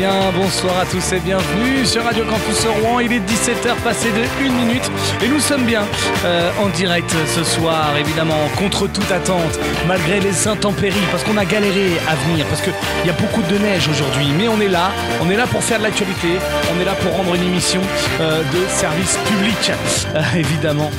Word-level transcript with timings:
bien, 0.00 0.32
bonsoir 0.34 0.78
à 0.78 0.86
tous 0.86 1.12
et 1.12 1.20
bienvenue 1.20 1.84
sur 1.84 2.02
Radio 2.02 2.24
Campus 2.24 2.64
Rouen. 2.64 3.00
Il 3.00 3.12
est 3.12 3.18
17h 3.18 3.74
passé 3.84 4.08
de 4.10 4.46
1 4.46 4.50
minute 4.50 4.90
et 5.22 5.28
nous 5.28 5.40
sommes 5.40 5.64
bien 5.64 5.82
euh, 6.24 6.50
en 6.58 6.68
direct 6.68 7.14
ce 7.26 7.44
soir, 7.44 7.94
évidemment, 7.98 8.48
contre 8.56 8.86
toute 8.86 9.12
attente, 9.12 9.60
malgré 9.86 10.20
les 10.20 10.48
intempéries, 10.48 11.06
parce 11.10 11.22
qu'on 11.22 11.36
a 11.36 11.44
galéré 11.44 11.98
à 12.08 12.14
venir, 12.14 12.46
parce 12.46 12.62
qu'il 12.62 12.72
y 13.04 13.10
a 13.10 13.12
beaucoup 13.12 13.42
de 13.42 13.58
neige 13.58 13.88
aujourd'hui. 13.88 14.28
Mais 14.38 14.48
on 14.48 14.58
est 14.62 14.68
là, 14.68 14.90
on 15.20 15.28
est 15.28 15.36
là 15.36 15.46
pour 15.46 15.62
faire 15.62 15.76
de 15.78 15.82
l'actualité, 15.82 16.38
on 16.74 16.80
est 16.80 16.86
là 16.86 16.94
pour 16.94 17.14
rendre 17.14 17.34
une 17.34 17.42
émission 17.42 17.82
euh, 18.22 18.40
de 18.40 18.68
service 18.70 19.18
public, 19.26 19.70
euh, 20.14 20.22
évidemment. 20.34 20.90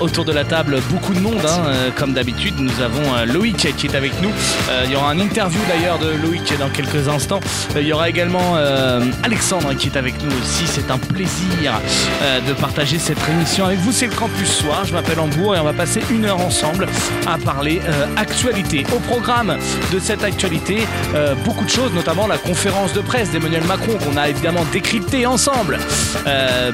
autour 0.00 0.26
de 0.26 0.32
la 0.32 0.44
table, 0.44 0.80
beaucoup 0.90 1.14
de 1.14 1.20
monde, 1.20 1.46
hein, 1.46 1.90
comme 1.96 2.12
d'habitude. 2.12 2.54
Nous 2.58 2.82
avons 2.82 3.24
Loïc 3.24 3.74
qui 3.76 3.86
est 3.86 3.94
avec 3.94 4.12
nous. 4.20 4.30
il 4.84 4.92
y 4.92 4.96
aura 4.96 5.10
un 5.10 5.18
interview 5.18 5.60
d'ailleurs 5.68 5.98
de 5.98 6.10
Loïc 6.22 6.52
dans 6.58 6.68
quelques 6.68 7.08
instants. 7.08 7.40
Il 7.76 7.86
y 7.86 7.92
aura 7.92 8.08
également 8.08 8.33
euh, 8.38 9.00
Alexandre 9.22 9.74
qui 9.74 9.88
est 9.88 9.96
avec 9.96 10.14
nous 10.22 10.30
aussi. 10.30 10.66
C'est 10.66 10.90
un 10.90 10.98
plaisir 10.98 11.72
euh, 12.22 12.40
de 12.40 12.52
partager 12.54 12.98
cette 12.98 13.18
émission 13.28 13.66
avec 13.66 13.78
vous. 13.78 13.92
C'est 13.92 14.06
le 14.06 14.14
Campus 14.14 14.50
Soir. 14.50 14.84
Je 14.84 14.92
m'appelle 14.92 15.18
Hambourg 15.20 15.54
et 15.54 15.60
on 15.60 15.64
va 15.64 15.72
passer 15.72 16.02
une 16.10 16.24
heure 16.24 16.40
ensemble 16.40 16.86
à 17.26 17.38
parler 17.38 17.80
euh, 17.84 18.06
actualité. 18.16 18.84
Au 18.94 18.98
programme 18.98 19.56
de 19.92 19.98
cette 19.98 20.24
actualité, 20.24 20.78
beaucoup 21.44 21.64
de 21.64 21.70
choses, 21.70 21.92
notamment 21.92 22.26
la 22.26 22.38
conférence 22.38 22.92
de 22.92 23.00
presse 23.00 23.30
d'Emmanuel 23.30 23.64
Macron 23.64 23.92
qu'on 23.98 24.16
a 24.16 24.28
évidemment 24.28 24.64
décrypté 24.72 25.26
ensemble. 25.26 25.78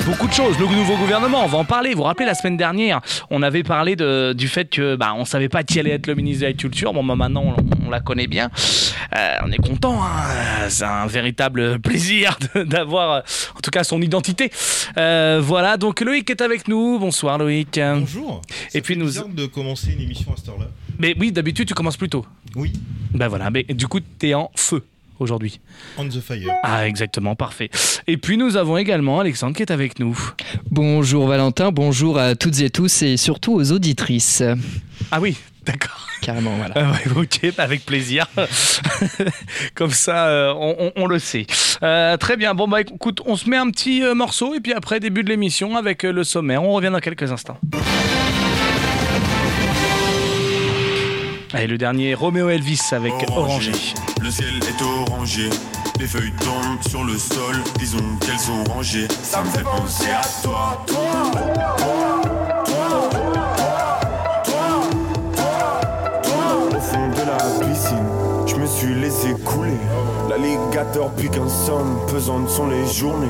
beaucoup 0.06 0.26
de 0.26 0.32
choses. 0.32 0.58
Le 0.58 0.66
nouveau 0.66 0.96
gouvernement, 0.96 1.44
on 1.44 1.48
va 1.48 1.58
en 1.58 1.64
parler. 1.64 1.90
Vous 1.90 1.98
vous 1.98 2.02
rappelez 2.04 2.26
la 2.26 2.34
semaine 2.34 2.56
dernière, 2.56 3.00
on 3.30 3.42
avait 3.42 3.62
parlé 3.62 3.96
du 3.96 4.48
fait 4.48 4.66
que 4.66 4.96
bah, 4.96 5.12
on 5.16 5.24
savait 5.24 5.48
pas 5.48 5.62
qui 5.62 5.78
allait 5.78 5.92
être 5.92 6.06
le 6.06 6.14
ministre 6.14 6.42
de 6.42 6.46
la 6.46 6.52
Culture. 6.54 6.92
Bon, 6.92 7.04
bah, 7.04 7.16
maintenant 7.16 7.54
on, 7.86 7.90
la 7.90 8.00
connaît 8.00 8.28
bien. 8.28 8.50
on 9.44 9.50
est 9.50 9.68
content. 9.68 10.00
Hein 10.02 10.68
c'est 10.68 10.84
un 10.84 11.06
véritable 11.06 11.49
plaisir 11.82 12.38
d'avoir, 12.54 13.12
euh, 13.12 13.20
en 13.56 13.60
tout 13.60 13.70
cas, 13.70 13.84
son 13.84 14.00
identité. 14.02 14.50
Euh, 14.96 15.40
voilà, 15.42 15.76
donc 15.76 16.00
Loïc 16.00 16.28
est 16.30 16.40
avec 16.40 16.68
nous. 16.68 16.98
Bonsoir 16.98 17.38
Loïc. 17.38 17.78
Bonjour. 17.78 18.42
Et 18.74 18.80
puis 18.80 18.96
nous. 18.96 19.10
de 19.10 19.46
commencer 19.46 19.92
une 19.92 20.00
émission 20.00 20.32
à 20.32 20.36
cette 20.36 20.48
heure-là. 20.48 20.68
Mais 20.98 21.14
oui, 21.18 21.32
d'habitude 21.32 21.66
tu 21.66 21.74
commences 21.74 21.96
plus 21.96 22.08
tôt. 22.08 22.26
Oui. 22.54 22.72
Ben 23.12 23.28
voilà, 23.28 23.50
mais 23.50 23.64
du 23.64 23.86
coup 23.86 24.00
tu 24.00 24.28
es 24.28 24.34
en 24.34 24.50
feu 24.54 24.84
aujourd'hui. 25.18 25.60
On 25.98 26.08
the 26.08 26.20
fire. 26.20 26.52
Ah, 26.62 26.86
exactement, 26.86 27.34
parfait. 27.34 27.70
Et 28.06 28.16
puis 28.16 28.36
nous 28.36 28.56
avons 28.56 28.76
également 28.76 29.20
Alexandre 29.20 29.54
qui 29.56 29.62
est 29.62 29.70
avec 29.70 29.98
nous. 29.98 30.18
Bonjour 30.70 31.26
Valentin, 31.26 31.70
bonjour 31.70 32.18
à 32.18 32.34
toutes 32.34 32.60
et 32.60 32.70
tous 32.70 33.02
et 33.02 33.16
surtout 33.16 33.54
aux 33.54 33.72
auditrices. 33.72 34.42
Ah 35.10 35.20
oui, 35.20 35.36
d'accord. 35.72 36.06
Carrément, 36.20 36.54
voilà. 36.56 36.74
Ah 36.76 36.92
ok, 37.16 37.52
avec 37.58 37.86
plaisir. 37.86 38.26
Comme 39.74 39.90
ça, 39.90 40.26
euh, 40.26 40.90
on, 40.96 41.06
le 41.06 41.18
sait. 41.18 41.46
Euh, 41.82 42.16
très 42.16 42.36
bien. 42.36 42.54
Bon, 42.54 42.68
bah 42.68 42.82
écoute, 42.82 43.22
on 43.24 43.36
se 43.36 43.48
met 43.48 43.56
un 43.56 43.70
petit 43.70 44.02
euh, 44.02 44.14
morceau 44.14 44.54
et 44.54 44.60
puis 44.60 44.72
après, 44.72 45.00
début 45.00 45.24
de 45.24 45.30
l'émission 45.30 45.76
avec 45.76 46.02
le 46.02 46.24
sommaire. 46.24 46.62
On 46.62 46.72
revient 46.72 46.90
dans 46.92 47.00
quelques 47.00 47.32
instants. 47.32 47.58
Allez, 51.52 51.66
le 51.66 51.78
dernier, 51.78 52.14
Roméo 52.14 52.48
Elvis 52.48 52.80
avec 52.92 53.12
Orangé. 53.28 53.72
Le 54.22 54.30
ciel 54.30 54.54
est 54.56 54.82
orangé, 54.82 55.48
les 55.98 56.06
feuilles 56.06 56.32
tombent 56.38 56.88
sur 56.88 57.02
le 57.02 57.18
sol, 57.18 57.56
disons 57.78 57.98
qu'elles 58.20 58.38
sont 58.38 58.62
rangées. 58.64 59.08
Ça 59.22 59.42
me 59.42 59.50
fait 59.50 59.64
penser 59.64 60.10
à 60.10 60.20
toi, 60.42 60.84
toi, 60.86 61.30
toi, 61.34 61.76
toi, 61.78 62.29
suis 68.80 68.94
laissé 68.94 69.34
couler. 69.44 69.76
L'alligator 70.28 71.10
pique 71.10 71.36
un 71.36 71.48
somme, 71.48 71.98
pesantes 72.10 72.48
sont 72.48 72.66
les 72.66 72.86
journées. 72.86 73.26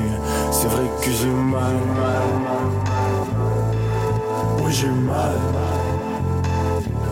C'est 0.49 0.67
vrai 0.67 0.83
que 1.01 1.11
j'ai 1.11 1.27
mal, 1.27 1.73
mal, 1.95 2.23
mal. 2.45 2.69
Oui, 4.63 4.71
j'ai 4.71 4.87
mal. 4.87 5.35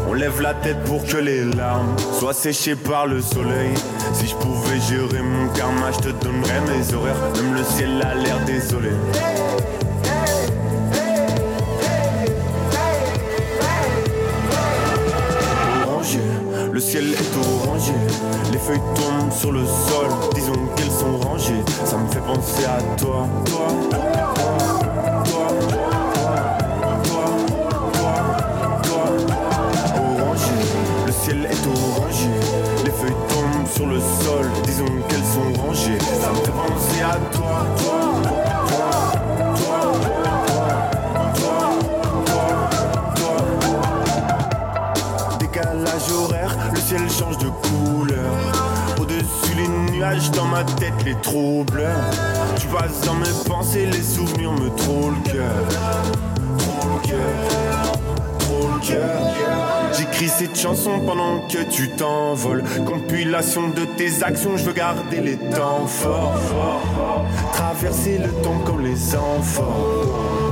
On 0.10 0.14
lève 0.14 0.42
la 0.42 0.54
tête 0.54 0.82
pour 0.86 1.06
que 1.06 1.18
les 1.18 1.44
larmes 1.44 1.96
soient 2.18 2.34
séchées 2.34 2.76
par 2.76 3.08
le 3.08 3.22
soleil. 3.22 3.74
Si 4.14 4.28
je 4.28 4.36
pouvais 4.36 4.80
gérer 4.80 5.22
mon 5.22 5.50
karma, 5.50 5.92
je 5.92 6.00
te 6.00 6.10
donnerais 6.24 6.62
mes 6.62 6.94
horaires. 6.94 7.16
Même 7.36 7.56
le 7.56 7.64
ciel 7.64 8.02
a 8.02 8.16
l'air 8.16 8.40
désolé. 8.46 8.92
Le 16.80 16.86
ciel 16.86 17.14
est 17.14 17.38
orangé. 17.38 17.92
Les 18.54 18.58
feuilles 18.58 18.80
tombent 18.96 19.34
sur 19.34 19.52
le 19.52 19.66
sol. 19.66 20.08
Disons 20.34 20.54
qu'elles 20.78 20.90
sont 20.90 21.18
rangées. 21.18 21.62
Ça 21.84 21.98
me 21.98 22.08
fait 22.08 22.22
penser 22.22 22.64
à 22.64 22.82
toi, 22.96 23.28
toi. 23.46 23.68
sur 33.76 33.86
le 33.86 34.00
sol, 34.00 34.46
disons 34.66 34.86
qu'elles 35.08 35.20
sont 35.20 35.62
rangées. 35.62 35.98
Ça 36.00 36.32
me 36.32 36.36
fait 36.38 36.52
penser 36.52 37.02
à 37.02 37.16
toi, 37.32 37.66
toi, 37.78 38.22
toi, 38.24 38.49
change 46.98 47.38
de 47.38 47.50
couleur. 47.50 48.34
Au-dessus 49.00 49.56
les 49.56 49.68
nuages, 49.92 50.32
dans 50.32 50.46
ma 50.46 50.64
tête 50.64 50.94
les 51.06 51.16
troubles. 51.16 51.88
Tu 52.58 52.68
passes 52.68 53.02
dans 53.02 53.14
mes 53.14 53.28
pensées, 53.48 53.86
les 53.86 54.02
souvenirs 54.02 54.54
me 54.54 54.70
trouvent 54.76 55.14
le 55.14 55.32
cœur. 55.32 55.54
Le 56.84 57.08
le 58.56 58.88
cœur. 58.88 59.94
J'écris 59.98 60.30
cette 60.30 60.58
chanson 60.58 61.00
pendant 61.06 61.42
que 61.48 61.64
tu 61.70 61.90
t'envoles. 61.90 62.64
Compilation 62.86 63.70
de 63.70 63.86
tes 63.86 64.24
actions, 64.24 64.58
je 64.58 64.64
veux 64.64 64.74
garder 64.74 65.22
les 65.22 65.38
temps 65.38 65.86
forts. 65.86 66.40
Traverser 67.54 68.18
le 68.18 68.32
temps 68.42 68.60
comme 68.66 68.82
les 68.82 69.16
enfants. 69.16 70.49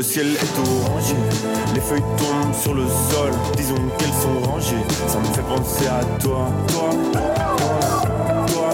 Le 0.00 0.04
ciel 0.04 0.28
est 0.28 0.58
orangé. 0.58 1.14
Les 1.74 1.80
feuilles 1.82 2.00
tombent 2.16 2.54
sur 2.54 2.72
le 2.72 2.86
sol, 2.86 3.32
disons 3.54 3.74
qu'elles 3.98 4.08
sont 4.08 4.50
rangées. 4.50 4.82
Ça 5.06 5.18
me 5.18 5.26
fait 5.26 5.42
penser 5.42 5.86
à 5.88 6.02
toi, 6.18 6.50
toi, 6.68 6.90
toi, 7.12 7.34
toi, 8.46 8.70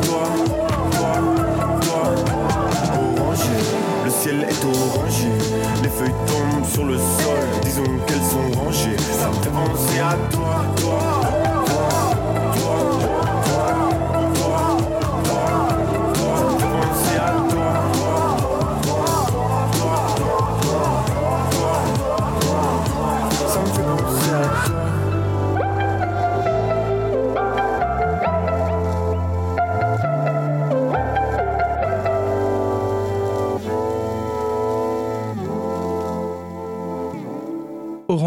toi, 0.00 0.22
toi, 0.80 1.12
toi. 1.82 2.02
Orangé, 3.18 3.56
le 4.06 4.10
ciel 4.10 4.46
est 4.48 4.64
orangé 4.64 5.28
feuilles 5.90 6.10
tombent 6.26 6.66
sur 6.66 6.84
le 6.86 6.96
sol, 6.96 7.44
disons 7.62 7.98
qu'elles 8.06 8.22
sont 8.22 8.58
rangées. 8.58 8.96
Ça 9.20 9.28
me 9.28 9.34
fait 9.34 9.50
penser 9.50 9.98
à 9.98 10.16
toi, 10.30 10.64
toi. 10.80 11.15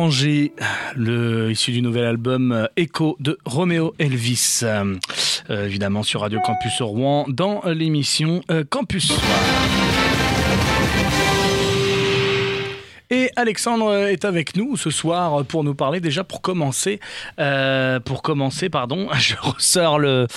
Oranger, 0.09 0.53
le 0.95 1.51
issu 1.51 1.71
du 1.71 1.83
nouvel 1.83 2.03
album 2.05 2.51
euh, 2.51 2.65
Echo 2.77 3.15
de 3.19 3.37
Romeo 3.45 3.93
Elvis, 3.99 4.61
euh, 4.63 4.95
évidemment 5.51 6.01
sur 6.01 6.21
Radio 6.21 6.39
Campus 6.43 6.81
Rouen 6.81 7.25
dans 7.27 7.61
l'émission 7.67 8.41
euh, 8.49 8.63
Campus. 8.67 9.13
Et 13.11 13.31
Alexandre 13.35 14.07
est 14.07 14.23
avec 14.23 14.55
nous 14.55 14.77
ce 14.77 14.91
soir 14.91 15.43
pour 15.45 15.63
nous 15.63 15.73
parler 15.73 15.99
déjà 15.99 16.23
pour 16.23 16.41
commencer, 16.41 16.99
euh, 17.39 17.99
pour 17.99 18.21
commencer, 18.21 18.69
pardon, 18.69 19.07
je 19.19 19.35
ressors 19.41 19.97
le 19.97 20.27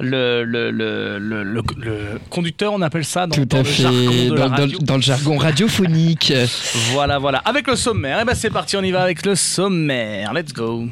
le, 0.00 0.42
le, 0.42 0.70
le, 0.70 1.18
le, 1.18 2.20
conducteur, 2.30 2.72
on 2.72 2.80
appelle 2.80 3.04
ça 3.04 3.26
dans, 3.26 3.44
dans 3.44 3.58
le 3.58 3.64
jargon 3.64 3.98
de 3.98 4.84
dans, 4.84 4.96
le 4.96 5.02
jargon 5.02 5.36
radiophonique. 5.36 6.32
voilà, 6.92 7.18
voilà. 7.18 7.38
Avec 7.38 7.66
le 7.66 7.76
sommaire, 7.76 8.18
et 8.18 8.22
eh 8.22 8.24
ben 8.24 8.34
c'est 8.34 8.50
parti, 8.50 8.76
on 8.78 8.82
y 8.82 8.90
va 8.92 9.02
avec 9.02 9.26
le 9.26 9.34
sommaire. 9.34 10.32
Let's 10.32 10.54
go. 10.54 10.88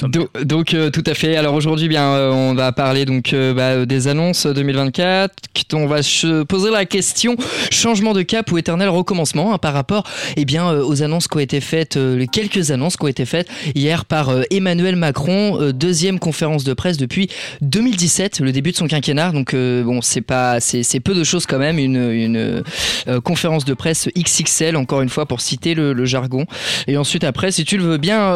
Donc, 0.00 0.74
euh, 0.74 0.90
tout 0.90 1.04
à 1.06 1.14
fait. 1.14 1.36
Alors 1.36 1.54
aujourd'hui, 1.54 1.88
bien, 1.88 2.04
euh, 2.04 2.30
on 2.30 2.54
va 2.54 2.72
parler 2.72 3.04
donc 3.04 3.32
euh, 3.32 3.54
bah, 3.54 3.86
des 3.86 4.08
annonces 4.08 4.46
2024. 4.46 5.34
On 5.74 5.86
va 5.86 6.02
se 6.02 6.42
poser 6.42 6.70
la 6.70 6.84
question 6.84 7.36
changement 7.70 8.12
de 8.12 8.22
cap 8.22 8.50
ou 8.50 8.58
éternel 8.58 8.88
recommencement 8.88 9.54
hein, 9.54 9.58
par 9.58 9.74
rapport, 9.74 10.04
eh 10.36 10.44
bien, 10.44 10.70
aux 10.70 11.02
annonces 11.02 11.28
qui 11.28 11.36
ont 11.36 11.40
été 11.40 11.60
faites, 11.60 11.96
les 11.96 12.26
quelques 12.26 12.70
annonces 12.70 12.96
qui 12.96 13.04
ont 13.04 13.08
été 13.08 13.24
faites 13.24 13.48
hier 13.74 14.04
par 14.04 14.30
Emmanuel 14.50 14.96
Macron, 14.96 15.70
deuxième 15.72 16.18
conférence 16.18 16.64
de 16.64 16.74
presse 16.74 16.96
depuis 16.96 17.28
2017, 17.62 18.40
le 18.40 18.52
début 18.52 18.72
de 18.72 18.76
son 18.76 18.86
quinquennat. 18.86 19.32
Donc 19.32 19.54
bon, 19.54 20.02
c'est 20.02 20.20
pas, 20.20 20.60
c'est 20.60 21.00
peu 21.00 21.14
de 21.14 21.24
choses 21.24 21.46
quand 21.46 21.58
même. 21.58 21.78
Une, 21.78 22.10
une 22.10 22.62
conférence 23.24 23.64
de 23.64 23.74
presse 23.74 24.08
XXL, 24.16 24.76
encore 24.76 25.00
une 25.00 25.08
fois 25.08 25.26
pour 25.26 25.40
citer 25.40 25.74
le, 25.74 26.04
jargon. 26.04 26.46
Et 26.86 26.96
ensuite 26.96 27.24
après, 27.24 27.52
si 27.52 27.64
tu 27.64 27.78
le 27.78 27.84
veux 27.84 27.98
bien, 27.98 28.32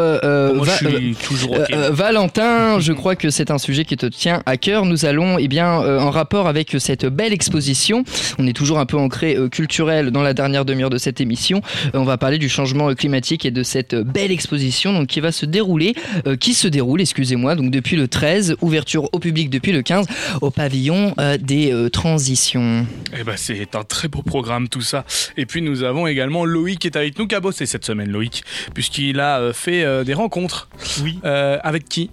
moi, 0.54 0.64
je 0.64 0.86
suis 0.86 1.14
toujours 1.16 1.45
euh, 1.52 1.66
euh, 1.72 1.90
Valentin, 1.90 2.80
je 2.80 2.92
crois 2.92 3.16
que 3.16 3.30
c'est 3.30 3.50
un 3.50 3.58
sujet 3.58 3.84
qui 3.84 3.96
te 3.96 4.06
tient 4.06 4.42
à 4.46 4.56
cœur. 4.56 4.84
Nous 4.84 5.04
allons, 5.04 5.38
eh 5.38 5.48
bien, 5.48 5.82
euh, 5.82 6.00
en 6.00 6.10
rapport 6.10 6.46
avec 6.46 6.76
cette 6.78 7.06
belle 7.06 7.32
exposition, 7.32 8.04
on 8.38 8.46
est 8.46 8.52
toujours 8.52 8.78
un 8.78 8.86
peu 8.86 8.96
ancré 8.96 9.36
culturel 9.50 10.10
dans 10.10 10.22
la 10.22 10.34
dernière 10.34 10.64
demi-heure 10.64 10.90
de 10.90 10.98
cette 10.98 11.20
émission. 11.20 11.60
on 11.94 12.04
va 12.04 12.18
parler 12.18 12.38
du 12.38 12.48
changement 12.48 12.94
climatique 12.94 13.44
et 13.44 13.50
de 13.50 13.62
cette 13.62 13.94
belle 13.94 14.30
exposition 14.30 14.92
donc, 14.92 15.08
qui 15.08 15.20
va 15.20 15.32
se 15.32 15.46
dérouler, 15.46 15.94
qui 16.40 16.54
se 16.54 16.68
déroule, 16.68 17.00
excusez-moi, 17.00 17.54
donc 17.54 17.70
depuis 17.70 17.96
le 17.96 18.08
13, 18.08 18.56
ouverture 18.60 19.08
au 19.12 19.18
public 19.18 19.50
depuis 19.50 19.72
le 19.72 19.82
15, 19.82 20.06
au 20.40 20.50
pavillon 20.50 21.14
des 21.40 21.88
transitions. 21.92 22.86
Eh 23.18 23.24
ben, 23.24 23.34
c'est 23.36 23.74
un 23.74 23.84
très 23.84 24.08
beau 24.08 24.22
programme 24.22 24.68
tout 24.68 24.82
ça. 24.82 25.04
Et 25.36 25.46
puis 25.46 25.62
nous 25.62 25.82
avons 25.82 26.06
également 26.06 26.44
Loïc 26.44 26.80
qui 26.80 26.86
est 26.86 26.96
avec 26.96 27.18
nous, 27.18 27.26
qui 27.26 27.34
a 27.34 27.40
bossé 27.40 27.66
cette 27.66 27.84
semaine, 27.84 28.10
Loïc, 28.10 28.42
puisqu'il 28.74 29.20
a 29.20 29.52
fait 29.52 30.04
des 30.04 30.14
rencontres. 30.14 30.68
Oui. 31.02 31.18
Euh, 31.24 31.35
avec 31.62 31.88
qui? 31.88 32.10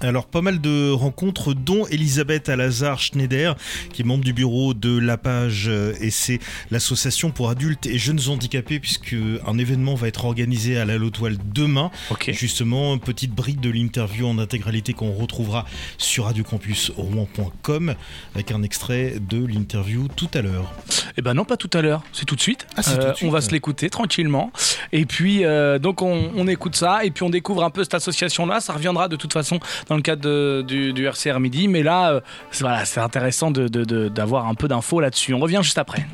Alors 0.00 0.26
pas 0.26 0.42
mal 0.42 0.60
de 0.60 0.90
rencontres 0.90 1.54
dont 1.54 1.86
Elisabeth 1.86 2.48
Alazar 2.48 2.98
Schneider 2.98 3.56
qui 3.92 4.02
est 4.02 4.04
membre 4.04 4.24
du 4.24 4.32
bureau 4.32 4.74
de 4.74 4.98
la 4.98 5.16
page 5.16 5.66
euh, 5.68 5.94
et 6.00 6.10
c'est 6.10 6.38
l'association 6.70 7.30
pour 7.30 7.48
adultes 7.48 7.86
et 7.86 7.98
jeunes 7.98 8.20
handicapés 8.28 8.78
puisque 8.78 9.16
un 9.46 9.58
événement 9.58 9.94
va 9.94 10.08
être 10.08 10.24
organisé 10.24 10.78
à 10.78 10.84
la 10.84 10.98
Lotoile 10.98 11.36
demain. 11.54 11.90
Justement, 12.28 12.94
une 12.94 13.00
petite 13.00 13.32
brique 13.32 13.60
de 13.60 13.70
l'interview 13.70 14.26
en 14.26 14.38
intégralité 14.38 14.92
qu'on 14.92 15.12
retrouvera 15.12 15.64
sur 15.98 16.24
radiocampusrouen.com 16.24 17.94
avec 18.34 18.50
un 18.50 18.62
extrait 18.62 19.14
de 19.20 19.44
l'interview 19.44 20.08
tout 20.14 20.28
à 20.34 20.42
l'heure. 20.42 20.72
Eh 21.16 21.22
ben 21.22 21.34
non, 21.34 21.44
pas 21.44 21.56
tout 21.56 21.70
à 21.72 21.80
l'heure, 21.80 22.02
c'est 22.12 22.26
tout 22.26 22.36
de 22.36 22.40
suite. 22.40 22.66
Ah, 22.76 22.82
euh, 22.88 23.12
on 23.22 23.30
va 23.30 23.40
se 23.40 23.50
l'écouter 23.50 23.88
tranquillement. 23.88 24.52
Et 24.92 25.06
puis 25.06 25.44
euh, 25.44 25.78
donc 25.78 26.02
on 26.02 26.48
écoute 26.48 26.76
ça 26.76 27.04
et 27.04 27.10
puis 27.10 27.22
on 27.22 27.30
découvre 27.30 27.64
un 27.64 27.70
peu 27.70 27.82
cette 27.82 27.94
association 27.94 28.46
là. 28.46 28.60
Ça 28.60 28.72
reviendra 28.72 29.08
de 29.08 29.16
toute 29.16 29.32
façon 29.32 29.58
dans 29.88 29.96
le 29.96 30.02
cadre 30.02 30.62
du, 30.62 31.06
RCR 31.06 31.40
Midi. 31.40 31.68
Mais 31.68 31.82
là, 31.82 32.12
euh, 32.12 32.20
voilà, 32.60 32.84
c'est 32.84 33.00
intéressant 33.00 33.50
d'avoir 33.50 34.46
un 34.46 34.54
peu 34.54 34.68
d'infos 34.68 35.00
là-dessus. 35.00 35.34
On 35.34 35.38
revient 35.38 35.60
juste 35.62 35.78
après 35.78 36.06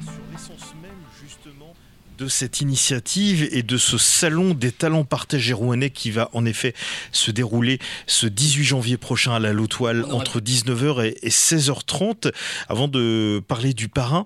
de 2.19 2.29
cette 2.29 2.61
initiative 2.61 3.49
et 3.51 3.65
de 3.65 3.77
ce 3.77 3.99
salon 3.99 4.55
des 4.55 4.71
talents 4.71 5.03
partagés 5.03 5.55
rouennais 5.55 5.91
qui 5.91 6.13
va 6.13 6.31
en 6.35 6.45
effet 6.45 6.73
se 7.11 7.33
dérouler 7.33 7.81
ce 8.07 8.27
18 8.27 8.63
janvier 8.65 8.97
prochain 8.97 9.35
à 9.35 9.41
la 9.41 9.53
Lotoile 9.53 10.05
entre 10.13 10.41
19h 10.41 11.15
et 11.21 11.29
16h30. 11.29 12.33
Avant 12.69 12.87
de 12.87 13.43
parler 13.49 13.75
du 13.75 13.89
parrain, 13.89 14.25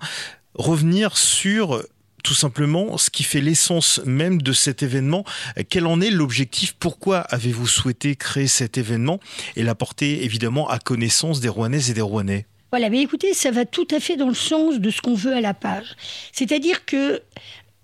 revenir 0.55 1.17
sur 1.17 1.83
tout 2.27 2.35
simplement 2.35 2.99
ce 2.99 3.09
qui 3.09 3.23
fait 3.23 3.41
l'essence 3.41 4.01
même 4.05 4.43
de 4.43 4.53
cet 4.53 4.83
événement. 4.83 5.25
Quel 5.69 5.87
en 5.87 6.01
est 6.01 6.11
l'objectif? 6.11 6.75
Pourquoi 6.77 7.19
avez-vous 7.19 7.69
souhaité 7.69 8.17
créer 8.17 8.49
cet 8.49 8.79
événement 8.79 9.21
et 9.55 9.63
l'apporter 9.63 10.25
évidemment 10.25 10.69
à 10.69 10.81
connaissance 10.81 11.39
des 11.39 11.49
Rouennaises 11.49 11.89
et 11.89 11.95
des 11.95 12.01
Rouennais? 12.01 12.47
Voilà, 12.73 12.91
mais 12.91 13.01
écoutez, 13.01 13.33
ça 13.33 13.53
va 13.53 13.65
tout 13.65 13.87
à 13.93 14.01
fait 14.01 14.17
dans 14.17 14.27
le 14.27 14.35
sens 14.35 14.81
de 14.81 14.91
ce 14.91 15.01
qu'on 15.01 15.15
veut 15.15 15.35
à 15.35 15.41
la 15.41 15.55
page. 15.55 15.95
C'est-à-dire 16.33 16.85
que 16.85 17.23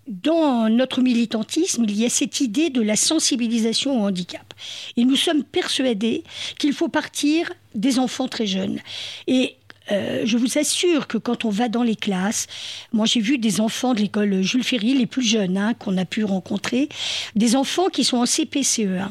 dans 0.08 0.68
notre 0.68 1.02
militantisme, 1.02 1.84
il 1.84 1.96
y 1.96 2.04
a 2.04 2.10
cette 2.10 2.40
idée 2.40 2.68
de 2.68 2.82
la 2.82 2.96
sensibilisation 2.96 4.02
au 4.02 4.06
handicap. 4.06 4.54
Et 4.96 5.04
nous 5.04 5.14
sommes 5.14 5.44
persuadés 5.44 6.24
qu'il 6.58 6.72
faut 6.72 6.88
partir 6.88 7.52
des 7.76 8.00
enfants 8.00 8.26
très 8.26 8.46
jeunes. 8.46 8.80
Et 9.28 9.54
euh, 9.90 10.23
je 10.25 10.37
vous 10.37 10.58
assure 10.58 11.06
que 11.06 11.19
quand 11.19 11.44
on 11.44 11.50
va 11.50 11.69
dans 11.69 11.82
les 11.82 11.96
classes, 11.96 12.46
moi 12.93 13.06
j'ai 13.06 13.20
vu 13.20 13.38
des 13.38 13.61
enfants 13.61 13.94
de 13.94 14.00
l'école 14.00 14.43
Jules 14.43 14.64
Ferry, 14.64 14.94
les 14.94 15.06
plus 15.06 15.23
jeunes 15.23 15.56
hein, 15.56 15.75
qu'on 15.75 15.96
a 15.99 16.05
pu 16.05 16.25
rencontrer, 16.25 16.88
des 17.34 17.56
enfants 17.56 17.88
qui 17.88 18.05
sont 18.05 18.19
en 18.19 18.25
CPCE1, 18.25 19.08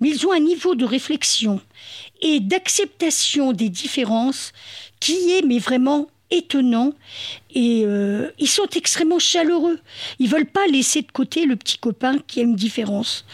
mais 0.00 0.08
ils 0.08 0.26
ont 0.26 0.32
un 0.32 0.40
niveau 0.40 0.74
de 0.74 0.84
réflexion 0.84 1.60
et 2.22 2.40
d'acceptation 2.40 3.52
des 3.52 3.68
différences 3.68 4.52
qui 4.98 5.32
est 5.32 5.42
mais 5.42 5.58
vraiment 5.58 6.08
étonnant. 6.30 6.92
Et 7.54 7.82
euh, 7.84 8.30
ils 8.38 8.48
sont 8.48 8.68
extrêmement 8.76 9.18
chaleureux. 9.18 9.80
Ils 10.18 10.28
veulent 10.28 10.46
pas 10.46 10.66
laisser 10.66 11.02
de 11.02 11.10
côté 11.10 11.46
le 11.46 11.56
petit 11.56 11.78
copain 11.78 12.18
qui 12.26 12.40
a 12.40 12.42
une 12.44 12.56
différence 12.56 13.24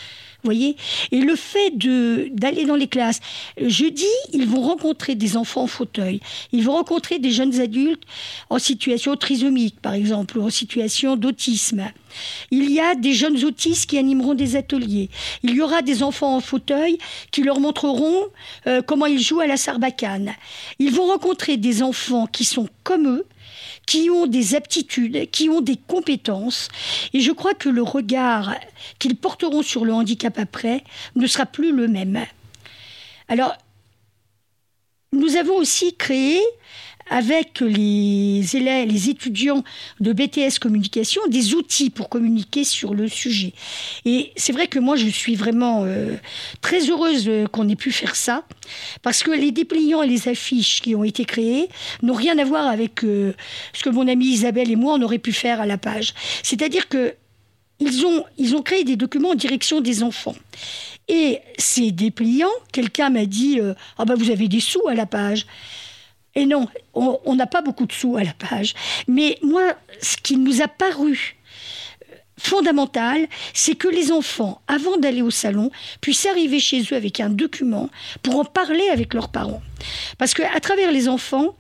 voyez 0.46 0.76
Et 1.12 1.20
le 1.20 1.37
fait 1.37 1.76
de 1.76 2.28
d'aller 2.32 2.64
dans 2.64 2.76
les 2.76 2.88
classes, 2.88 3.20
jeudi, 3.60 4.04
ils 4.32 4.46
vont 4.46 4.62
rencontrer 4.62 5.14
des 5.14 5.37
enfants 5.37 5.62
en 5.62 5.66
fauteuil, 5.66 6.20
ils 6.52 6.64
vont 6.64 6.72
rencontrer 6.72 7.19
des 7.19 7.31
jeunes 7.31 7.60
adultes 7.60 8.02
en 8.50 8.58
situation 8.58 9.16
trisomique, 9.16 9.81
par 9.81 9.94
exemple, 9.94 10.38
ou 10.38 10.43
en 10.43 10.50
situation 10.50 11.16
d'autisme. 11.16 11.84
Il 12.50 12.70
y 12.70 12.81
a 12.81 12.94
des 12.94 13.12
jeunes 13.12 13.44
autistes 13.44 13.90
qui 13.90 13.98
animeront 13.98 14.34
des 14.34 14.56
ateliers. 14.56 15.10
Il 15.43 15.54
y 15.54 15.60
aura 15.60 15.82
des 15.82 16.02
enfants 16.02 16.34
en 16.37 16.40
fauteuil 16.40 16.99
qui 17.31 17.42
leur 17.42 17.60
montreront 17.60 18.26
euh, 18.66 18.82
comment 18.82 19.06
ils 19.06 19.20
jouent 19.20 19.40
à 19.40 19.46
la 19.46 19.56
sarbacane. 19.56 20.34
Ils 20.78 20.92
vont 20.92 21.06
rencontrer 21.06 21.56
des 21.56 21.82
enfants 21.82 22.26
qui 22.26 22.44
sont 22.44 22.69
comme 22.84 23.08
eux, 23.08 23.26
qui 23.86 24.10
ont 24.10 24.26
des 24.26 24.54
aptitudes, 24.54 25.30
qui 25.30 25.48
ont 25.48 25.60
des 25.60 25.76
compétences. 25.76 26.68
Et 27.12 27.20
je 27.20 27.32
crois 27.32 27.54
que 27.54 27.68
le 27.68 27.82
regard 27.82 28.54
qu'ils 28.98 29.16
porteront 29.16 29.62
sur 29.62 29.84
le 29.84 29.92
handicap 29.92 30.38
après 30.38 30.84
ne 31.14 31.26
sera 31.26 31.46
plus 31.46 31.72
le 31.72 31.88
même. 31.88 32.26
Alors, 33.28 33.56
nous 35.12 35.36
avons 35.36 35.56
aussi 35.56 35.96
créé 35.96 36.40
avec 37.08 37.60
les 37.60 38.56
élèves, 38.56 38.88
les 38.88 39.10
étudiants 39.10 39.62
de 40.00 40.12
BTS 40.12 40.58
communication, 40.60 41.22
des 41.28 41.54
outils 41.54 41.90
pour 41.90 42.08
communiquer 42.08 42.64
sur 42.64 42.94
le 42.94 43.08
sujet. 43.08 43.52
Et 44.04 44.32
c'est 44.36 44.52
vrai 44.52 44.66
que 44.66 44.78
moi, 44.78 44.96
je 44.96 45.08
suis 45.08 45.34
vraiment 45.34 45.84
euh, 45.84 46.16
très 46.60 46.90
heureuse 46.90 47.30
qu'on 47.52 47.68
ait 47.68 47.76
pu 47.76 47.92
faire 47.92 48.16
ça, 48.16 48.44
parce 49.02 49.22
que 49.22 49.30
les 49.30 49.52
dépliants 49.52 50.02
et 50.02 50.08
les 50.08 50.28
affiches 50.28 50.82
qui 50.82 50.94
ont 50.94 51.04
été 51.04 51.24
créées 51.24 51.68
n'ont 52.02 52.14
rien 52.14 52.38
à 52.38 52.44
voir 52.44 52.66
avec 52.66 53.04
euh, 53.04 53.34
ce 53.72 53.82
que 53.82 53.90
mon 53.90 54.08
amie 54.08 54.26
Isabelle 54.26 54.70
et 54.70 54.76
moi, 54.76 54.94
on 54.94 55.02
aurait 55.02 55.18
pu 55.18 55.32
faire 55.32 55.60
à 55.60 55.66
la 55.66 55.78
page. 55.78 56.14
C'est-à-dire 56.42 56.88
que 56.88 57.14
ils 57.78 58.06
ont, 58.06 58.25
ils 58.38 58.56
ont 58.56 58.62
créé 58.62 58.84
des 58.84 58.96
documents 58.96 59.30
en 59.30 59.34
direction 59.34 59.80
des 59.80 60.02
enfants. 60.02 60.34
Et 61.08 61.40
ces 61.58 61.92
dépliants, 61.92 62.48
quelqu'un 62.72 63.10
m'a 63.10 63.26
dit 63.26 63.60
euh, 63.60 63.75
Ah 63.98 64.04
ben 64.04 64.14
vous 64.14 64.30
avez 64.30 64.48
des 64.48 64.60
sous 64.60 64.88
à 64.88 64.94
la 64.94 65.06
page. 65.06 65.46
Et 66.34 66.46
non, 66.46 66.68
on 66.96 67.34
n'a 67.34 67.46
pas 67.46 67.62
beaucoup 67.62 67.86
de 67.86 67.92
sous 67.92 68.16
à 68.16 68.24
la 68.24 68.32
page. 68.32 68.74
Mais 69.06 69.38
moi, 69.42 69.74
ce 70.00 70.16
qui 70.16 70.36
nous 70.36 70.62
a 70.62 70.68
paru 70.68 71.36
euh, 72.38 72.40
fondamental, 72.40 73.28
c'est 73.52 73.75
que 73.75 73.88
les 73.88 74.12
enfants, 74.12 74.61
avant 74.69 74.97
d'aller 74.97 75.23
au 75.23 75.31
salon, 75.31 75.71
puissent 76.00 76.26
arriver 76.26 76.61
chez 76.61 76.83
eux 76.83 76.95
avec 76.95 77.21
un 77.21 77.28
document 77.28 77.90
pour 78.23 78.37
en 78.38 78.45
parler 78.45 78.88
avec 78.93 79.14
leurs 79.14 79.28
parents. 79.28 79.62
Parce 80.19 80.35
qu'à 80.35 80.59
travers 80.61 80.90
les 80.90 81.09
enfants, 81.09 81.57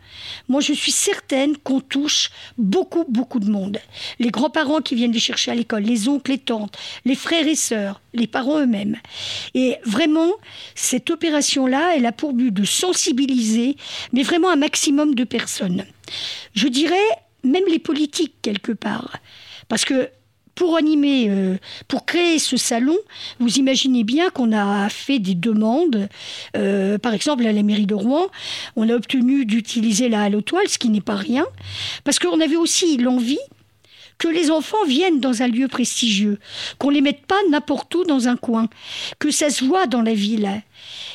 moi 0.48 0.60
je 0.60 0.72
suis 0.72 0.92
certaine 0.92 1.56
qu'on 1.56 1.80
touche 1.80 2.30
beaucoup, 2.56 3.04
beaucoup 3.08 3.40
de 3.40 3.50
monde. 3.50 3.78
Les 4.18 4.30
grands-parents 4.30 4.80
qui 4.80 4.94
viennent 4.94 5.12
les 5.12 5.18
chercher 5.18 5.50
à 5.50 5.54
l'école, 5.54 5.82
les 5.82 6.08
oncles, 6.08 6.32
les 6.32 6.38
tantes, 6.38 6.76
les 7.04 7.14
frères 7.14 7.46
et 7.46 7.54
sœurs, 7.54 8.00
les 8.14 8.26
parents 8.26 8.58
eux-mêmes. 8.58 8.96
Et 9.54 9.76
vraiment, 9.84 10.32
cette 10.74 11.10
opération-là, 11.10 11.94
elle 11.96 12.06
a 12.06 12.12
pour 12.12 12.32
but 12.32 12.50
de 12.50 12.64
sensibiliser, 12.64 13.76
mais 14.12 14.22
vraiment 14.22 14.50
un 14.50 14.56
maximum 14.56 15.14
de 15.14 15.24
personnes. 15.24 15.84
Je 16.54 16.68
dirais 16.68 16.96
même 17.44 17.64
les 17.68 17.78
politiques 17.78 18.34
quelque 18.42 18.72
part. 18.72 19.18
Parce 19.68 19.84
que 19.84 20.10
pour 20.56 20.76
animer, 20.76 21.26
euh, 21.28 21.56
pour 21.86 22.04
créer 22.04 22.40
ce 22.40 22.56
salon, 22.56 22.96
vous 23.38 23.58
imaginez 23.58 24.02
bien 24.02 24.30
qu'on 24.30 24.52
a 24.52 24.88
fait 24.88 25.20
des 25.20 25.36
demandes. 25.36 26.08
Euh, 26.56 26.98
par 26.98 27.14
exemple, 27.14 27.46
à 27.46 27.52
la 27.52 27.62
mairie 27.62 27.86
de 27.86 27.94
Rouen, 27.94 28.26
on 28.74 28.88
a 28.88 28.94
obtenu 28.94 29.44
d'utiliser 29.44 30.08
la 30.08 30.22
halle 30.22 30.42
toile, 30.42 30.66
ce 30.66 30.78
qui 30.78 30.88
n'est 30.88 31.00
pas 31.00 31.14
rien, 31.14 31.46
parce 32.02 32.18
qu'on 32.18 32.40
avait 32.40 32.56
aussi 32.56 32.96
l'envie 32.96 33.38
que 34.18 34.28
les 34.28 34.50
enfants 34.50 34.84
viennent 34.86 35.20
dans 35.20 35.42
un 35.42 35.48
lieu 35.48 35.68
prestigieux, 35.68 36.38
qu'on 36.78 36.90
les 36.90 37.00
mette 37.00 37.26
pas 37.26 37.36
n'importe 37.50 37.94
où 37.94 38.04
dans 38.04 38.28
un 38.28 38.36
coin, 38.36 38.68
que 39.18 39.30
ça 39.30 39.50
se 39.50 39.64
voit 39.64 39.86
dans 39.86 40.02
la 40.02 40.14
ville. 40.14 40.62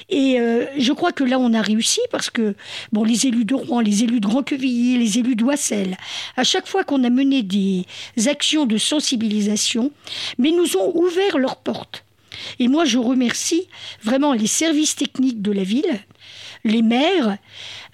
Et 0.09 0.39
euh, 0.39 0.65
je 0.77 0.91
crois 0.91 1.11
que 1.11 1.23
là, 1.23 1.39
on 1.39 1.53
a 1.53 1.61
réussi 1.61 2.01
parce 2.11 2.29
que, 2.29 2.55
bon, 2.91 3.03
les 3.03 3.27
élus 3.27 3.45
de 3.45 3.55
Rouen, 3.55 3.79
les 3.79 4.03
élus 4.03 4.19
de 4.19 4.27
Grand-Quevilly, 4.27 4.97
les 4.97 5.19
élus 5.19 5.35
d'Oissel, 5.35 5.97
à 6.35 6.43
chaque 6.43 6.67
fois 6.67 6.83
qu'on 6.83 7.03
a 7.03 7.09
mené 7.09 7.43
des 7.43 7.85
actions 8.27 8.65
de 8.65 8.77
sensibilisation, 8.77 9.91
mais 10.37 10.51
nous 10.51 10.77
ont 10.77 10.91
ouvert 10.95 11.37
leurs 11.37 11.57
portes. 11.57 12.03
Et 12.59 12.67
moi, 12.67 12.85
je 12.85 12.97
remercie 12.97 13.67
vraiment 14.03 14.33
les 14.33 14.47
services 14.47 14.95
techniques 14.95 15.41
de 15.41 15.51
la 15.51 15.63
ville, 15.63 15.99
les 16.63 16.81
maires, 16.81 17.37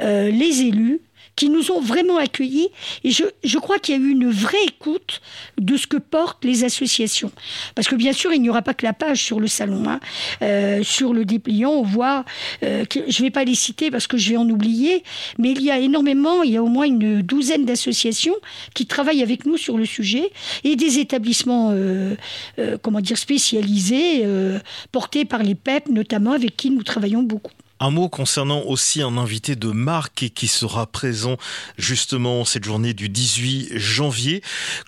euh, 0.01 0.29
les 0.29 0.61
élus, 0.61 1.01
qui 1.37 1.49
nous 1.49 1.71
ont 1.71 1.79
vraiment 1.79 2.17
accueillis. 2.17 2.67
Et 3.05 3.11
je, 3.11 3.23
je 3.43 3.57
crois 3.57 3.79
qu'il 3.79 3.95
y 3.95 3.97
a 3.97 4.01
eu 4.01 4.09
une 4.09 4.29
vraie 4.29 4.65
écoute 4.67 5.21
de 5.57 5.77
ce 5.77 5.87
que 5.87 5.95
portent 5.95 6.43
les 6.43 6.65
associations. 6.65 7.31
Parce 7.75 7.87
que 7.87 7.95
bien 7.95 8.11
sûr, 8.11 8.33
il 8.33 8.41
n'y 8.41 8.49
aura 8.49 8.61
pas 8.61 8.73
que 8.73 8.85
la 8.85 8.93
page 8.93 9.23
sur 9.23 9.39
le 9.39 9.47
salon. 9.47 9.83
Hein. 9.87 10.01
Euh, 10.41 10.83
sur 10.83 11.13
le 11.13 11.23
dépliant, 11.23 11.71
on 11.71 11.83
voit, 11.83 12.25
euh, 12.63 12.83
je 12.91 13.21
ne 13.21 13.27
vais 13.27 13.31
pas 13.31 13.45
les 13.45 13.55
citer 13.55 13.89
parce 13.91 14.07
que 14.07 14.17
je 14.17 14.31
vais 14.31 14.37
en 14.37 14.49
oublier, 14.49 15.03
mais 15.37 15.51
il 15.51 15.61
y 15.61 15.71
a 15.71 15.79
énormément, 15.79 16.43
il 16.43 16.51
y 16.51 16.57
a 16.57 16.63
au 16.63 16.67
moins 16.67 16.85
une 16.85 17.21
douzaine 17.21 17.65
d'associations 17.65 18.35
qui 18.73 18.87
travaillent 18.87 19.23
avec 19.23 19.45
nous 19.45 19.57
sur 19.57 19.77
le 19.77 19.85
sujet 19.85 20.31
et 20.63 20.75
des 20.75 20.99
établissements, 20.99 21.71
euh, 21.71 22.15
euh 22.59 22.77
comment 22.81 23.01
dire, 23.01 23.17
spécialisés, 23.17 24.25
euh, 24.25 24.59
portés 24.91 25.25
par 25.25 25.43
les 25.43 25.55
PEP 25.55 25.89
notamment, 25.89 26.31
avec 26.31 26.57
qui 26.57 26.71
nous 26.71 26.83
travaillons 26.83 27.23
beaucoup. 27.23 27.56
Un 27.79 27.91
mot 27.91 28.09
concernant 28.09 28.61
aussi 28.63 29.03
un 29.03 29.17
invité 29.17 29.55
de 29.55 29.69
marque 29.69 30.31
qui 30.33 30.47
sera 30.47 30.87
présent 30.87 31.37
justement 31.77 32.43
cette 32.43 32.63
journée 32.63 32.95
du 32.95 33.07
18 33.07 33.77
janvier. 33.77 34.41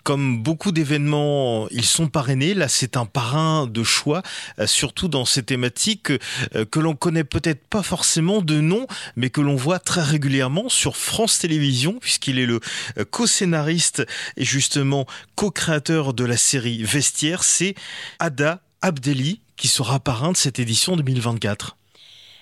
Comme 0.04 0.42
beaucoup 0.42 0.72
d'événements, 0.72 1.68
ils 1.70 1.86
sont 1.86 2.08
parrainés. 2.08 2.56
Là, 2.56 2.68
c'est 2.68 2.98
un 2.98 3.06
parrain 3.06 3.68
de 3.68 3.84
choix, 3.84 4.24
euh, 4.58 4.66
surtout 4.66 5.08
dans 5.08 5.26
ces 5.26 5.44
thématiques 5.44 6.12
euh, 6.56 6.66
que 6.66 6.80
l'on 6.80 6.96
connaît 6.96 7.24
peut-être 7.24 7.64
pas 7.68 7.84
forcément 7.84 8.42
de 8.42 8.60
nom, 8.60 8.88
mais 9.16 9.30
que 9.30 9.42
l'on 9.42 9.56
voit 9.56 9.80
très 9.80 10.02
régulièrement 10.02 10.68
sur 10.68 10.98
France 10.98 11.38
Télévisions, 11.38 12.00
puisqu'il 12.02 12.40
est 12.40 12.48
le 12.48 12.60
euh, 12.98 13.06
co-scénariste 13.06 14.04
et 14.36 14.46
justement 14.46 15.06
co-créateur 15.36 16.16
de 16.16 16.26
la 16.26 16.38
série 16.38 16.84
Vestiaire. 16.84 17.44
C'est 17.44 17.76
Ada 18.18 18.62
Abdelli 18.82 19.42
qui 19.58 19.68
sera 19.68 20.00
parrain 20.00 20.32
de 20.32 20.38
cette 20.38 20.58
édition 20.58 20.96
2024. 20.96 21.76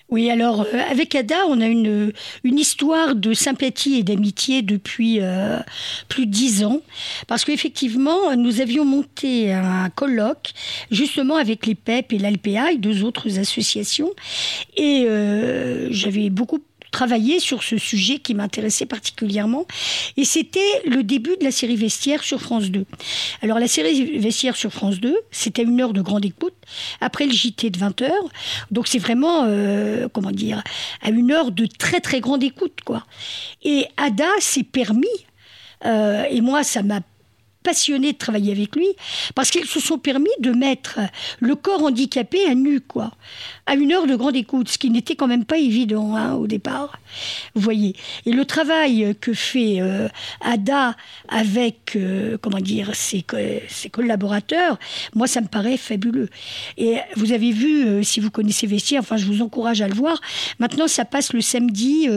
Oui, 0.10 0.30
alors 0.30 0.62
euh, 0.62 0.80
avec 0.90 1.16
Ada, 1.16 1.46
on 1.50 1.60
a 1.60 1.68
une, 1.68 2.14
une 2.46 2.58
histoire 2.58 3.14
de 3.14 3.34
sympathie 3.34 3.96
et 3.96 4.04
d'amitié 4.04 4.62
depuis 4.62 5.20
euh, 5.20 5.60
plus 6.08 6.26
de 6.26 6.32
dix 6.32 6.64
ans, 6.64 6.82
parce 7.28 7.44
qu'effectivement, 7.44 8.34
nous 8.38 8.62
avions 8.62 8.86
monté 8.86 9.52
un 9.52 9.90
colloque 9.90 10.54
justement 10.92 11.36
avec 11.36 11.66
les 11.66 11.76
PEP 11.76 12.14
et 12.14 12.20
l'ALPA 12.20 12.72
et 12.72 12.78
deux 12.78 13.04
autres 13.04 13.38
associations, 13.38 14.12
et 14.78 15.06
euh, 15.08 15.90
j'avais 15.92 16.30
beaucoup 16.30 16.60
travaillé 16.98 17.40
sur 17.40 17.62
ce 17.62 17.78
sujet 17.78 18.18
qui 18.18 18.34
m'intéressait 18.34 18.88
particulièrement. 18.88 19.68
Et 20.18 20.26
c'était 20.26 20.82
le 20.84 21.04
début 21.04 21.38
de 21.38 21.44
la 21.44 21.52
série 21.52 21.76
Vestiaire 21.76 22.24
sur 22.24 22.42
France 22.42 22.72
2. 22.72 22.86
Alors 23.44 23.60
la 23.60 23.68
série 23.68 24.18
Vestiaire 24.18 24.56
sur 24.56 24.74
France 24.74 25.00
2, 25.00 25.16
c'était 25.30 25.62
une 25.62 25.80
heure 25.80 25.94
de 25.94 26.02
grande 26.02 26.26
écoute, 26.26 26.56
après 27.00 27.28
le 27.28 27.34
JT 27.34 27.70
de 27.70 27.78
20 27.78 28.02
heures. 28.02 28.30
Donc 28.72 28.88
c'est 28.88 28.98
vraiment, 28.98 29.44
euh, 29.46 30.08
comment 30.12 30.32
dire, 30.32 30.64
à 31.04 31.12
une 31.12 31.32
heure 31.32 31.52
de 31.52 31.68
très 31.68 32.00
très 32.00 32.20
grande 32.20 32.44
écoute. 32.44 32.80
quoi. 32.84 33.06
Et 33.62 33.86
Ada 33.98 34.32
s'est 34.40 34.64
permis, 34.64 35.06
euh, 35.86 36.24
et 36.32 36.42
moi 36.42 36.64
ça 36.64 36.82
m'a 36.82 37.02
passionné 37.68 38.14
de 38.14 38.18
travailler 38.18 38.54
avec 38.54 38.78
lui 38.78 38.88
parce 39.36 39.52
qu'ils 39.52 39.66
se 39.66 39.82
sont 39.82 39.98
permis 39.98 40.30
de 40.40 40.52
mettre 40.52 41.02
le 41.42 41.54
corps 41.56 41.84
handicapé 41.84 42.46
à 42.46 42.56
nu, 42.56 42.80
quoi, 42.80 43.12
à 43.66 43.76
une 43.76 43.92
heure 43.92 44.08
de 44.08 44.16
grande 44.16 44.38
écoute, 44.38 44.70
ce 44.70 44.78
qui 44.78 44.90
n'était 44.90 45.18
quand 45.18 45.28
même 45.28 45.44
pas 45.44 45.58
évident 45.58 46.16
hein, 46.16 46.36
au 46.36 46.48
départ. 46.48 46.98
Vous 47.56 47.62
voyez. 47.62 47.94
Et 48.26 48.32
le 48.32 48.46
travail 48.46 49.16
que 49.20 49.34
fait 49.34 49.82
euh, 49.82 50.08
Ada 50.40 50.96
avec, 51.28 51.98
euh, 51.98 52.38
comment 52.42 52.60
dire, 52.60 52.96
ses, 52.96 53.26
ses 53.68 53.90
collaborateurs, 53.90 54.80
moi, 55.14 55.28
ça 55.28 55.42
me 55.42 55.48
paraît 55.48 55.76
fabuleux. 55.76 56.30
Et 56.78 57.00
vous 57.18 57.34
avez 57.34 57.52
vu, 57.52 57.86
euh, 57.86 58.04
si 58.04 58.22
vous 58.22 58.32
connaissez 58.32 58.66
Vestiaire, 58.66 59.02
enfin, 59.02 59.18
je 59.18 59.26
vous 59.26 59.42
encourage 59.42 59.82
à 59.82 59.90
le 59.90 59.94
voir. 59.94 60.22
Maintenant, 60.60 60.88
ça 60.88 61.04
passe 61.04 61.34
le 61.34 61.42
samedi 61.42 62.08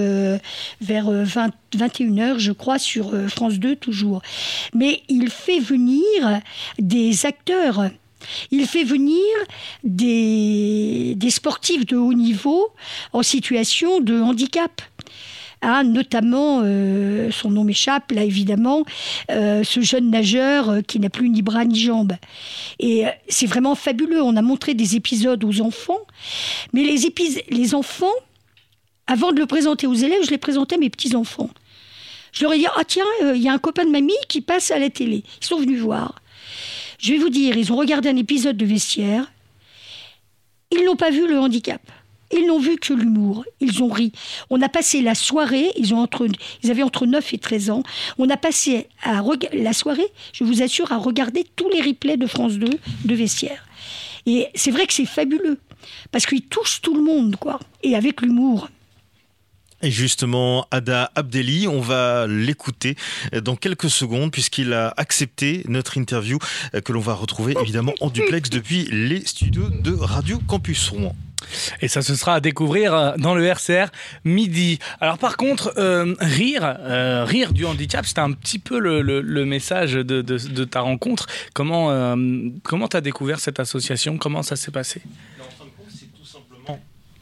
vers 0.80 1.09
euh, 1.09 1.25
20 1.25 1.50
21h, 1.76 2.38
je 2.38 2.50
crois, 2.50 2.80
sur 2.80 3.12
France 3.28 3.61
2 3.61 3.76
toujours. 3.76 4.23
Mais 4.75 5.02
il 5.09 5.30
fait 5.40 5.59
venir 5.61 6.40
des 6.78 7.26
acteurs. 7.26 7.90
Il 8.50 8.66
fait 8.66 8.85
venir 8.85 9.25
des, 9.82 11.14
des 11.16 11.30
sportifs 11.30 11.87
de 11.87 11.97
haut 11.97 12.12
niveau 12.12 12.68
en 13.12 13.23
situation 13.23 14.00
de 14.00 14.20
handicap. 14.20 14.82
Hein, 15.62 15.85
notamment, 15.85 16.62
euh, 16.64 17.30
son 17.30 17.50
nom 17.50 17.64
m'échappe 17.64 18.12
là 18.12 18.25
évidemment, 18.25 18.85
euh, 19.30 19.62
ce 19.62 19.80
jeune 19.82 20.11
nageur 20.11 20.70
euh, 20.70 20.80
qui 20.80 20.99
n'a 21.00 21.11
plus 21.11 21.28
ni 21.28 21.42
bras 21.42 21.66
ni 21.66 21.78
jambes. 21.78 22.14
Et 22.78 23.04
c'est 23.28 23.44
vraiment 23.47 23.75
fabuleux. 23.75 24.23
On 24.23 24.37
a 24.37 24.42
montré 24.42 24.73
des 24.73 24.97
épisodes 24.97 25.42
aux 25.44 25.61
enfants, 25.61 26.00
mais 26.73 26.82
les, 26.82 27.06
épis- 27.06 27.44
les 27.50 27.75
enfants, 27.75 28.16
avant 29.06 29.32
de 29.32 29.40
le 29.40 29.47
présenter 29.47 29.87
aux 29.87 29.94
élèves, 29.94 30.25
je 30.25 30.30
les 30.30 30.38
présentais 30.38 30.76
à 30.76 30.78
mes 30.78 30.88
petits-enfants. 30.88 31.50
Je 32.32 32.44
leur 32.44 32.52
ai 32.52 32.58
dit, 32.58 32.66
ah 32.76 32.84
tiens, 32.87 33.04
euh, 33.22 33.37
il 33.37 33.42
y 33.42 33.49
a 33.49 33.52
un 33.52 33.58
copain 33.58 33.84
de 33.84 33.90
mamie 33.90 34.12
qui 34.28 34.40
passe 34.40 34.70
à 34.70 34.78
la 34.78 34.90
télé. 34.90 35.25
Ils 35.40 35.46
sont 35.46 35.58
venus 35.58 35.80
voir. 35.80 36.22
Je 36.99 37.12
vais 37.12 37.18
vous 37.18 37.30
dire, 37.30 37.56
ils 37.56 37.72
ont 37.72 37.76
regardé 37.76 38.08
un 38.08 38.16
épisode 38.16 38.56
de 38.56 38.66
Vestiaire. 38.66 39.30
Ils 40.70 40.84
n'ont 40.84 40.96
pas 40.96 41.10
vu 41.10 41.26
le 41.26 41.38
handicap. 41.38 41.80
Ils 42.32 42.46
n'ont 42.46 42.60
vu 42.60 42.76
que 42.76 42.92
l'humour. 42.92 43.44
Ils 43.60 43.82
ont 43.82 43.88
ri. 43.88 44.12
On 44.50 44.62
a 44.62 44.68
passé 44.68 45.02
la 45.02 45.14
soirée, 45.14 45.70
ils, 45.76 45.94
ont 45.94 45.99
entre, 45.99 46.28
ils 46.62 46.70
avaient 46.70 46.82
entre 46.82 47.06
9 47.06 47.34
et 47.34 47.38
13 47.38 47.70
ans. 47.70 47.82
On 48.18 48.28
a 48.28 48.37
passé 48.37 48.88
la 49.04 49.72
soirée, 49.72 50.06
je 50.32 50.44
vous 50.44 50.62
assure, 50.62 50.92
à 50.92 50.99
regarder 50.99 51.44
tous 51.56 51.68
les 51.70 51.80
replays 51.80 52.16
de 52.16 52.26
France 52.26 52.54
2 52.54 52.68
de 53.04 53.14
Vestiaire. 53.14 53.64
Et 54.26 54.49
c'est 54.54 54.70
vrai 54.70 54.87
que 54.87 54.92
c'est 54.92 55.06
fabuleux. 55.06 55.58
Parce 56.12 56.26
qu'ils 56.26 56.42
touchent 56.42 56.82
tout 56.82 56.94
le 56.94 57.02
monde, 57.02 57.37
quoi. 57.37 57.58
Et 57.82 57.96
avec 57.96 58.20
l'humour. 58.20 58.68
Et 59.82 59.90
justement, 59.90 60.66
Ada 60.70 61.10
Abdelli, 61.14 61.66
on 61.66 61.80
va 61.80 62.26
l'écouter 62.26 62.96
dans 63.42 63.56
quelques 63.56 63.90
secondes 63.90 64.30
puisqu'il 64.30 64.72
a 64.72 64.92
accepté 64.96 65.64
notre 65.68 65.96
interview 65.96 66.38
euh, 66.75 66.80
que 66.80 66.92
l'on 66.92 67.00
va 67.00 67.14
retrouver 67.14 67.54
évidemment 67.60 67.94
en 68.00 68.10
duplex 68.10 68.50
depuis 68.50 68.88
les 68.90 69.25
studios 69.25 69.68
de 69.68 69.92
Radio 69.92 70.38
Campus 70.46 70.90
Rouen. 70.90 71.14
Et 71.80 71.88
ça, 71.88 72.02
ce 72.02 72.14
sera 72.14 72.34
à 72.34 72.40
découvrir 72.40 72.94
euh, 72.94 73.12
dans 73.16 73.34
le 73.34 73.44
RCR 73.44 73.87
midi. 74.25 74.78
Alors 75.00 75.18
par 75.18 75.37
contre, 75.37 75.72
euh, 75.78 76.14
rire, 76.20 76.76
rire 77.26 77.52
du 77.52 77.64
handicap, 77.64 78.06
c'était 78.06 78.20
un 78.20 78.32
petit 78.32 78.58
peu 78.58 78.78
le, 78.78 79.44
message 79.44 79.94
de 79.94 80.64
ta 80.64 80.80
rencontre. 80.80 81.26
Comment 81.54 81.90
euh, 81.90 82.16
comment 82.62 82.88
t'as 82.88 83.00
découvert 83.00 83.40
cette 83.40 83.58
association? 83.58 84.18
Comment 84.18 84.42
ça 84.42 84.56
s'est 84.56 84.70
passé? 84.70 85.02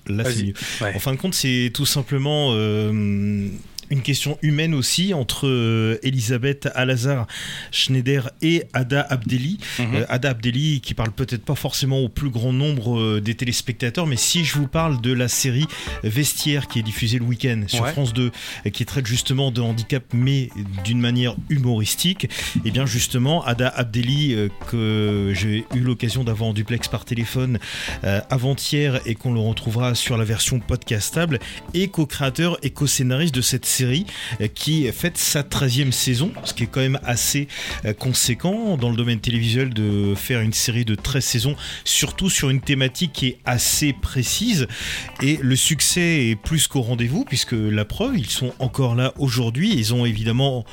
Là, 0.08 0.24
c'est 0.24 0.30
Vas-y. 0.30 0.46
mieux. 0.48 0.54
Ouais. 0.80 0.94
En 0.94 0.98
fin 0.98 1.12
de 1.12 1.16
compte, 1.18 1.34
c'est 1.34 1.70
tout 1.74 1.86
simplement 1.86 2.50
euh, 2.52 3.48
une 3.90 4.02
question 4.02 4.38
humaine 4.42 4.74
aussi 4.74 5.14
entre 5.14 5.46
euh, 5.46 5.98
Elisabeth 6.02 6.68
Alazar 6.74 7.26
Schneider 7.70 8.30
et 8.42 8.64
Ada 8.72 9.00
Abdelli. 9.08 9.58
Mhm. 9.78 9.94
Euh, 9.94 10.04
Ada 10.08 10.30
Abdelli 10.30 10.80
qui 10.80 10.94
parle 10.94 11.12
peut-être 11.12 11.44
pas 11.44 11.54
forcément 11.54 11.98
au 12.00 12.08
plus 12.08 12.30
grand 12.30 12.52
nombre 12.52 12.98
euh, 12.98 13.20
des 13.20 13.34
téléspectateurs, 13.34 14.06
mais 14.06 14.16
si 14.16 14.44
je 14.44 14.54
vous 14.58 14.68
parle 14.68 15.00
de 15.00 15.12
la 15.12 15.28
série 15.28 15.66
Vestiaire 16.04 16.68
qui 16.68 16.78
est 16.78 16.82
diffusée 16.82 17.18
le 17.18 17.24
week-end 17.24 17.62
sur 17.66 17.78
Ouais. 17.78 17.92
France 17.92 18.12
2, 18.12 18.32
et 18.64 18.72
qui 18.72 18.84
traite 18.84 19.06
justement 19.06 19.52
de 19.52 19.60
handicap 19.60 20.02
mais 20.12 20.50
d'une 20.84 21.00
manière 21.00 21.36
humoristique, 21.48 22.28
et 22.64 22.70
bien 22.72 22.86
justement 22.86 23.44
Ada 23.44 23.68
Abdelli 23.68 24.36
que 24.66 25.32
j'ai 25.32 25.64
eu 25.74 25.80
l'occasion 25.80 26.24
d'avoir 26.24 26.50
en 26.50 26.52
duplex 26.52 26.88
par 26.88 27.04
téléphone 27.04 27.60
avant-hier 28.02 29.00
et 29.06 29.14
qu'on 29.14 29.32
le 29.32 29.38
retrouvera 29.38 29.94
sur 29.94 30.16
la 30.16 30.24
version 30.24 30.58
podcastable, 30.58 31.38
est 31.72 31.86
co-créateur 31.88 32.58
et 32.64 32.70
co-scénariste 32.70 33.34
de 33.34 33.40
cette 33.40 33.64
série 33.64 33.77
euh, 33.80 34.48
qui 34.54 34.90
fête 34.92 35.16
sa 35.16 35.42
13e 35.42 35.92
saison, 35.92 36.32
ce 36.44 36.54
qui 36.54 36.64
est 36.64 36.66
quand 36.66 36.80
même 36.80 36.98
assez 37.04 37.48
euh, 37.84 37.92
conséquent 37.92 38.76
dans 38.76 38.90
le 38.90 38.96
domaine 38.96 39.20
télévisuel 39.20 39.72
de 39.72 40.14
faire 40.16 40.40
une 40.40 40.52
série 40.52 40.84
de 40.84 40.94
13 40.94 41.24
saisons, 41.24 41.56
surtout 41.84 42.30
sur 42.30 42.50
une 42.50 42.60
thématique 42.60 43.12
qui 43.12 43.26
est 43.28 43.38
assez 43.44 43.92
précise. 43.92 44.66
Et 45.22 45.38
le 45.42 45.56
succès 45.56 46.28
est 46.28 46.36
plus 46.36 46.68
qu'au 46.68 46.82
rendez-vous, 46.82 47.24
puisque 47.24 47.52
la 47.52 47.84
preuve, 47.84 48.18
ils 48.18 48.30
sont 48.30 48.52
encore 48.58 48.94
là 48.94 49.12
aujourd'hui. 49.18 49.72
Ils 49.74 49.94
ont 49.94 50.04
évidemment 50.04 50.64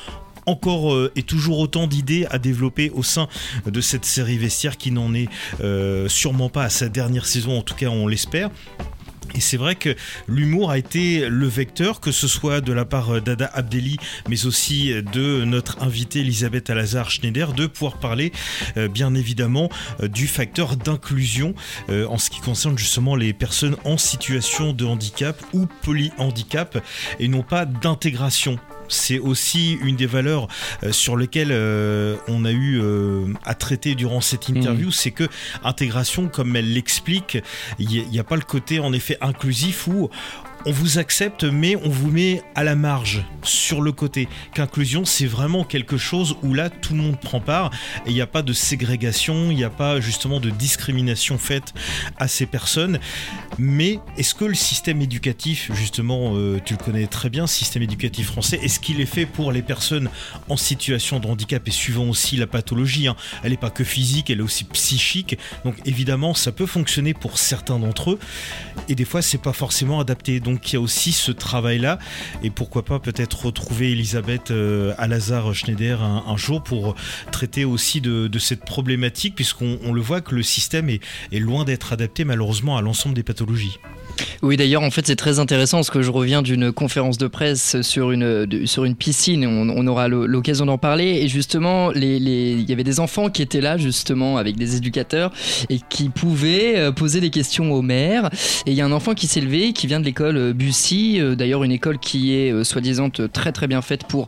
encore 0.46 0.94
euh, 0.94 1.12
et 1.16 1.24
toujours 1.24 1.60
autant 1.60 1.88
d'idées 1.88 2.28
à 2.30 2.38
développer 2.38 2.92
au 2.92 3.04
sein 3.04 3.28
de 3.66 3.82
cette 3.82 4.06
série 4.06 4.38
vestiaire 4.38 4.78
qui 4.78 4.92
n'en 4.92 5.14
est 5.14 5.28
sûrement 6.08 6.50
pas 6.50 6.64
à 6.64 6.70
sa 6.70 6.90
dernière 6.90 7.26
saison, 7.26 7.58
en 7.58 7.62
tout 7.62 7.76
cas 7.76 7.88
on 7.88 8.08
l'espère. 8.08 8.50
Et 9.34 9.42
c'est 9.42 9.58
vrai 9.58 9.76
que 9.76 9.96
l'humour 10.28 10.72
a 10.72 10.78
été 10.78 11.28
le 11.30 11.48
vecteur, 11.48 12.00
que 12.00 12.12
ce 12.12 12.28
soit 12.28 12.62
de 12.62 12.74
la 12.74 12.86
part 12.86 13.22
d'Ada 13.22 13.50
Abdelli, 13.54 13.98
mais 14.30 14.46
aussi 14.46 14.94
de 15.14 15.44
notre 15.46 15.82
invitée 15.82 16.20
Elisabeth 16.20 16.70
Alazar 16.70 17.10
Schneider, 17.10 17.54
de 17.54 17.68
pouvoir 17.68 17.98
parler 17.98 18.32
euh, 18.78 18.88
bien 18.88 19.14
évidemment 19.16 19.70
euh, 20.02 20.08
du 20.08 20.28
facteur 20.28 20.76
d'inclusion 20.76 21.54
euh, 21.90 22.08
en 22.08 22.18
ce 22.18 22.30
qui 22.30 22.40
concerne 22.40 22.78
justement 22.78 23.16
les 23.16 23.34
personnes 23.34 23.76
en 23.84 23.98
situation 23.98 24.74
de 24.74 24.86
handicap 24.86 25.42
ou 25.54 25.68
polyhandicap 25.84 26.84
et 27.20 27.28
non 27.28 27.44
pas 27.44 27.66
d'intégration. 27.66 28.60
C'est 28.88 29.20
aussi 29.20 29.74
une 29.84 29.96
des 29.96 30.06
valeurs 30.06 30.48
euh, 30.84 30.92
sur 30.92 31.18
lesquelles 31.18 31.52
euh, 31.52 32.16
on 32.28 32.46
a 32.46 32.52
eu 32.52 32.80
euh, 32.82 33.26
à 33.44 33.54
traiter 33.54 33.96
durant 33.96 34.22
cette 34.22 34.50
interview, 34.50 34.92
c'est 34.92 35.12
que 35.12 35.28
intégration, 35.64 36.28
comme 36.28 36.56
elle 36.56 36.74
l'explique, 36.74 37.38
il 37.80 37.88
n'y 38.10 38.20
a, 38.20 38.24
pas 38.24 38.36
le 38.36 38.42
côté 38.42 38.80
en 38.80 38.94
effet 38.94 39.18
inclusif 39.22 39.88
où 39.88 40.10
on 40.66 40.72
vous 40.72 40.98
accepte, 40.98 41.44
mais 41.44 41.76
on 41.76 41.90
vous 41.90 42.10
met 42.10 42.42
à 42.56 42.64
la 42.64 42.76
marge, 42.76 43.24
sur 43.44 43.82
le 43.82 43.92
côté. 43.92 44.28
Qu'inclusion, 44.54 45.06
c'est 45.06 45.26
vraiment 45.26 45.64
quelque 45.64 45.98
chose 45.98 46.36
où 46.44 46.54
là, 46.54 46.70
tout 46.70 46.94
le 46.94 47.02
monde 47.02 47.20
prend 47.20 47.40
part 47.40 47.72
il 48.06 48.14
n'y 48.14 48.22
a 48.22 48.28
pas 48.28 48.42
de 48.42 48.54
ségrégation, 48.54 49.52
il 49.52 49.58
n'y 49.58 49.64
a 49.64 49.70
pas 49.70 50.00
justement 50.00 50.40
de 50.40 50.50
discrimination 50.50 51.38
faite 51.38 51.74
à 52.18 52.28
ces 52.28 52.46
personnes. 52.46 53.00
Mais 53.58 54.00
est-ce 54.18 54.34
que 54.34 54.46
le 54.46 54.56
système 54.56 55.02
éducatif, 55.02 55.72
justement, 55.74 56.34
euh, 56.36 56.60
tu 56.64 56.74
le 56.74 56.84
connais 56.84 57.08
très 57.08 57.30
bien, 57.30 57.48
système 57.48 57.84
éducatif 57.84 58.28
français, 58.28 58.60
est-ce 58.62 58.80
qu'il 58.80 59.02
est 59.02 59.06
fait 59.06 59.26
pour 59.26 59.52
les 59.52 59.62
personnes 59.62 60.10
en 60.50 60.58
situation 60.58 61.20
de 61.20 61.28
handicap 61.28 61.68
et 61.68 61.72
suivant 61.72 62.10
aussi 62.10 62.38
la 62.38 62.48
pathologie 62.48 63.08
hein, 63.08 63.16
Elle 63.44 63.52
n'est 63.52 63.58
pas 63.58 63.70
que 63.70 63.84
physique, 63.84 64.30
elle 64.30 64.40
est 64.40 64.44
aussi 64.44 64.64
psychique. 64.66 65.38
Donc 65.64 65.76
évidemment, 65.86 66.34
ça 66.34 66.52
peut 66.52 66.66
fonctionner 66.66 67.14
pour 67.14 67.38
certains 67.38 67.80
d'entre 67.80 68.12
eux 68.12 68.20
et 68.88 68.96
des 68.96 69.06
fois, 69.06 69.22
c'est 69.22 69.42
pas 69.42 69.54
forcément 69.54 70.00
adapté. 70.00 70.40
Donc 70.56 70.72
il 70.72 70.76
y 70.76 70.78
a 70.78 70.82
aussi 70.82 71.12
ce 71.12 71.34
travail-là. 71.34 72.00
Et 72.42 72.50
pourquoi 72.50 72.86
pas 72.86 73.00
peut-être 73.00 73.46
retrouver 73.46 73.92
Elisabeth 73.92 74.52
euh, 74.52 74.94
Alazar 74.98 75.54
Schneider 75.54 76.02
un, 76.02 76.38
jour 76.38 76.64
pour 76.64 76.96
traiter 77.32 77.66
aussi 77.66 78.00
de, 78.00 78.40
cette 78.40 78.64
problématique, 78.64 79.36
puisqu'on 79.36 79.92
le 79.92 80.02
voit 80.02 80.22
que 80.22 80.34
le 80.34 80.44
système 80.44 80.90
est 80.90 81.02
loin 81.40 81.66
d'être 81.66 81.92
adapté 81.92 82.24
malheureusement 82.24 82.78
à 82.78 82.82
l'ensemble 82.82 83.16
des 83.16 83.24
pathologies. 83.24 83.80
Oui, 84.42 84.58
d'ailleurs, 84.58 84.84
en 84.84 84.92
fait, 84.92 85.08
c'est 85.08 85.16
très 85.16 85.40
intéressant 85.40 85.78
parce 85.78 85.90
que 85.90 86.02
je 86.02 86.12
reviens 86.12 86.42
d'une 86.42 86.72
conférence 86.72 87.18
de 87.18 87.28
presse 87.28 87.82
sur 87.82 88.12
une, 88.12 88.66
sur 88.66 88.86
une 88.86 88.96
piscine. 88.96 89.46
On, 89.46 89.70
on 89.70 89.88
aura 89.88 90.08
l'occasion 90.08 90.66
d'en 90.66 90.78
parler. 90.78 91.20
Et 91.22 91.28
justement, 91.28 91.92
il 91.92 92.70
y 92.70 92.74
avait 92.74 92.84
des 92.84 93.00
enfants 93.00 93.30
qui 93.30 93.42
étaient 93.42 93.62
là, 93.62 93.78
justement, 93.78 94.38
avec 94.38 94.56
des 94.58 94.76
éducateurs 94.76 95.32
et 95.70 95.80
qui 95.90 96.10
pouvaient 96.10 96.78
euh, 96.78 96.92
poser 96.92 97.22
des 97.22 97.30
questions 97.30 97.72
au 97.72 97.82
maire. 97.82 98.30
Et 98.66 98.72
il 98.72 98.74
y 98.74 98.82
a 98.82 98.86
un 98.86 98.92
enfant 98.92 99.14
qui 99.14 99.28
s'est 99.28 99.42
levé, 99.42 99.74
qui 99.74 99.88
vient 99.88 100.00
de 100.00 100.06
l'école 100.06 100.38
euh, 100.38 100.54
Bussy, 100.54 101.20
euh, 101.20 101.36
d'ailleurs, 101.36 101.64
une 101.64 101.72
école 101.72 102.00
qui 102.00 102.34
est 102.34 102.64
soi-disant 102.64 103.10
très 103.10 103.52
très 103.52 103.68
bien 103.68 103.82
faite 103.82 104.06
pour 104.06 104.28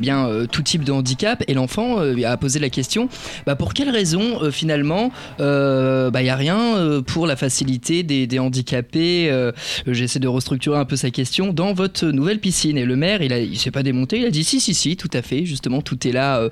bien 0.00 0.46
tout 0.50 0.62
type 0.62 0.84
de 0.84 0.92
handicap. 0.92 1.42
Et 1.48 1.54
l'enfant 1.54 1.98
a 1.98 2.36
posé 2.36 2.58
la 2.58 2.70
question 2.70 3.08
bah, 3.46 3.56
pour 3.56 3.74
quelle 3.74 3.90
raison, 3.90 4.50
finalement, 4.50 5.10
bah, 5.38 6.10
il 6.14 6.22
n'y 6.22 6.30
a 6.30 6.36
rien 6.36 7.02
pour 7.06 7.26
la 7.26 7.36
facilité 7.36 8.02
des, 8.02 8.26
des 8.26 8.38
handicapés 8.38 9.21
euh, 9.30 9.52
j'essaie 9.86 10.18
de 10.18 10.28
restructurer 10.28 10.78
un 10.78 10.84
peu 10.84 10.96
sa 10.96 11.10
question, 11.10 11.52
dans 11.52 11.72
votre 11.72 12.06
nouvelle 12.06 12.38
piscine. 12.38 12.78
Et 12.78 12.84
le 12.84 12.96
maire, 12.96 13.22
il, 13.22 13.32
il 13.32 13.58
s'est 13.58 13.70
pas 13.70 13.82
démonté, 13.82 14.18
il 14.18 14.26
a 14.26 14.30
dit 14.30 14.44
si, 14.44 14.60
si, 14.60 14.74
si, 14.74 14.96
tout 14.96 15.10
à 15.12 15.22
fait, 15.22 15.44
justement, 15.44 15.82
tout 15.82 16.06
est 16.06 16.12
là, 16.12 16.38
euh, 16.38 16.48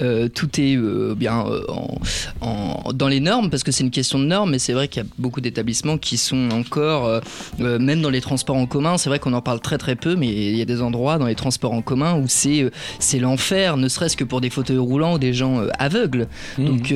euh, 0.00 0.28
tout 0.28 0.48
est 0.60 0.76
bien 1.16 1.44
en, 2.40 2.92
dans 2.92 3.08
les 3.08 3.20
normes, 3.20 3.50
parce 3.50 3.62
que 3.62 3.72
c'est 3.72 3.84
une 3.84 3.90
question 3.90 4.18
de 4.18 4.24
normes, 4.24 4.50
mais 4.50 4.58
c'est 4.58 4.72
vrai 4.72 4.88
qu'il 4.88 5.02
y 5.02 5.06
a 5.06 5.08
beaucoup 5.18 5.40
d'établissements 5.40 5.98
qui 5.98 6.16
sont 6.16 6.50
encore, 6.52 7.20
même 7.58 8.00
dans 8.00 8.10
les 8.10 8.20
transports 8.20 8.56
en 8.56 8.66
commun, 8.66 8.98
c'est 8.98 9.08
vrai 9.08 9.18
qu'on 9.18 9.32
en 9.32 9.42
parle 9.42 9.60
très 9.60 9.78
très 9.78 9.96
peu, 9.96 10.16
mais 10.16 10.28
il 10.28 10.56
y 10.56 10.62
a 10.62 10.64
des 10.64 10.82
endroits 10.82 11.18
dans 11.18 11.26
les 11.26 11.34
transports 11.34 11.72
en 11.72 11.82
commun 11.82 12.14
où 12.14 12.24
c'est 12.28 12.70
c'est 12.98 13.18
l'enfer, 13.18 13.76
ne 13.76 13.88
serait-ce 13.88 14.16
que 14.16 14.24
pour 14.24 14.40
des 14.40 14.50
fauteuils 14.50 14.78
roulants 14.78 15.14
ou 15.14 15.18
des 15.18 15.32
gens 15.32 15.62
aveugles. 15.78 16.28
Mmh. 16.58 16.64
Donc 16.64 16.94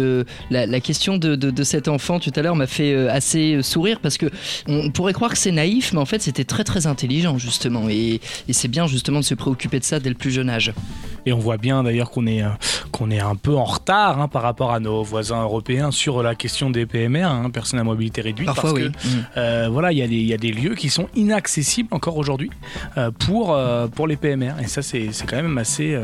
la, 0.50 0.80
question 0.80 1.18
de, 1.18 1.35
de, 1.35 1.64
cet 1.64 1.88
enfant 1.88 2.20
tout 2.20 2.32
à 2.35 2.42
l'heure 2.42 2.56
m'a 2.56 2.66
fait 2.66 3.08
assez 3.08 3.62
sourire 3.62 4.00
parce 4.00 4.18
que 4.18 4.26
on 4.66 4.90
pourrait 4.90 5.12
croire 5.18 5.32
que 5.32 5.38
c'est 5.38 5.50
naïf, 5.50 5.92
mais 5.92 5.98
en 5.98 6.04
fait 6.04 6.22
c'était 6.22 6.44
très 6.44 6.62
très 6.62 6.87
intelligent 6.87 7.38
justement. 7.38 7.88
Et, 7.88 8.20
c'est 8.50 8.68
bien 8.68 8.87
justement 8.87 9.18
de 9.18 9.25
se 9.25 9.34
préoccuper 9.34 9.80
de 9.80 9.84
ça 9.84 9.98
dès 9.98 10.10
le 10.10 10.14
plus 10.14 10.30
jeune 10.30 10.48
âge. 10.48 10.72
Et 11.26 11.32
on 11.32 11.40
voit 11.40 11.56
bien 11.56 11.82
d'ailleurs 11.82 12.12
qu'on 12.12 12.28
est, 12.28 12.44
euh, 12.44 12.50
qu'on 12.92 13.10
est 13.10 13.18
un 13.18 13.34
peu 13.34 13.56
en 13.56 13.64
retard 13.64 14.20
hein, 14.20 14.28
par 14.28 14.42
rapport 14.42 14.70
à 14.72 14.78
nos 14.78 15.02
voisins 15.02 15.42
européens 15.42 15.90
sur 15.90 16.22
la 16.22 16.37
question 16.37 16.70
des 16.70 16.87
PMR, 16.87 17.25
hein, 17.25 17.50
personnes 17.50 17.80
à 17.80 17.84
mobilité 17.84 18.20
réduite. 18.20 18.46
Parfois, 18.46 18.70
parce 18.70 18.75
oui. 18.75 18.92
que 18.92 19.08
mm. 19.08 19.26
euh, 19.38 19.68
voilà, 19.72 19.90
il 19.90 19.98
y, 19.98 20.25
y, 20.25 20.32
a 20.32 20.37
des 20.37 20.52
lieux 20.52 20.76
qui 20.76 20.88
sont 20.88 21.08
inaccessibles 21.16 21.88
encore 21.90 22.16
aujourd'hui 22.16 22.50
euh, 22.96 23.10
pour, 23.10 23.58
pour 23.96 24.06
les 24.06 24.16
PMR. 24.16 24.52
Et 24.62 24.68
ça, 24.68 24.82
c'est 24.82 25.10
quand 25.26 25.42
même 25.42 25.58
assez 25.58 26.00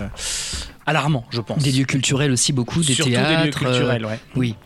alarmant, 0.87 1.25
je 1.31 1.41
pense. 1.41 1.63
Des 1.63 1.71
lieux 1.71 1.85
culturels 1.85 2.33
aussi, 2.33 2.53
beaucoup, 2.53 2.81
des 2.81 2.95
Surtout 2.95 3.13
théâtres. 3.13 3.39
des 3.39 3.47
lieux 3.47 3.53
culturels, 3.53 4.07
ouais. 4.07 4.19
Oui. 4.35 4.57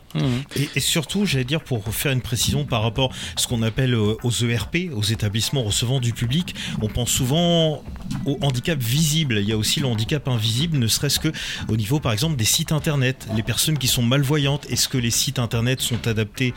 Et, 0.74 0.80
surtout, 0.80 1.26
j'allais 1.26 1.44
dire, 1.44 1.62
pour 1.62 1.82
faire 1.94 2.12
une 2.12 2.20
précision 2.20 2.64
par 2.64 2.82
rapport 2.82 3.12
à 3.12 3.40
ce 3.40 3.46
qu'on 3.46 3.62
appelle 3.62 3.94
euh, 3.94 4.16
aux 4.22 4.30
ERP, 4.30 4.90
aux 4.94 5.02
établissements 5.02 5.62
recevant 5.62 6.00
du 6.00 6.12
public, 6.12 6.54
on 6.80 6.88
pense 6.88 7.10
souvent 7.10 7.82
au 8.26 8.38
handicap 8.40 8.78
visible. 8.78 9.38
Il 9.38 9.48
y 9.48 9.52
a 9.52 9.56
aussi 9.56 9.80
le 9.80 9.86
handicap 9.86 10.28
invisible, 10.28 10.78
ne 10.78 10.86
serait-ce 10.86 11.18
que 11.18 11.32
au 11.68 11.76
niveau, 11.76 12.00
par 12.00 12.12
exemple, 12.12 12.36
des 12.36 12.44
sites 12.44 12.72
internet. 12.72 13.26
Les 13.36 13.42
personnes 13.42 13.78
qui 13.78 13.86
sont 13.86 14.02
malvoyantes, 14.02 14.66
est-ce 14.70 14.88
que 14.88 14.98
les 14.98 15.10
sites 15.10 15.38
internet 15.38 15.80
sont 15.80 16.06
adaptés, 16.06 16.54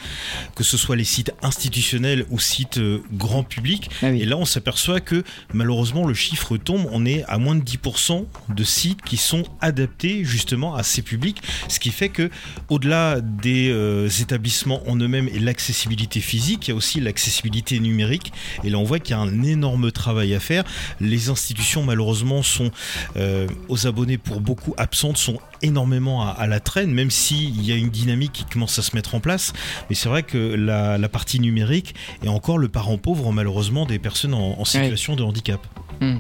que 0.55 0.63
ce 0.63 0.77
soit 0.77 0.95
les 0.95 1.03
sites 1.03 1.33
institutionnels 1.41 2.25
ou 2.29 2.39
sites 2.39 2.77
euh, 2.77 3.03
grand 3.13 3.43
public? 3.43 3.89
Ah 4.01 4.11
Et 4.11 4.25
là, 4.25 4.37
on 4.37 4.45
s'aperçoit 4.45 5.01
que 5.01 5.23
malheureusement, 5.53 6.05
le 6.05 6.13
chiffre 6.13 6.57
tombe. 6.57 6.87
On 6.91 7.05
est 7.05 7.23
à 7.25 7.37
moins 7.37 7.55
de 7.55 7.63
10% 7.63 8.25
de 8.49 8.63
sites 8.63 9.01
qui 9.01 9.17
sont 9.17 9.43
adaptés 9.59 10.23
justement 10.23 10.75
à 10.75 10.83
ces 10.83 11.01
publics, 11.01 11.41
ce 11.67 11.79
qui 11.79 11.91
fait 11.91 12.09
que 12.09 12.29
au-delà 12.69 13.21
des 13.41 13.69
euh, 13.69 14.07
établissements 14.07 14.81
en 14.87 14.95
eux-mêmes 14.97 15.27
et 15.33 15.39
l'accessibilité 15.39 16.19
physique, 16.19 16.67
il 16.67 16.71
y 16.71 16.73
a 16.73 16.75
aussi 16.75 16.99
l'accessibilité 16.99 17.79
numérique. 17.79 18.31
Et 18.63 18.69
là, 18.69 18.77
on 18.77 18.83
voit 18.83 18.99
qu'il 18.99 19.15
y 19.15 19.19
a 19.19 19.21
un 19.21 19.43
énorme 19.43 19.91
travail 19.91 20.33
à 20.33 20.39
faire. 20.39 20.63
Les 20.99 21.29
institutions, 21.29 21.83
malheureusement, 21.83 22.43
sont 22.43 22.71
euh, 23.17 23.47
aux 23.67 23.87
abonnés 23.87 24.17
pour 24.17 24.41
beaucoup 24.41 24.73
absentes, 24.77 25.17
sont 25.17 25.39
énormément 25.61 26.27
à, 26.27 26.47
la 26.47 26.59
traîne, 26.59 26.91
même 26.91 27.11
s'il 27.11 27.63
y 27.63 27.71
a 27.71 27.75
une 27.75 27.89
dynamique 27.89 28.31
qui 28.33 28.45
commence 28.45 28.77
à 28.79 28.81
se 28.81 28.95
mettre 28.95 29.15
en 29.15 29.19
place. 29.19 29.53
Mais 29.89 29.95
c'est 29.95 30.09
vrai 30.09 30.23
que 30.23 30.37
la, 30.37 30.97
partie 31.09 31.39
numérique 31.39 31.93
est 32.23 32.29
encore 32.29 32.57
le 32.57 32.69
parent 32.69 32.97
pauvre, 32.97 33.31
malheureusement, 33.31 33.85
des 33.85 33.99
personnes 33.99 34.33
en, 34.33 34.63
situation 34.65 35.15
de 35.15 35.23
handicap. 35.23 35.59
Hmm. 35.99 36.19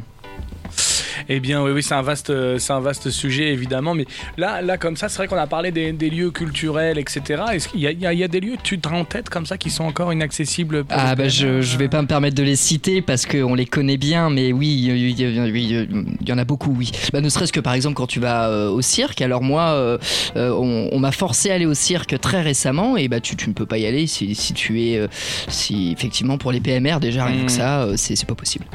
Eh 1.29 1.39
bien, 1.39 1.63
oui, 1.63 1.71
oui, 1.71 1.83
c'est 1.83 1.95
un 1.95 2.01
vaste, 2.01 2.31
c'est 2.57 2.73
un 2.73 2.79
vaste 2.79 3.09
sujet 3.09 3.49
évidemment. 3.49 3.93
Mais 3.93 4.05
là, 4.37 4.61
là, 4.61 4.77
comme 4.77 4.97
ça, 4.97 5.09
c'est 5.09 5.17
vrai 5.17 5.27
qu'on 5.27 5.37
a 5.37 5.47
parlé 5.47 5.71
des, 5.71 5.91
lieux 6.09 6.31
culturels, 6.31 6.97
etc. 6.97 7.43
Est-ce 7.53 7.69
qu'il 7.69 7.79
y, 7.79 7.83
y, 7.83 8.23
a 8.23 8.27
des 8.27 8.39
lieux 8.39 8.57
tu 8.61 8.79
te 8.79 8.89
rends 8.89 9.01
en 9.01 9.05
tête 9.05 9.29
comme 9.29 9.45
ça 9.45 9.57
qui 9.57 9.69
sont 9.69 9.83
encore 9.83 10.13
inaccessibles 10.13 10.83
Ah 10.89 11.15
bah 11.15 11.29
je, 11.29 11.61
je 11.61 11.77
vais 11.77 11.87
pas 11.87 12.01
me 12.01 12.07
permettre 12.07 12.35
de 12.35 12.43
les 12.43 12.55
citer 12.55 13.01
parce 13.01 13.25
qu'on 13.25 13.55
les 13.55 13.65
connaît 13.65 13.97
bien, 13.97 14.29
mais 14.29 14.53
oui, 14.53 14.67
il 14.69 16.29
y, 16.29 16.33
en 16.33 16.37
a 16.37 16.45
beaucoup, 16.45 16.73
oui. 16.77 16.91
Bah, 17.13 17.21
ne 17.21 17.29
serait-ce 17.29 17.53
que 17.53 17.59
par 17.59 17.73
exemple 17.73 17.95
quand 17.95 18.07
tu 18.07 18.19
vas 18.19 18.49
euh, 18.49 18.69
au 18.69 18.81
cirque. 18.81 19.21
Alors 19.21 19.41
moi, 19.41 19.69
euh, 19.71 19.97
euh, 20.35 20.51
on, 20.51 20.99
m'a 20.99 21.11
forcé 21.11 21.49
à 21.51 21.55
aller 21.55 21.65
au 21.65 21.73
cirque 21.73 22.19
très 22.19 22.41
récemment 22.41 22.97
et 22.97 23.07
bah 23.07 23.19
tu, 23.19 23.35
tu 23.35 23.49
ne 23.49 23.53
peux 23.53 23.65
pas 23.65 23.77
y 23.77 23.85
aller 23.85 24.05
si, 24.05 24.35
si 24.35 24.53
tu 24.53 24.81
es, 24.81 25.07
si 25.47 25.91
effectivement 25.91 26.37
pour 26.37 26.51
les 26.51 26.59
PMR 26.59 26.99
déjà 26.99 27.25
rien 27.25 27.41
que 27.41 27.45
mmh. 27.45 27.49
ça, 27.49 27.87
c'est 27.95 28.25
pas 28.25 28.35
possible. 28.35 28.65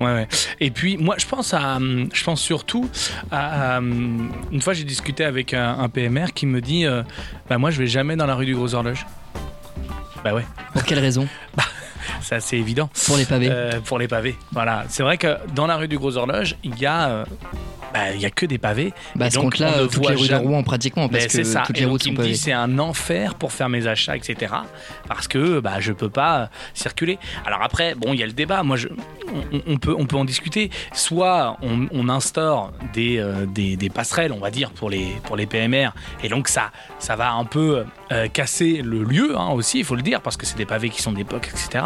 Ouais, 0.00 0.14
ouais. 0.14 0.28
Et 0.60 0.70
puis 0.70 0.96
moi, 0.96 1.16
je 1.18 1.26
pense 1.26 1.52
à, 1.52 1.78
je 1.78 2.24
pense 2.24 2.40
surtout 2.40 2.88
à, 3.30 3.78
une 3.78 4.60
fois 4.62 4.72
j'ai 4.72 4.84
discuté 4.84 5.24
avec 5.24 5.52
un, 5.52 5.88
PMR 5.88 6.32
qui 6.34 6.46
me 6.46 6.60
dit, 6.60 6.86
euh, 6.86 7.02
bah 7.48 7.58
moi 7.58 7.70
je 7.70 7.78
vais 7.78 7.86
jamais 7.86 8.16
dans 8.16 8.26
la 8.26 8.34
rue 8.34 8.46
du 8.46 8.54
Gros 8.54 8.74
Horloge. 8.74 9.06
Bah 10.24 10.34
ouais. 10.34 10.44
Pour 10.72 10.84
quelle 10.84 10.98
raison? 10.98 11.28
Bah 11.56 11.64
c'est 12.20 12.36
assez 12.36 12.56
évident. 12.56 12.90
Pour 13.06 13.16
les 13.16 13.24
pavés. 13.24 13.48
Euh, 13.50 13.80
pour 13.80 13.98
les 13.98 14.08
pavés. 14.08 14.36
Voilà. 14.52 14.84
C'est 14.88 15.02
vrai 15.02 15.18
que 15.18 15.36
dans 15.54 15.66
la 15.66 15.76
rue 15.76 15.88
du 15.88 15.98
Gros 15.98 16.16
Horloge, 16.16 16.56
il 16.62 16.78
y 16.78 16.86
a 16.86 17.08
euh, 17.08 17.24
bah, 17.92 18.12
il 18.14 18.20
y 18.20 18.26
a 18.26 18.30
que 18.30 18.46
des 18.46 18.58
pavés. 18.58 18.92
Bah, 19.16 19.30
ce 19.30 19.38
compte-là, 19.38 19.86
toutes 19.90 20.08
les 20.08 20.14
rues 20.14 20.28
de 20.28 20.34
Rouen 20.34 20.62
pratiquement, 20.62 21.08
parce 21.08 21.26
que 21.26 21.44
ça. 21.44 21.64
toutes 21.66 21.78
les 21.78 21.86
routes 21.86 22.02
sont 22.02 22.14
pavées. 22.14 22.34
C'est 22.34 22.52
un 22.52 22.78
enfer 22.78 23.34
pour 23.34 23.52
faire 23.52 23.68
mes 23.68 23.86
achats, 23.86 24.16
etc. 24.16 24.54
Parce 25.08 25.28
que 25.28 25.60
bah, 25.60 25.80
je 25.80 25.92
peux 25.92 26.10
pas 26.10 26.50
circuler. 26.74 27.18
Alors 27.46 27.62
après, 27.62 27.94
bon, 27.94 28.12
il 28.12 28.20
y 28.20 28.22
a 28.22 28.26
le 28.26 28.32
débat. 28.32 28.62
Moi, 28.62 28.76
je, 28.76 28.88
on, 29.66 29.78
peut, 29.78 29.94
on 29.96 30.06
peut 30.06 30.16
en 30.16 30.24
discuter. 30.24 30.70
Soit 30.92 31.56
on, 31.62 32.08
instaure 32.08 32.72
des, 32.92 33.18
euh, 33.18 33.46
des, 33.46 33.76
des, 33.76 33.90
passerelles, 33.90 34.32
on 34.32 34.40
va 34.40 34.50
dire, 34.50 34.70
pour 34.70 34.90
les, 34.90 35.06
pour 35.24 35.36
les 35.36 35.46
PMR, 35.46 35.90
et 36.24 36.28
donc 36.28 36.48
ça, 36.48 36.72
ça 36.98 37.14
va 37.14 37.32
un 37.32 37.44
peu 37.44 37.84
euh, 38.10 38.28
casser 38.28 38.82
le 38.82 39.04
lieu 39.04 39.38
hein, 39.38 39.50
aussi, 39.50 39.78
il 39.78 39.84
faut 39.84 39.94
le 39.94 40.02
dire, 40.02 40.20
parce 40.20 40.36
que 40.36 40.46
c'est 40.46 40.56
des 40.56 40.66
pavés 40.66 40.88
qui 40.88 41.00
sont 41.02 41.12
d'époque, 41.12 41.48
etc 41.52 41.84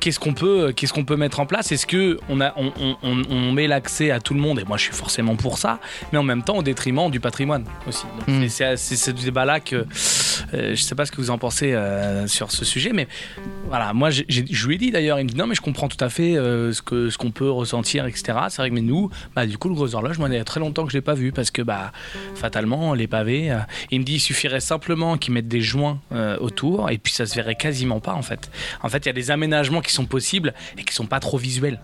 qu'est-ce 0.00 0.18
qu'on 0.18 0.34
peut, 0.34 0.72
qu'est-ce 0.74 0.92
qu'on 0.92 1.04
peut 1.04 1.16
mettre 1.16 1.40
en 1.40 1.46
place? 1.46 1.72
Est-ce 1.72 1.86
que 1.86 2.18
on, 2.28 2.40
a, 2.40 2.54
on, 2.56 2.96
on, 3.02 3.52
met 3.52 3.66
l'accès 3.66 4.10
à 4.10 4.20
tout 4.20 4.34
le 4.34 4.40
monde? 4.40 4.58
Et 4.58 4.64
moi, 4.64 4.76
je 4.76 4.84
suis 4.84 4.94
forcément 4.94 5.36
pour 5.36 5.58
ça, 5.58 5.78
mais 6.12 6.18
en 6.18 6.22
même 6.22 6.42
temps 6.42 6.56
au 6.56 6.62
détriment 6.62 7.10
du 7.10 7.20
patrimoine 7.20 7.64
aussi. 7.86 8.06
Hmm. 8.26 8.48
C'est 8.48 8.76
ce 8.76 9.10
débat-là 9.10 9.60
que 9.60 9.86
euh, 10.54 10.74
je 10.74 10.82
sais 10.82 10.94
pas 10.94 11.06
ce 11.06 11.12
que 11.12 11.18
vous 11.18 11.30
en 11.30 11.38
pensez 11.38 11.72
euh, 11.72 12.26
sur 12.26 12.50
ce 12.50 12.64
sujet, 12.64 12.90
mais 12.92 13.08
voilà, 13.68 13.92
moi, 13.92 14.10
je 14.10 14.22
lui 14.66 14.74
ai 14.74 14.78
dit 14.78 14.90
d'ailleurs, 14.90 15.20
il 15.20 15.24
me 15.24 15.28
dit 15.28 15.36
non, 15.36 15.46
mais 15.46 15.54
je 15.54 15.60
comprends 15.60 15.88
tout 15.88 16.02
à 16.02 16.08
fait 16.08 16.36
euh, 16.36 16.72
ce 16.72 16.82
que 16.82 17.10
ce 17.10 17.18
qu'on 17.18 17.30
peut 17.30 17.50
ressentir, 17.50 18.06
etc. 18.06 18.38
C'est 18.48 18.62
vrai 18.62 18.70
que 18.70 18.74
mais 18.74 18.80
nous, 18.80 19.10
bah, 19.34 19.46
du 19.46 19.58
coup, 19.58 19.68
le 19.68 19.74
gros 19.74 19.94
horloge, 19.94 20.18
moi, 20.18 20.28
il 20.28 20.34
y 20.34 20.38
a 20.38 20.44
très 20.44 20.60
longtemps 20.60 20.84
que 20.84 20.92
je 20.92 20.96
l'ai 20.96 21.02
pas 21.02 21.14
vu 21.14 21.32
parce 21.32 21.50
que 21.50 21.62
bah, 21.62 21.92
fatalement, 22.34 22.94
les 22.94 23.06
pavés, 23.06 23.56
il 23.90 24.00
me 24.00 24.04
dit 24.04 24.14
il 24.14 24.20
suffirait 24.20 24.60
simplement 24.60 25.18
qu'ils 25.18 25.34
mettent 25.34 25.48
des 25.48 25.60
joints 25.60 26.00
autour 26.40 26.90
et 26.90 26.98
puis 26.98 27.12
ça 27.12 27.26
se 27.26 27.34
verrait 27.34 27.56
quasiment 27.56 28.00
pas 28.00 28.14
en 28.14 28.22
fait. 28.22 28.50
En 28.82 28.88
fait, 28.88 28.98
il 28.98 29.06
y 29.06 29.10
a 29.10 29.14
des 29.14 29.30
aménagements 29.30 29.80
qui 29.80 29.89
sont 29.92 30.06
possibles 30.06 30.54
et 30.78 30.84
qui 30.84 30.94
sont 30.94 31.06
pas 31.06 31.20
trop 31.20 31.38
visuels. 31.38 31.80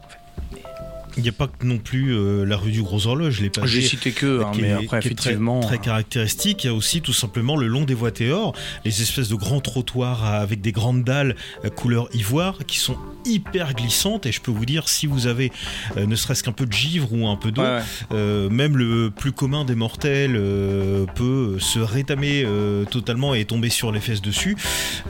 Il 1.16 1.22
n'y 1.22 1.28
a 1.30 1.32
pas 1.32 1.46
que 1.46 1.64
non 1.64 1.78
plus 1.78 2.14
euh, 2.14 2.44
la 2.44 2.56
rue 2.58 2.70
du 2.72 2.82
Gros 2.82 3.06
Horloge, 3.06 3.40
les 3.40 3.48
pavés. 3.50 3.66
J'ai 3.68 3.80
cité 3.82 4.12
que, 4.12 4.42
hein, 4.42 4.50
qui 4.52 4.60
mais 4.60 4.68
est- 4.68 4.72
après, 4.72 5.00
qui 5.00 5.08
est 5.08 5.14
très- 5.14 5.30
effectivement. 5.30 5.60
Très, 5.60 5.78
caractéristique. 5.78 6.64
Il 6.64 6.66
y 6.66 6.70
a 6.70 6.74
aussi 6.74 7.00
tout 7.00 7.12
simplement 7.14 7.56
le 7.56 7.66
long 7.68 7.84
des 7.84 7.94
voies 7.94 8.10
Théor, 8.10 8.54
les 8.84 9.00
espèces 9.02 9.28
de 9.28 9.34
grands 9.34 9.60
trottoirs 9.60 10.24
avec 10.26 10.60
des 10.60 10.72
grandes 10.72 11.04
dalles 11.04 11.34
euh, 11.64 11.70
couleur 11.70 12.08
ivoire 12.14 12.58
qui 12.66 12.78
sont 12.78 12.96
hyper 13.24 13.72
glissantes. 13.74 14.26
Et 14.26 14.32
je 14.32 14.40
peux 14.42 14.50
vous 14.50 14.66
dire, 14.66 14.88
si 14.88 15.06
vous 15.06 15.26
avez 15.26 15.52
euh, 15.96 16.06
ne 16.06 16.14
serait-ce 16.16 16.42
qu'un 16.42 16.52
peu 16.52 16.66
de 16.66 16.72
givre 16.72 17.10
ou 17.12 17.26
un 17.28 17.36
peu 17.36 17.50
d'eau, 17.50 17.62
Ouais, 17.62 17.68
ouais. 17.78 17.82
euh, 18.12 18.50
même 18.50 18.76
le 18.76 19.10
plus 19.10 19.32
commun 19.32 19.64
des 19.64 19.74
mortels 19.74 20.36
euh, 20.36 21.06
peut 21.14 21.56
se 21.58 21.78
rétamer 21.78 22.42
euh, 22.44 22.84
totalement 22.84 23.34
et 23.34 23.44
tomber 23.46 23.70
sur 23.70 23.90
les 23.90 24.00
fesses 24.00 24.22
dessus. 24.22 24.56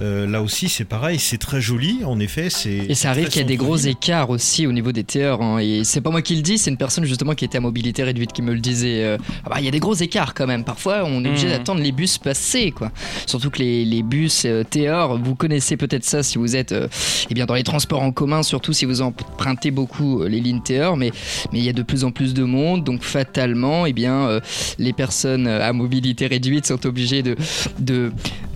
Euh, 0.03 0.27
là 0.27 0.41
aussi, 0.43 0.69
c'est 0.69 0.85
pareil, 0.85 1.19
c'est 1.19 1.39
très 1.39 1.61
joli. 1.61 2.05
En 2.05 2.21
effet, 2.21 2.49
c'est. 2.51 2.77
Et 2.77 2.95
ça 2.95 3.11
arrive 3.11 3.29
qu'il 3.29 3.43
y 3.43 3.45
a 3.45 3.49
des 3.49 3.57
gros 3.57 3.77
écarts 3.77 4.31
aussi 4.31 4.67
au 4.67 4.73
niveau 4.73 4.93
des 4.93 5.03
TR. 5.05 5.41
hein. 5.43 5.59
Et 5.59 5.83
c'est 5.97 6.03
pas 6.03 6.11
moi 6.11 6.21
qui 6.21 6.37
le 6.37 6.43
dis, 6.43 6.59
c'est 6.59 6.69
une 6.69 6.77
personne 6.77 7.07
justement 7.07 7.33
qui 7.35 7.47
était 7.47 7.57
à 7.57 7.61
mobilité 7.63 8.03
réduite 8.03 8.31
qui 8.35 8.43
me 8.43 8.53
le 8.53 8.61
disait. 8.61 9.03
euh, 9.03 9.17
ah 9.47 9.49
bah, 9.49 9.57
Il 9.61 9.65
y 9.65 9.69
a 9.69 9.71
des 9.71 9.79
gros 9.79 9.95
écarts 9.95 10.35
quand 10.35 10.47
même. 10.47 10.63
Parfois, 10.63 11.05
on 11.07 11.25
est 11.25 11.29
obligé 11.29 11.47
Mhm. 11.47 11.53
d'attendre 11.53 11.81
les 11.81 11.91
bus 11.91 12.19
passer. 12.19 12.71
Quoi. 12.71 12.93
Surtout 13.25 13.49
que 13.49 13.61
les, 13.61 13.87
les 13.87 14.03
bus 14.03 14.43
euh, 14.45 14.63
TR, 14.63 15.17
vous 15.17 15.35
connaissez 15.35 15.79
peut-être 15.79 16.05
ça 16.05 16.23
si 16.23 16.37
vous 16.37 16.55
êtes 16.55 16.73
euh, 16.73 16.87
eh 17.31 17.35
bien, 17.35 17.47
dans 17.47 17.55
les 17.55 17.63
transports 17.63 18.03
en 18.03 18.13
commun, 18.13 18.43
surtout 18.43 18.75
si 18.75 18.85
vous 18.85 19.01
empruntez 19.01 19.71
beaucoup 19.71 20.21
euh, 20.21 20.29
les 20.29 20.41
lignes 20.41 20.61
TR. 20.61 20.99
Mais 20.99 21.13
mais 21.51 21.61
il 21.61 21.65
y 21.65 21.71
a 21.71 21.73
de 21.73 21.83
plus 21.83 22.05
en 22.05 22.11
plus 22.11 22.35
de 22.35 22.45
monde. 22.45 22.85
Donc 22.85 23.03
fatalement, 23.03 23.87
eh 23.87 23.95
bien, 23.95 24.39
les 24.79 24.93
personnes 24.93 25.47
à 25.47 25.73
mobilité 25.73 26.27
réduite 26.27 26.67
sont 26.67 26.85
obligées 26.87 27.23
de. 27.23 27.37
de 27.79 28.13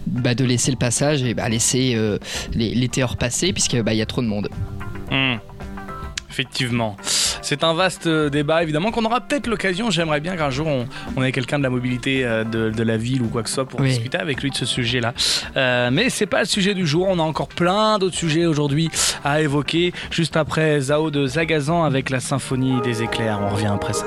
bah, 0.07 0.35
de 0.35 0.45
laisser 0.45 0.71
le 0.73 0.77
passage 0.77 1.23
et 1.23 1.35
bah, 1.35 1.49
laisser 1.49 1.93
euh, 1.95 2.19
les, 2.53 2.75
les 2.75 2.89
passer 3.19 3.53
puisqu'il 3.53 3.83
bah, 3.83 3.95
y 3.95 4.03
a 4.03 4.07
trop 4.07 4.21
de 4.23 4.27
monde. 4.27 4.49
Hmm. 5.11 5.37
Effectivement. 6.31 6.97
C'est 7.43 7.65
un 7.65 7.75
vaste 7.75 8.07
euh, 8.07 8.29
débat, 8.29 8.63
évidemment, 8.63 8.91
qu'on 8.93 9.05
aura 9.05 9.21
peut-être 9.21 9.47
l'occasion. 9.47 9.91
J'aimerais 9.91 10.21
bien 10.21 10.37
qu'un 10.37 10.51
jour 10.51 10.67
on, 10.69 10.87
on 11.17 11.23
ait 11.25 11.33
quelqu'un 11.33 11.59
de 11.59 11.65
la 11.65 11.71
mobilité 11.71 12.25
euh, 12.25 12.45
de, 12.45 12.71
de 12.71 12.83
la 12.83 12.97
ville 12.97 13.23
ou 13.23 13.29
quoi 13.29 13.43
que 13.43 13.49
ce 13.49 13.57
soit 13.57 13.65
pour 13.67 13.81
Oui. 13.81 13.89
discuter 13.89 14.19
avec 14.19 14.43
lui 14.43 14.51
de 14.51 14.55
ce 14.57 14.67
sujet-là. 14.67 15.15
Euh, 15.57 15.91
mais 15.93 16.11
c'est 16.11 16.27
pas 16.27 16.41
le 16.41 16.47
sujet 16.47 16.75
du 16.75 16.87
jour. 16.87 17.07
On 17.09 17.19
a 17.19 17.23
encore 17.23 17.49
plein 17.49 17.99
d'autres 17.99 18.17
sujets 18.17 18.47
aujourd'hui 18.47 18.91
à 19.25 19.41
évoquer. 19.41 19.93
Juste 20.11 20.37
après 20.37 20.81
Zao 20.81 21.11
de 21.11 21.27
Zagazan 21.27 21.83
avec 21.85 22.11
la 22.11 22.21
symphonie 22.21 22.81
des 22.83 23.03
éclairs. 23.03 23.41
On 23.43 23.49
revient 23.49 23.71
après 23.75 23.93
ça. 23.95 24.07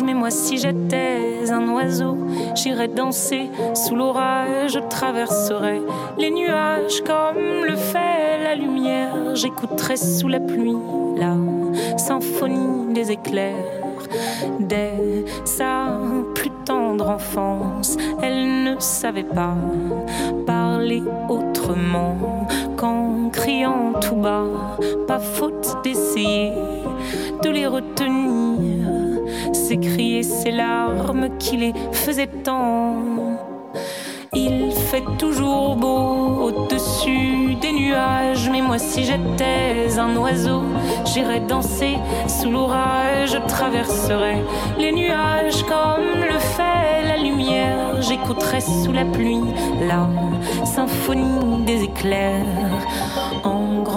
Mais 0.00 0.14
moi 0.14 0.30
si 0.30 0.56
j'étais 0.56 1.50
un 1.50 1.68
oiseau, 1.68 2.16
j'irais 2.54 2.88
danser 2.88 3.50
sous 3.74 3.94
l'orage, 3.94 4.72
je 4.72 4.78
traverserais 4.78 5.82
les 6.18 6.30
nuages 6.30 7.02
comme 7.04 7.64
le 7.66 7.76
fait 7.76 8.42
la 8.42 8.54
lumière, 8.54 9.34
j'écouterais 9.34 9.96
sous 9.96 10.28
la 10.28 10.40
pluie 10.40 10.76
la 11.16 11.36
symphonie 11.98 12.94
des 12.94 13.10
éclairs. 13.10 13.54
Dès 14.60 15.24
sa 15.44 15.98
plus 16.34 16.50
tendre 16.64 17.08
enfance, 17.10 17.96
elle 18.22 18.64
ne 18.64 18.74
savait 18.78 19.24
pas 19.24 19.56
parler 20.46 21.02
autrement 21.28 22.46
qu'en 22.76 23.30
criant 23.30 23.92
tout 24.00 24.16
bas. 24.16 24.46
Pas 25.06 25.18
faute 25.18 25.76
d'essayer 25.84 26.52
de 27.42 27.50
les 27.50 27.66
retenir, 27.66 28.88
s'écrier 29.72 30.22
ces 30.22 30.50
larmes 30.50 31.38
qui 31.38 31.56
les 31.56 31.72
faisaient 31.92 32.34
tant. 32.44 32.96
Il 34.34 34.70
fait 34.70 35.04
toujours 35.16 35.76
beau 35.76 36.46
au-dessus 36.46 37.54
des 37.54 37.72
nuages, 37.72 38.50
mais 38.50 38.60
moi 38.60 38.78
si 38.78 39.02
j'étais 39.02 39.98
un 39.98 40.14
oiseau, 40.16 40.62
j'irais 41.06 41.40
danser 41.40 41.96
sous 42.28 42.50
l'orage, 42.50 43.32
je 43.32 43.38
traverserais 43.48 44.42
les 44.78 44.92
nuages 44.92 45.62
comme 45.62 46.20
le 46.32 46.38
fait 46.38 47.08
la 47.08 47.16
lumière, 47.16 48.02
j'écouterais 48.02 48.60
sous 48.60 48.92
la 48.92 49.06
pluie 49.06 49.48
la 49.88 50.06
symphonie 50.66 51.64
des 51.64 51.84
éclairs. 51.84 52.44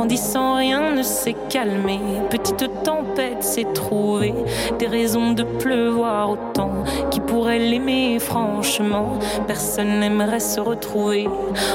Grandissant, 0.06 0.58
rien 0.58 0.92
ne 0.92 1.02
s'est 1.02 1.36
calmé. 1.50 2.00
Petite 2.30 2.70
tempête 2.84 3.42
s'est 3.42 3.66
trouvée. 3.74 4.36
Des 4.78 4.86
raisons 4.86 5.32
de 5.32 5.42
pleuvoir 5.42 6.30
autant. 6.30 6.84
Qui 7.10 7.20
pourrait 7.20 7.58
l'aimer 7.58 8.20
franchement 8.20 9.18
Personne 9.48 10.00
n'aimerait 10.00 10.40
se 10.40 10.60
retrouver 10.60 11.28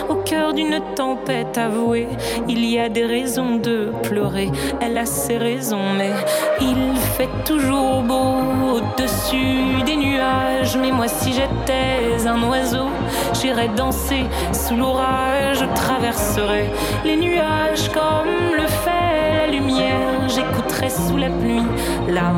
au 0.09 0.15
cœur 0.15 0.53
d'une 0.53 0.81
tempête 0.95 1.59
avouée. 1.59 2.07
Il 2.49 2.65
y 2.65 2.79
a 2.79 2.89
des 2.89 3.05
raisons 3.05 3.57
de 3.57 3.91
pleurer. 4.05 4.53
Elle 4.81 4.97
a 4.97 5.07
ses 5.07 5.37
raisons, 5.37 5.91
mais 5.99 6.13
il 6.61 6.97
fait 7.17 7.31
toujours 7.45 8.03
beau 8.03 8.77
au-dessus 8.77 9.83
des 9.85 9.97
nuages. 9.97 10.77
Mais 10.81 10.93
moi, 10.93 11.09
si 11.09 11.33
j'étais 11.33 12.29
un 12.29 12.41
oiseau, 12.49 12.91
j'irais 13.33 13.71
danser 13.77 14.25
sous 14.53 14.77
l'orage. 14.77 15.59
Je 15.59 15.65
traverserais 15.75 16.71
les 17.05 17.17
nuages 17.17 17.91
comme 18.21 18.57
le 18.57 18.67
fait 18.67 19.51
lumière. 19.51 20.29
J'écouterais 20.29 20.91
sous 20.91 21.17
la 21.17 21.29
pluie 21.29 21.67
la 22.09 22.33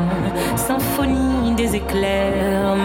symphonie 0.55 1.53
des 1.55 1.75
éclairs. 1.75 2.75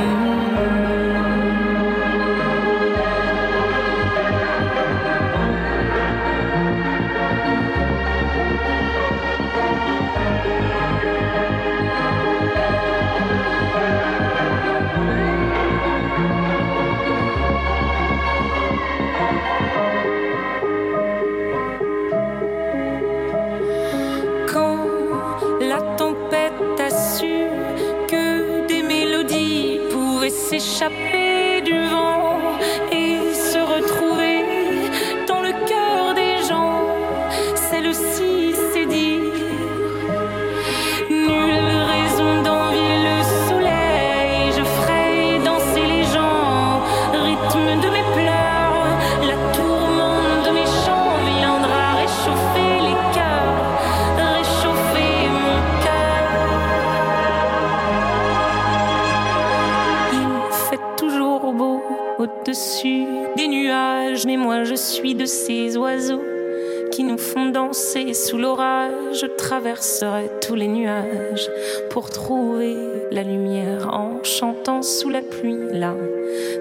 Oiseaux 65.89 66.23
qui 66.93 67.03
nous 67.03 67.17
font 67.17 67.47
danser 67.47 68.13
sous 68.13 68.37
l'orage. 68.37 68.93
Je 69.21 69.27
traverserai 69.27 70.31
tous 70.47 70.55
les 70.55 70.69
nuages 70.69 71.49
pour 71.89 72.11
trouver 72.11 72.77
la 73.11 73.23
lumière 73.23 73.89
en 73.89 74.23
chantant 74.23 74.83
sous 74.83 75.09
la 75.09 75.23
pluie 75.23 75.57
la 75.73 75.95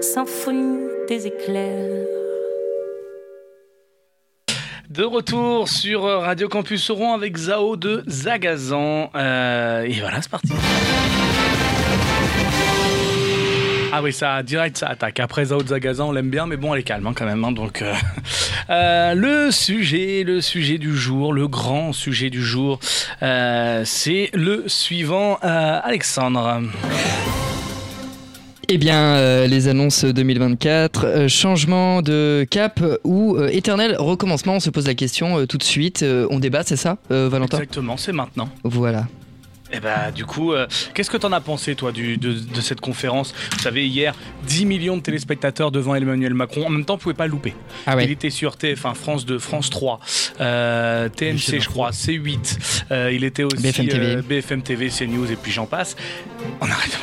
symphonie 0.02 0.80
des 1.10 1.28
éclairs. 1.28 2.06
De 4.90 5.04
retour 5.04 5.68
sur 5.68 6.04
Radio 6.04 6.48
Campus 6.48 6.90
Rouen 6.90 7.14
avec 7.14 7.36
Zao 7.36 7.76
de 7.76 8.04
Zagazan. 8.08 9.12
Euh, 9.14 9.82
et 9.82 10.00
voilà, 10.00 10.22
c'est 10.22 10.32
parti. 10.32 10.54
Ah 13.94 14.02
oui, 14.04 14.12
ça, 14.12 14.44
direct, 14.44 14.78
ça 14.78 14.88
attaque. 14.88 15.20
Après 15.20 15.46
Zao 15.46 15.64
de 15.64 15.70
Zagazan, 15.70 16.10
on 16.10 16.12
l'aime 16.12 16.30
bien, 16.30 16.46
mais 16.46 16.58
bon, 16.58 16.74
elle 16.74 16.82
est 16.82 16.84
calme 16.84 17.08
hein, 17.08 17.14
quand 17.16 17.26
même. 17.26 17.44
hein, 17.44 17.52
donc, 17.52 17.82
euh, 17.82 17.94
euh, 18.70 19.14
le 19.16 19.50
sujet, 19.52 20.24
le 20.26 20.42
sujet 20.42 20.78
du 20.78 20.96
jour, 20.96 21.34
le 21.34 21.48
grand 21.48 21.94
sujet 21.94 22.30
du 22.30 22.44
jour, 22.44 22.80
euh, 23.24 23.84
c'est 23.86 24.30
le 24.34 24.66
suivant, 24.68 25.36
Alexandre. 25.42 26.62
Eh 28.70 28.78
bien, 28.78 29.16
euh, 29.16 29.48
les 29.48 29.70
annonces 29.70 30.04
2024, 30.04 31.06
euh, 31.06 31.28
changement 31.30 32.02
de 32.02 32.46
cap 32.50 32.84
ou 33.06 33.38
euh, 33.38 33.48
éternel 33.48 33.96
recommencement 33.98 34.56
On 34.56 34.60
se 34.60 34.70
pose 34.70 34.86
la 34.86 34.94
question 34.94 35.46
tout 35.46 35.58
de 35.58 35.64
suite. 35.64 36.04
On 36.30 36.40
débat, 36.40 36.64
c'est 36.64 36.76
ça, 36.76 36.98
Valentin? 37.10 37.58
Exactement, 37.60 37.96
c'est 37.96 38.12
maintenant. 38.12 38.50
Voilà. 38.66 39.08
Et 39.72 39.80
bah 39.80 40.12
du 40.12 40.26
coup, 40.26 40.54
euh, 40.54 40.68
qu'est-ce 40.94 41.10
que 41.10 41.18
t'en 41.18 41.32
as 41.32 41.42
pensé 41.42 41.76
toi 41.76 41.92
du, 41.92 42.18
de, 42.18 42.34
de 42.34 42.62
cette 42.62 42.82
conférence? 42.82 43.34
Vous 43.54 43.60
savez, 43.60 43.88
hier, 43.88 44.14
10 44.48 44.66
millions 44.66 44.98
de 44.98 45.02
téléspectateurs 45.02 45.72
devant 45.72 45.96
Emmanuel 45.96 46.34
Macron. 46.34 46.66
En 46.66 46.70
même 46.70 46.86
temps, 46.86 46.96
vous 46.96 47.02
pouvez 47.02 47.16
pas 47.16 47.28
louper. 47.28 47.54
Ah 47.86 48.02
Il 48.02 48.12
était 48.12 48.30
sur 48.30 48.56
TF1 48.56 48.96
France 48.96 49.26
2, 49.26 49.40
France 49.40 49.70
3, 49.70 50.00
euh, 50.40 51.10
TMC 51.10 51.60
je 51.60 51.68
crois, 51.68 51.92
C8. 51.92 52.60
Euh, 52.92 53.12
il 53.12 53.24
était 53.24 53.44
aussi 53.44 53.62
BFM 53.62 53.88
TV. 53.88 54.06
euh, 54.16 54.22
BFM 54.22 54.62
TV, 54.62 54.90
CNews 54.90 55.32
et 55.32 55.36
puis 55.36 55.52
j'en 55.52 55.66
passe. 55.66 55.96
On 56.62 56.66
arrête. 56.66 56.98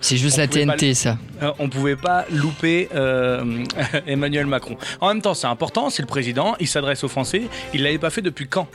C'est 0.00 0.16
juste 0.16 0.38
On 0.38 0.40
la 0.40 0.48
pouvait 0.48 0.66
pas 0.66 0.72
TNT, 0.76 0.94
ça. 0.94 1.18
Euh, 1.42 1.52
on 1.58 1.68
pouvait 1.68 1.96
pas 1.96 2.24
louper 2.32 2.88
euh, 2.94 3.64
Emmanuel 4.06 4.46
Macron. 4.46 4.76
En 5.00 5.08
même 5.08 5.22
temps, 5.22 5.34
c'est 5.34 5.46
important, 5.46 5.90
c'est 5.90 6.02
le 6.02 6.08
président, 6.08 6.56
il 6.60 6.66
s'adresse 6.68 7.04
aux 7.04 7.08
Français. 7.08 7.42
Il 7.74 7.82
l'avait 7.82 7.98
pas 7.98 8.10
fait 8.10 8.22
depuis 8.22 8.46
quand? 8.48 8.68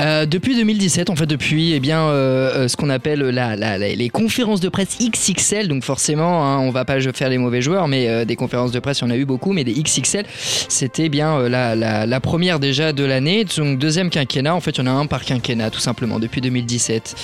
Euh, 0.00 0.26
depuis 0.26 0.54
2017, 0.54 1.08
en 1.10 1.16
fait, 1.16 1.26
depuis 1.26 1.72
eh 1.72 1.80
bien, 1.80 2.06
euh, 2.26 2.64
euh, 2.64 2.68
ce 2.68 2.76
qu'on 2.76 2.90
appelle 2.90 3.20
les 3.20 4.08
conférences 4.08 4.60
de 4.60 4.68
presse 4.68 4.98
XXL, 5.00 5.68
donc 5.68 5.84
forcément, 5.84 6.44
hein, 6.44 6.58
on 6.58 6.70
va 6.70 6.84
pas 6.84 7.00
faire 7.12 7.28
les 7.28 7.38
mauvais 7.38 7.62
joueurs, 7.62 7.88
mais 7.88 8.08
euh, 8.08 8.24
des 8.24 8.36
conférences 8.36 8.72
de 8.72 8.80
presse, 8.80 9.00
il 9.00 9.02
y 9.02 9.06
en 9.06 9.10
a 9.10 9.16
eu 9.16 9.24
beaucoup, 9.24 9.52
mais 9.52 9.64
des 9.64 9.72
XXL, 9.72 10.24
c'était 10.68 11.08
bien 11.08 11.48
la, 11.48 12.20
première 12.20 12.58
déjà 12.58 12.92
de 12.92 13.04
l'année, 13.04 13.44
donc 13.44 13.78
deuxième 13.78 14.10
quinquennat, 14.10 14.54
en 14.54 14.60
fait, 14.60 14.72
il 14.72 14.78
y 14.78 14.82
en 14.82 14.86
a 14.86 14.90
un 14.90 15.06
par 15.06 15.24
quinquennat, 15.24 15.70
tout 15.70 15.80
simplement, 15.80 16.18
depuis 16.18 16.40
2017. 16.40 17.14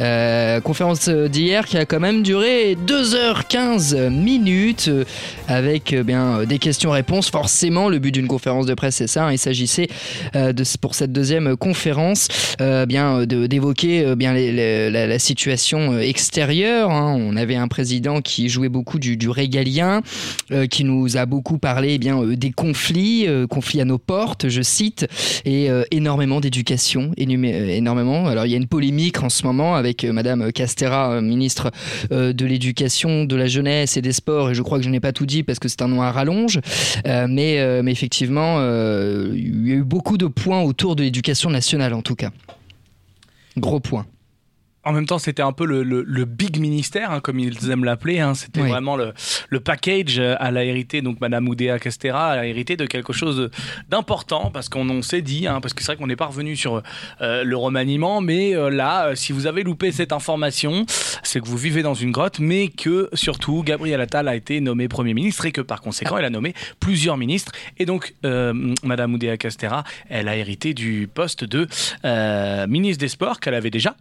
Euh, 0.00 0.60
conférence 0.60 1.08
d'hier 1.08 1.66
qui 1.66 1.76
a 1.76 1.84
quand 1.84 2.00
même 2.00 2.22
duré 2.22 2.76
2h15 2.86 4.10
minutes, 4.10 4.90
avec 5.48 5.94
bien 5.94 6.44
des 6.44 6.58
questions-réponses. 6.58 7.30
Forcément, 7.30 7.88
le 7.88 7.98
but 7.98 8.12
d'une 8.12 8.26
conférence 8.26 8.66
de 8.66 8.74
presse, 8.74 8.96
c'est 8.96 9.06
ça, 9.06 9.26
hein, 9.26 9.32
il 9.32 9.38
s'agissait 9.38 9.88
pour 10.80 10.94
cette 10.94 11.12
deuxième 11.12 11.56
conférence, 11.56 12.28
bien 12.86 13.24
d'évoquer 13.26 14.04
euh, 14.04 14.16
la, 14.32 15.18
situation 15.18 15.92
euh, 15.94 16.00
extérieure. 16.00 16.90
hein. 16.90 17.16
On 17.18 17.36
avait 17.36 17.56
un 17.56 17.68
président 17.68 18.20
qui 18.20 18.48
jouait 18.48 18.68
beaucoup 18.68 18.98
du, 18.98 19.28
régalien, 19.28 20.02
euh, 20.50 20.66
qui 20.66 20.84
nous 20.84 21.16
a 21.16 21.26
beaucoup 21.26 21.58
parlé 21.58 21.94
eh 21.94 21.98
bien 21.98 22.20
euh, 22.22 22.36
des 22.36 22.50
conflits, 22.50 23.26
conflits 23.48 23.80
à 23.80 23.84
nos 23.84 23.98
portes, 23.98 24.48
je 24.48 24.62
cite, 24.62 25.06
et 25.44 25.68
énormément 25.90 26.40
d'éducation, 26.40 27.12
énormément. 27.16 28.26
Alors 28.26 28.46
il 28.46 28.52
y 28.52 28.54
a 28.54 28.56
une 28.56 28.66
polémique 28.66 29.22
en 29.22 29.28
ce 29.28 29.44
moment 29.44 29.74
avec 29.74 30.04
Madame 30.04 30.52
Castera, 30.52 31.20
ministre 31.20 31.70
de 32.10 32.46
l'éducation, 32.46 33.24
de 33.24 33.36
la 33.36 33.46
jeunesse 33.46 33.96
et 33.96 34.02
des 34.02 34.12
sports, 34.12 34.50
et 34.50 34.54
je 34.54 34.62
crois 34.62 34.78
que 34.78 34.84
je 34.84 34.90
n'ai 34.90 35.00
pas 35.00 35.12
tout 35.12 35.26
dit 35.26 35.42
parce 35.42 35.58
que 35.58 35.68
c'est 35.68 35.82
un 35.82 35.88
nom 35.88 36.02
à 36.02 36.10
rallonge, 36.10 36.60
mais, 37.04 37.56
effectivement, 37.86 38.60
il 38.60 39.68
y 39.68 39.72
a 39.72 39.76
eu 39.76 39.84
beaucoup 39.84 40.18
de 40.18 40.26
points 40.26 40.62
autour 40.62 40.96
de 40.96 41.02
l'éducation 41.02 41.50
nationale 41.50 41.94
en 41.94 42.02
tout 42.02 42.16
cas. 42.16 42.30
Gros 43.56 43.80
point. 43.80 44.06
En 44.84 44.92
même 44.92 45.06
temps, 45.06 45.18
c'était 45.20 45.42
un 45.42 45.52
peu 45.52 45.64
le, 45.64 45.84
le- 45.84 46.02
le 46.06 46.24
big 46.24 46.58
ministère, 46.58 47.12
hein, 47.12 47.20
comme 47.20 47.38
ils 47.38 47.70
aiment 47.70 47.84
l'appeler. 47.84 48.18
hein. 48.18 48.34
C'était 48.34 48.62
Oui. 48.62 48.68
vraiment 48.68 48.96
le, 48.96 49.12
le 49.48 49.60
package 49.60 50.18
à 50.18 50.50
la 50.50 50.64
hérité. 50.64 51.02
Donc, 51.02 51.20
Madame 51.20 51.48
Oudéa 51.48 51.78
Castera 51.78 52.32
a 52.32 52.46
hérité 52.46 52.76
de 52.76 52.86
quelque 52.86 53.12
chose 53.12 53.48
d'important 53.88 54.50
parce 54.52 54.68
qu'on 54.68 54.88
on 54.90 55.02
s'est 55.02 55.22
dit, 55.22 55.46
hein, 55.46 55.60
parce 55.60 55.72
que 55.72 55.82
c'est 55.82 55.92
vrai 55.92 55.96
qu'on 55.96 56.08
n'est 56.08 56.16
pas 56.16 56.26
revenu 56.26 56.56
sur 56.56 56.82
euh, 57.20 57.44
le 57.44 57.56
remaniement, 57.56 58.20
mais 58.20 58.56
euh, 58.56 58.70
là, 58.70 59.06
euh, 59.08 59.14
si 59.14 59.32
vous 59.32 59.46
avez 59.46 59.62
loupé 59.62 59.92
cette 59.92 60.12
information, 60.12 60.84
c'est 61.22 61.40
que 61.40 61.46
vous 61.46 61.56
vivez 61.56 61.82
dans 61.82 61.94
une 61.94 62.10
grotte, 62.10 62.40
mais 62.40 62.66
que 62.68 63.08
surtout 63.12 63.62
Gabriel 63.62 64.00
Attal 64.00 64.26
a 64.26 64.34
été 64.34 64.60
nommé 64.60 64.88
Premier 64.88 65.14
ministre 65.14 65.46
et 65.46 65.52
que 65.52 65.60
par 65.60 65.80
conséquent, 65.80 66.18
elle 66.18 66.24
a 66.24 66.30
nommé 66.30 66.54
plusieurs 66.80 67.16
ministres. 67.16 67.52
Et 67.78 67.86
donc, 67.86 68.14
Madame 68.24 69.14
Oudéa 69.14 69.36
Castera, 69.36 69.84
elle 70.08 70.28
a 70.28 70.36
hérité 70.36 70.74
du 70.74 71.08
poste 71.12 71.44
de 71.44 71.68
ministre 72.66 73.00
des 73.00 73.08
Sports 73.08 73.38
qu'elle 73.40 73.54
avait 73.54 73.70
déjà. 73.70 73.94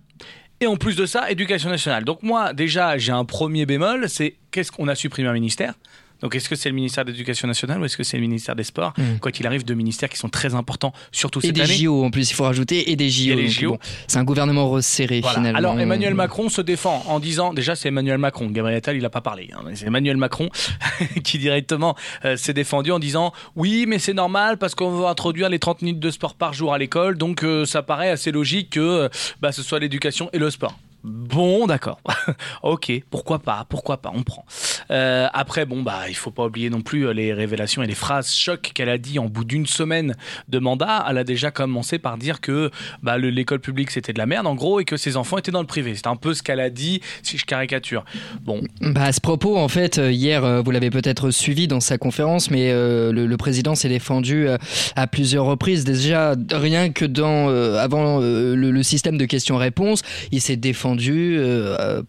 Et 0.63 0.67
en 0.67 0.78
plus 0.78 0.95
de 0.95 1.08
ça, 1.08 1.32
éducation 1.32 1.71
nationale. 1.71 2.04
Donc 2.04 2.21
moi, 2.21 2.54
déjà, 2.54 2.95
j'ai 3.00 3.12
un 3.12 3.26
premier 3.26 3.65
bémol, 3.65 4.08
c'est 4.08 4.36
qu'est-ce 4.52 4.71
qu'on 4.71 4.88
a 4.88 4.93
supprimé 4.93 5.28
un 5.28 5.34
ministère? 5.34 5.74
Donc 6.21 6.36
est-ce 6.36 6.49
que 6.49 6.55
c'est 6.55 6.69
le 6.69 6.75
ministère 6.75 7.05
de 7.05 7.12
l'Éducation 7.12 7.47
nationale 7.47 7.79
ou 7.81 7.86
est-ce 7.86 7.97
que 7.97 8.03
c'est 8.03 8.17
le 8.17 8.21
ministère 8.21 8.55
des 8.55 8.63
Sports 8.63 8.93
Mm. 8.97 9.19
Quoi 9.19 9.31
qu'il 9.31 9.47
arrive, 9.47 9.63
deux 9.65 9.73
ministères 9.73 10.10
qui 10.10 10.17
sont 10.17 10.29
très 10.29 10.53
importants, 10.55 10.93
surtout 11.12 11.39
Et 11.39 11.47
cette 11.47 11.55
des 11.55 11.62
année. 11.62 11.73
JO 11.75 12.03
en 12.03 12.12
plus, 12.12 12.29
il 12.29 12.34
faut 12.34 12.43
rajouter, 12.43 12.91
et 12.91 12.95
des 12.95 13.10
JO. 13.10 13.71
Bon, 13.71 13.79
c'est 14.07 14.17
un 14.19 14.23
gouvernement 14.23 14.69
resserré 14.69 15.21
Voilà. 15.21 15.38
finalement. 15.38 15.57
Alors 15.57 15.79
Emmanuel 15.79 16.13
Macron 16.13 16.49
se 16.49 16.62
défend 16.62 17.03
en 17.07 17.19
disant, 17.19 17.53
déjà 17.53 17.75
c'est 17.75 17.88
Emmanuel 17.89 18.17
Macron, 18.17 18.47
Gabriel 18.47 18.77
Attal 18.77 18.95
il 18.95 19.01
n'a 19.01 19.10
pas 19.10 19.21
parlé, 19.21 19.49
hein, 19.53 19.62
mais 19.65 19.75
c'est 19.75 19.86
Emmanuel 19.88 20.17
Macron 20.17 20.49
qui 21.23 21.38
directement 21.38 21.95
euh, 22.25 22.38
s'est 22.38 22.53
défendu 22.53 22.91
en 22.91 22.99
disant 22.99 23.34
oui 23.55 23.86
mais 23.88 23.99
c'est 23.99 24.13
normal 24.13 24.57
parce 24.57 24.75
qu'on 24.75 24.91
veut 24.91 25.05
introduire 25.05 25.49
les 25.49 25.60
30 25.60 25.81
minutes 25.81 25.99
de 25.99 26.12
sport 26.12 26.36
par 26.36 26.53
jour 26.53 26.73
à 26.73 26.77
l'école, 26.77 27.17
donc 27.17 27.43
euh, 27.43 27.65
ça 27.65 27.81
paraît 27.81 28.10
assez 28.10 28.31
logique 28.31 28.71
que 28.71 28.79
euh, 28.79 29.10
bah, 29.41 29.51
ce 29.51 29.63
soit 29.63 29.79
l'éducation 29.79 30.29
et 30.34 30.38
le 30.39 30.49
sport. 30.49 30.75
Bon, 31.03 31.65
d'accord. 31.65 31.99
ok, 32.63 32.91
pourquoi 33.10 33.39
pas, 33.39 33.65
pourquoi 33.67 33.97
pas, 33.97 34.12
on 34.13 34.21
prend. 34.21 34.45
Euh, 34.91 35.27
après, 35.34 35.65
bon, 35.65 35.82
bah, 35.84 36.01
il 36.10 36.15
faut 36.15 36.32
pas 36.32 36.45
oublier 36.45 36.69
non 36.69 36.82
plus 36.82 37.08
euh, 37.08 37.13
les 37.13 37.34
révélations 37.34 37.82
et 37.84 37.88
les 37.88 37.95
phrases 37.95 38.34
chocs 38.34 38.71
qu'elle 38.73 38.89
a 38.89 38.97
dit 38.97 39.19
en 39.19 39.25
bout 39.25 39.43
d'une 39.45 39.65
semaine 39.65 40.15
de 40.49 40.60
mandat. 40.60 41.06
Elle 41.10 41.17
a 41.17 41.23
déjà 41.23 41.49
commencé 41.51 41.97
par 41.99 42.17
dire 42.17 42.41
que 42.41 42.69
bah, 43.01 43.17
le- 43.17 43.30
l'école 43.30 43.60
publique 43.60 43.91
c'était 43.91 44.13
de 44.13 44.17
la 44.19 44.25
merde, 44.25 44.47
en 44.47 44.56
gros, 44.56 44.80
et 44.80 44.86
que 44.86 44.97
ses 44.97 45.17
enfants 45.17 45.38
étaient 45.38 45.51
dans 45.51 45.62
le 45.62 45.67
privé. 45.67 45.93
C'est 45.95 46.08
un 46.08 46.15
peu 46.15 46.34
ce 46.34 46.43
qu'elle 46.43 46.60
a 46.60 46.69
dit, 46.69 47.01
si 47.23 47.38
je 47.38 47.45
caricature. 47.45 48.04
Bon, 48.41 48.62
Bah, 48.82 49.04
à 49.06 49.12
ce 49.13 49.21
propos, 49.21 49.58
en 49.58 49.67
fait, 49.67 49.97
euh, 49.97 50.12
hier, 50.12 50.43
euh, 50.43 50.62
vous 50.62 50.71
l'avez 50.71 50.89
peut-être 50.89 51.32
suivi 51.32 51.67
dans 51.67 51.80
sa 51.80 51.97
conférence, 51.97 52.51
mais 52.51 52.71
euh, 52.71 53.12
le, 53.13 53.27
le 53.27 53.38
président 53.38 53.75
s'est 53.75 53.89
défendu 53.89 54.47
à 54.95 55.08
plusieurs 55.08 55.45
reprises. 55.45 55.84
Déjà, 55.86 56.36
rien 56.51 56.91
que 56.91 57.06
dans 57.06 57.49
euh, 57.49 57.77
avant 57.77 58.19
le, 58.19 58.56
le 58.56 58.84
système 58.84 59.17
de 59.17 59.25
questions-réponses, 59.25 60.01
il 60.32 60.41
s'est 60.41 60.58
défendu, 60.58 61.39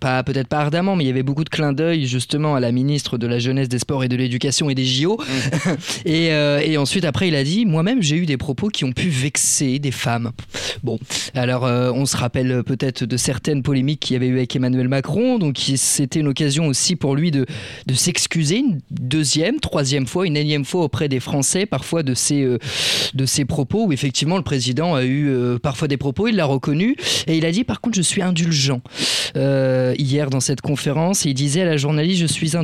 pas 0.01 0.23
peut-être 0.23 0.49
pas 0.49 0.59
ardemment, 0.61 0.97
mais 0.97 1.05
il 1.05 1.07
y 1.07 1.11
avait 1.11 1.23
beaucoup 1.23 1.45
de 1.45 1.49
clins 1.49 1.73
d'œil 1.73 2.07
justement 2.07 2.55
à 2.57 2.61
la 2.61 2.72
ministre 2.73 3.19
de 3.19 3.27
la 3.27 3.39
jeunesse, 3.39 3.69
des 3.69 3.79
sports 3.79 4.05
et 4.05 4.09
de 4.09 4.17
l'éducation 4.17 4.71
et 4.71 4.75
des 4.75 4.85
JO. 4.85 5.19
et, 6.05 6.33
euh, 6.33 6.61
et 6.61 6.77
ensuite, 6.77 7.05
après, 7.05 7.29
il 7.29 7.35
a 7.35 7.45
dit 7.45 7.67
moi-même, 7.67 8.03
j'ai 8.03 8.17
eu 8.17 8.27
des 8.27 8.37
propos 8.37 8.69
qui 8.69 8.85
ont 8.85 8.93
pu 8.93 9.09
vexer 9.09 9.79
des 9.79 9.91
femmes. 9.91 10.33
Bon, 10.83 10.99
alors 11.35 11.65
euh, 11.65 11.93
on 11.95 12.07
se 12.07 12.17
rappelle 12.17 12.63
peut-être 12.65 13.05
de 13.05 13.17
certaines 13.17 13.63
polémiques 13.63 14.01
qu'il 14.01 14.15
y 14.15 14.17
avait 14.17 14.27
eu 14.27 14.37
avec 14.37 14.55
Emmanuel 14.57 14.89
Macron, 14.89 15.39
donc 15.39 15.59
c'était 15.77 16.21
une 16.21 16.29
occasion 16.29 16.67
aussi 16.67 16.97
pour 16.97 17.15
lui 17.15 17.31
de, 17.31 17.47
de 17.87 17.95
s'excuser 17.95 18.59
une 18.59 18.81
deuxième, 18.91 19.61
troisième 19.61 20.07
fois, 20.07 20.27
une 20.27 20.37
énième 20.37 20.65
fois 20.65 20.83
auprès 20.85 21.09
des 21.09 21.21
Français, 21.21 21.67
parfois 21.67 22.03
de 22.03 22.15
ses, 22.15 22.43
euh, 22.43 22.59
de 23.15 23.27
ses 23.27 23.45
propos, 23.45 23.87
où 23.87 23.93
effectivement 23.93 24.37
le 24.37 24.43
président 24.43 24.95
a 24.95 25.05
eu 25.05 25.33
parfois 25.63 25.89
des 25.89 25.97
propos, 25.97 26.29
il 26.29 26.37
l'a 26.37 26.45
reconnu, 26.45 26.97
et 27.27 27.37
il 27.37 27.45
a 27.47 27.53
dit 27.53 27.65
par 27.65 27.81
contre 27.81 27.97
je 27.97 28.03
suis 28.03 28.23
indulgent. 28.23 28.81
Hier 29.35 30.31
dans 30.31 30.41
cette 30.41 30.61
conférence, 30.61 31.25
il 31.25 31.35
disait 31.35 31.63
à 31.63 31.67
la 31.67 31.77
journaliste 31.77 32.21
je 32.21 32.27
suis 32.27 32.57
indulgent, 32.57 32.62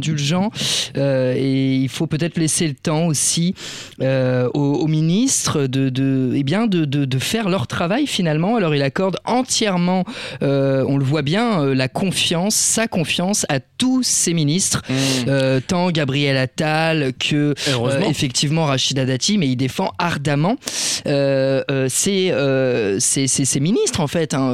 euh, 0.97 1.35
et 1.37 1.75
il 1.77 1.89
faut 1.89 2.07
peut-être 2.07 2.39
laisser 2.39 2.67
le 2.69 2.75
temps 2.75 3.07
aussi 3.07 3.55
euh, 4.01 4.49
aux, 4.55 4.61
aux 4.75 4.87
ministres 4.87 5.67
de, 5.67 5.89
de, 5.89 6.33
eh 6.35 6.43
bien 6.43 6.67
de, 6.67 6.85
de, 6.85 7.05
de 7.05 7.19
faire 7.19 7.49
leur 7.49 7.67
travail 7.67 8.07
finalement. 8.07 8.57
Alors 8.57 8.75
il 8.75 8.83
accorde 8.83 9.17
entièrement, 9.25 10.05
euh, 10.43 10.85
on 10.89 10.97
le 10.99 11.05
voit 11.05 11.23
bien, 11.23 11.65
la 11.75 11.89
confiance, 11.89 12.55
sa 12.55 12.87
confiance 12.89 13.45
à 13.49 13.61
tous 13.61 14.03
ses 14.03 14.35
ministres, 14.35 14.83
euh, 15.29 15.61
tant 15.67 15.91
Gabriel 15.91 16.37
Attal 16.37 17.13
que 17.19 17.55
effectivement 18.09 18.67
Rachida 18.67 19.05
Dati, 19.05 19.39
mais 19.39 19.49
il 19.49 19.57
défend 19.57 19.93
ardemment 19.99 20.57
euh, 21.07 21.63
euh, 21.71 21.87
ses, 21.89 22.31
euh, 22.31 22.99
ses, 23.01 23.27
ses- 23.27 23.45
ses 23.45 23.61
ministres 23.61 24.01
en 24.01 24.07
fait, 24.07 24.35
hein, 24.35 24.53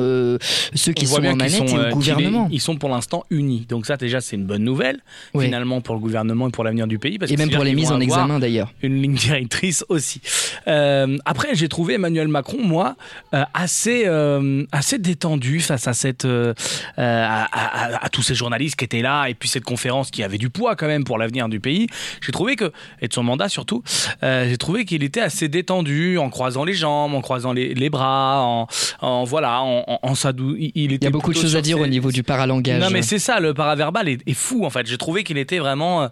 ceux 0.74 0.92
qui 0.92 1.06
sont 1.06 1.16
en 1.16 1.36
manette 1.36 1.50
sont, 1.56 1.64
et 1.64 1.68
qu'il 1.68 1.90
gouvernement. 1.90 2.46
est- 2.50 2.54
ils 2.54 2.60
sont 2.60 2.76
pour 2.76 2.88
l'instant 2.90 3.24
unis. 3.30 3.66
Donc 3.68 3.86
ça 3.86 3.96
déjà 3.96 4.20
c'est 4.20 4.36
une 4.36 4.44
bonne 4.46 4.64
nouvelle 4.64 5.00
Oui. 5.34 5.46
finalement 5.46 5.80
pour 5.80 5.94
le 5.96 6.00
gouvernement 6.00 6.48
et 6.48 6.50
pour 6.50 6.62
l'avenir 6.64 6.86
du 6.86 6.98
pays. 6.98 7.18
Parce 7.18 7.30
Et 7.30 7.34
que 7.34 7.40
même 7.40 7.50
pour 7.50 7.64
les 7.64 7.74
mises 7.74 7.90
en 7.90 8.00
examen 8.00 8.38
d'ailleurs. 8.38 8.72
Une 8.82 9.02
ligne 9.02 9.14
directrice 9.14 9.84
aussi. 9.88 10.20
Euh, 10.68 11.16
après 11.24 11.54
j'ai 11.54 11.68
trouvé 11.68 11.94
Emmanuel 11.94 12.28
Macron 12.28 12.58
moi 12.62 12.96
euh, 13.34 13.42
assez 13.52 14.04
euh, 14.06 14.64
assez 14.72 14.98
détendu 14.98 15.60
face 15.60 15.88
à 15.88 15.92
cette 15.92 16.24
à, 16.24 17.44
à- 17.44 18.04
à 18.04 18.08
tous 18.08 18.22
ces 18.22 18.34
journalistes 18.34 18.76
qui 18.76 18.84
étaient 18.84 19.02
là 19.02 19.26
et 19.28 19.34
puis 19.34 19.48
cette 19.48 19.64
conférence 19.64 20.10
qui 20.10 20.22
avait 20.22 20.38
du 20.38 20.50
poids 20.50 20.76
quand 20.76 20.86
même 20.86 21.04
pour 21.04 21.18
l'avenir 21.18 21.48
du 21.48 21.60
pays. 21.60 21.86
J'ai 22.24 22.32
trouvé 22.32 22.56
que 22.56 22.72
et 23.00 23.08
de 23.08 23.12
son 23.12 23.22
mandat 23.22 23.48
surtout, 23.48 23.82
j'ai 24.22 24.56
trouvé 24.58 24.84
qu'il 24.84 25.02
était 25.02 25.20
assez 25.20 25.48
détendu 25.48 26.18
en 26.18 26.30
croisant 26.30 26.64
les 26.64 26.74
jambes, 26.74 27.14
en 27.14 27.20
croisant 27.20 27.52
les, 27.52 27.74
les 27.74 27.90
bras, 27.90 28.40
en, 28.42 28.66
en 29.00 29.24
voilà, 29.24 29.62
en, 29.62 29.84
en, 29.86 29.98
en 30.02 30.14
s'adou- 30.14 30.56
Il, 30.58 30.92
y 31.02 31.06
a 31.06 31.10
beaucoup 31.10 31.32
de 31.32 31.38
choses 31.38 31.56
à 31.56 31.60
dire 31.60 31.76
ses- 31.78 31.82
au 31.82 31.86
niveau 31.86 32.10
du 32.12 32.22
paralangage. 32.22 32.80
non 32.80 32.90
mais 32.90 33.02
c'est 33.02 33.18
ça, 33.18 33.40
le 33.40 33.52
paraverbal 33.54 34.08
est, 34.08 34.20
est 34.26 34.34
fou 34.34 34.64
en 34.64 34.70
fait. 34.70 34.86
J'ai 34.86 34.96
trouvé 34.98 35.23
qu'il 35.24 35.38
était 35.38 35.58
vraiment 35.58 36.02
euh, 36.04 36.08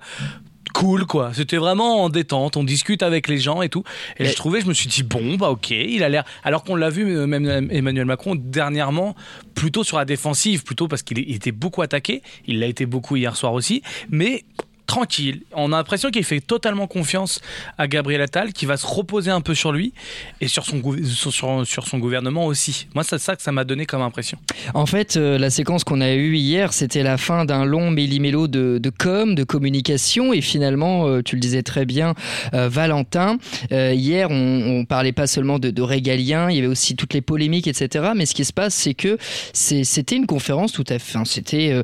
cool, 0.74 1.04
quoi. 1.06 1.32
C'était 1.34 1.58
vraiment 1.58 2.02
en 2.02 2.08
détente. 2.08 2.56
On 2.56 2.64
discute 2.64 3.02
avec 3.02 3.28
les 3.28 3.38
gens 3.38 3.62
et 3.62 3.68
tout. 3.68 3.84
Et 4.18 4.24
Mais- 4.24 4.30
je 4.30 4.34
trouvais, 4.34 4.60
je 4.62 4.66
me 4.66 4.74
suis 4.74 4.88
dit, 4.88 5.02
bon, 5.02 5.36
bah 5.36 5.50
ok, 5.50 5.70
il 5.70 6.02
a 6.02 6.08
l'air. 6.08 6.24
Alors 6.42 6.64
qu'on 6.64 6.74
l'a 6.76 6.90
vu, 6.90 7.04
euh, 7.16 7.26
même 7.26 7.46
euh, 7.46 7.60
Emmanuel 7.70 8.06
Macron, 8.06 8.34
dernièrement, 8.36 9.14
plutôt 9.54 9.84
sur 9.84 9.98
la 9.98 10.04
défensive, 10.04 10.64
plutôt 10.64 10.88
parce 10.88 11.02
qu'il 11.02 11.18
il 11.18 11.36
était 11.36 11.52
beaucoup 11.52 11.82
attaqué. 11.82 12.22
Il 12.46 12.58
l'a 12.60 12.66
été 12.66 12.86
beaucoup 12.86 13.16
hier 13.16 13.36
soir 13.36 13.52
aussi. 13.52 13.82
Mais 14.10 14.44
tranquille. 14.86 15.42
On 15.52 15.72
a 15.72 15.76
l'impression 15.76 16.10
qu'il 16.10 16.24
fait 16.24 16.40
totalement 16.40 16.86
confiance 16.86 17.40
à 17.78 17.86
Gabriel 17.86 18.20
Attal, 18.20 18.52
qui 18.52 18.66
va 18.66 18.76
se 18.76 18.86
reposer 18.86 19.30
un 19.30 19.40
peu 19.40 19.54
sur 19.54 19.72
lui 19.72 19.92
et 20.40 20.48
sur 20.48 20.64
son, 20.64 21.64
sur, 21.64 21.86
son 21.86 21.98
gouvernement 21.98 22.46
aussi. 22.46 22.86
Moi, 22.94 23.04
c'est 23.04 23.18
ça 23.18 23.36
que 23.36 23.42
ça 23.42 23.52
m'a 23.52 23.64
donné 23.64 23.86
comme 23.86 24.02
impression. 24.02 24.38
En 24.74 24.86
fait, 24.86 25.16
euh, 25.16 25.38
la 25.38 25.50
séquence 25.50 25.84
qu'on 25.84 26.00
a 26.00 26.12
eue 26.12 26.36
hier, 26.36 26.72
c'était 26.72 27.02
la 27.02 27.16
fin 27.16 27.44
d'un 27.44 27.64
long 27.64 27.90
méli-mélo 27.90 28.48
de, 28.48 28.80
com, 28.98 29.34
de 29.34 29.44
communication. 29.44 30.32
Et 30.32 30.40
finalement, 30.40 31.06
euh, 31.06 31.22
tu 31.22 31.36
le 31.36 31.40
disais 31.40 31.62
très 31.62 31.84
bien, 31.84 32.14
euh, 32.54 32.68
Valentin, 32.68 33.38
hier, 33.70 34.30
on, 34.30 34.80
on 34.80 34.84
parlait 34.84 35.12
pas 35.12 35.26
seulement 35.26 35.58
de, 35.58 35.70
de 35.70 35.82
régalien, 35.82 36.50
il 36.50 36.56
y 36.56 36.58
avait 36.58 36.68
aussi 36.68 36.96
toutes 36.96 37.14
les 37.14 37.20
polémiques, 37.20 37.66
etc. 37.66 38.10
Mais 38.16 38.26
ce 38.26 38.34
qui 38.34 38.44
se 38.44 38.52
passe, 38.52 38.74
c'est 38.74 38.94
que 38.94 39.16
c'était 39.52 40.16
une 40.16 40.26
conférence 40.26 40.72
tout 40.72 40.84
à 40.88 40.98
fait. 40.98 41.18
c'était 41.24 41.82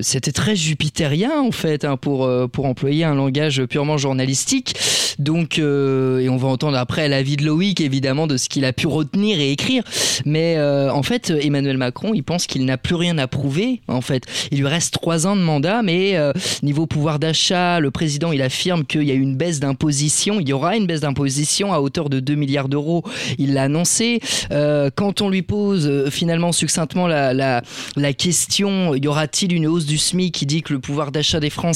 c'était 0.00 0.32
très 0.32 0.56
jupitérien, 0.56 1.40
en 1.40 1.52
fait, 1.52 1.84
hein, 1.86 1.96
pour, 1.96 2.24
euh, 2.24 2.46
pour 2.46 2.66
employer 2.66 3.04
un 3.04 3.14
langage 3.14 3.64
purement 3.64 3.96
journalistique. 3.96 4.74
Donc, 5.18 5.58
euh, 5.58 6.18
et 6.18 6.28
on 6.28 6.36
va 6.36 6.48
entendre 6.48 6.76
après 6.76 7.08
l'avis 7.08 7.36
de 7.36 7.44
Loïc, 7.44 7.80
évidemment, 7.80 8.26
de 8.26 8.36
ce 8.36 8.48
qu'il 8.48 8.64
a 8.64 8.72
pu 8.72 8.86
retenir 8.86 9.40
et 9.40 9.50
écrire. 9.50 9.82
Mais 10.24 10.56
euh, 10.56 10.92
en 10.92 11.02
fait, 11.02 11.30
Emmanuel 11.30 11.78
Macron, 11.78 12.12
il 12.12 12.22
pense 12.22 12.46
qu'il 12.46 12.64
n'a 12.64 12.76
plus 12.76 12.94
rien 12.94 13.16
à 13.18 13.26
prouver. 13.26 13.80
En 13.88 14.00
fait, 14.00 14.24
il 14.50 14.58
lui 14.58 14.66
reste 14.66 14.92
trois 14.92 15.26
ans 15.26 15.36
de 15.36 15.40
mandat, 15.40 15.82
mais 15.82 16.16
niveau 16.62 16.86
pouvoir 16.86 17.18
d'achat, 17.18 17.80
le 17.80 17.90
président, 17.90 18.32
il 18.32 18.42
affirme 18.42 18.84
qu'il 18.84 19.04
y 19.04 19.10
a 19.10 19.14
une 19.14 19.36
baisse 19.36 19.60
d'imposition. 19.60 20.40
Il 20.40 20.48
y 20.48 20.52
aura 20.52 20.76
une 20.76 20.86
baisse 20.86 21.00
d'imposition 21.00 21.72
à 21.72 21.80
hauteur 21.80 22.10
de 22.10 22.20
2 22.20 22.34
milliards 22.34 22.68
d'euros. 22.68 23.02
Il 23.38 23.54
l'a 23.54 23.64
annoncé. 23.64 24.20
Quand 24.50 25.22
on 25.22 25.30
lui 25.30 25.42
pose 25.42 26.10
finalement 26.10 26.52
succinctement 26.52 27.06
la, 27.06 27.32
la, 27.32 27.62
la 27.96 28.12
question, 28.12 28.94
y 28.94 29.06
aura-t-il 29.06 29.52
une 29.52 29.66
hausse 29.66 29.86
du 29.86 29.98
SMIC 29.98 30.42
Il 30.42 30.46
dit 30.46 30.62
que 30.62 30.72
le 30.72 30.80
pouvoir 30.80 31.12
d'achat 31.12 31.40
des 31.40 31.50
Français 31.50 31.75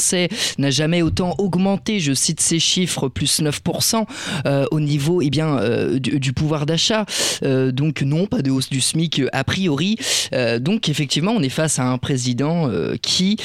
n'a 0.59 0.71
jamais 0.71 1.03
autant 1.03 1.35
augmenté. 1.39 2.01
Je 2.01 2.13
cite 2.13 2.41
ces 2.41 2.59
chiffres, 2.59 3.09
plus 3.09 3.41
9% 3.41 4.05
euh, 4.47 4.67
au 4.71 4.81
niveau 4.81 5.21
eh 5.23 5.31
euh, 5.41 5.99
du, 5.99 6.33
pouvoir 6.33 6.67
d'achat. 6.67 7.07
Euh, 7.43 7.73
donc 7.73 8.03
non, 8.03 8.27
pas 8.27 8.43
de 8.43 8.51
hausse 8.51 8.71
du 8.71 8.81
SMIC 8.81 9.23
a 9.33 9.45
priori. 9.45 9.97
Donc 10.61 10.89
effectivement, 10.89 11.33
on 11.33 11.43
est 11.43 11.49
face 11.49 11.79
à 11.79 11.85
un 11.85 11.99
président 11.99 12.71
qui 13.03 13.37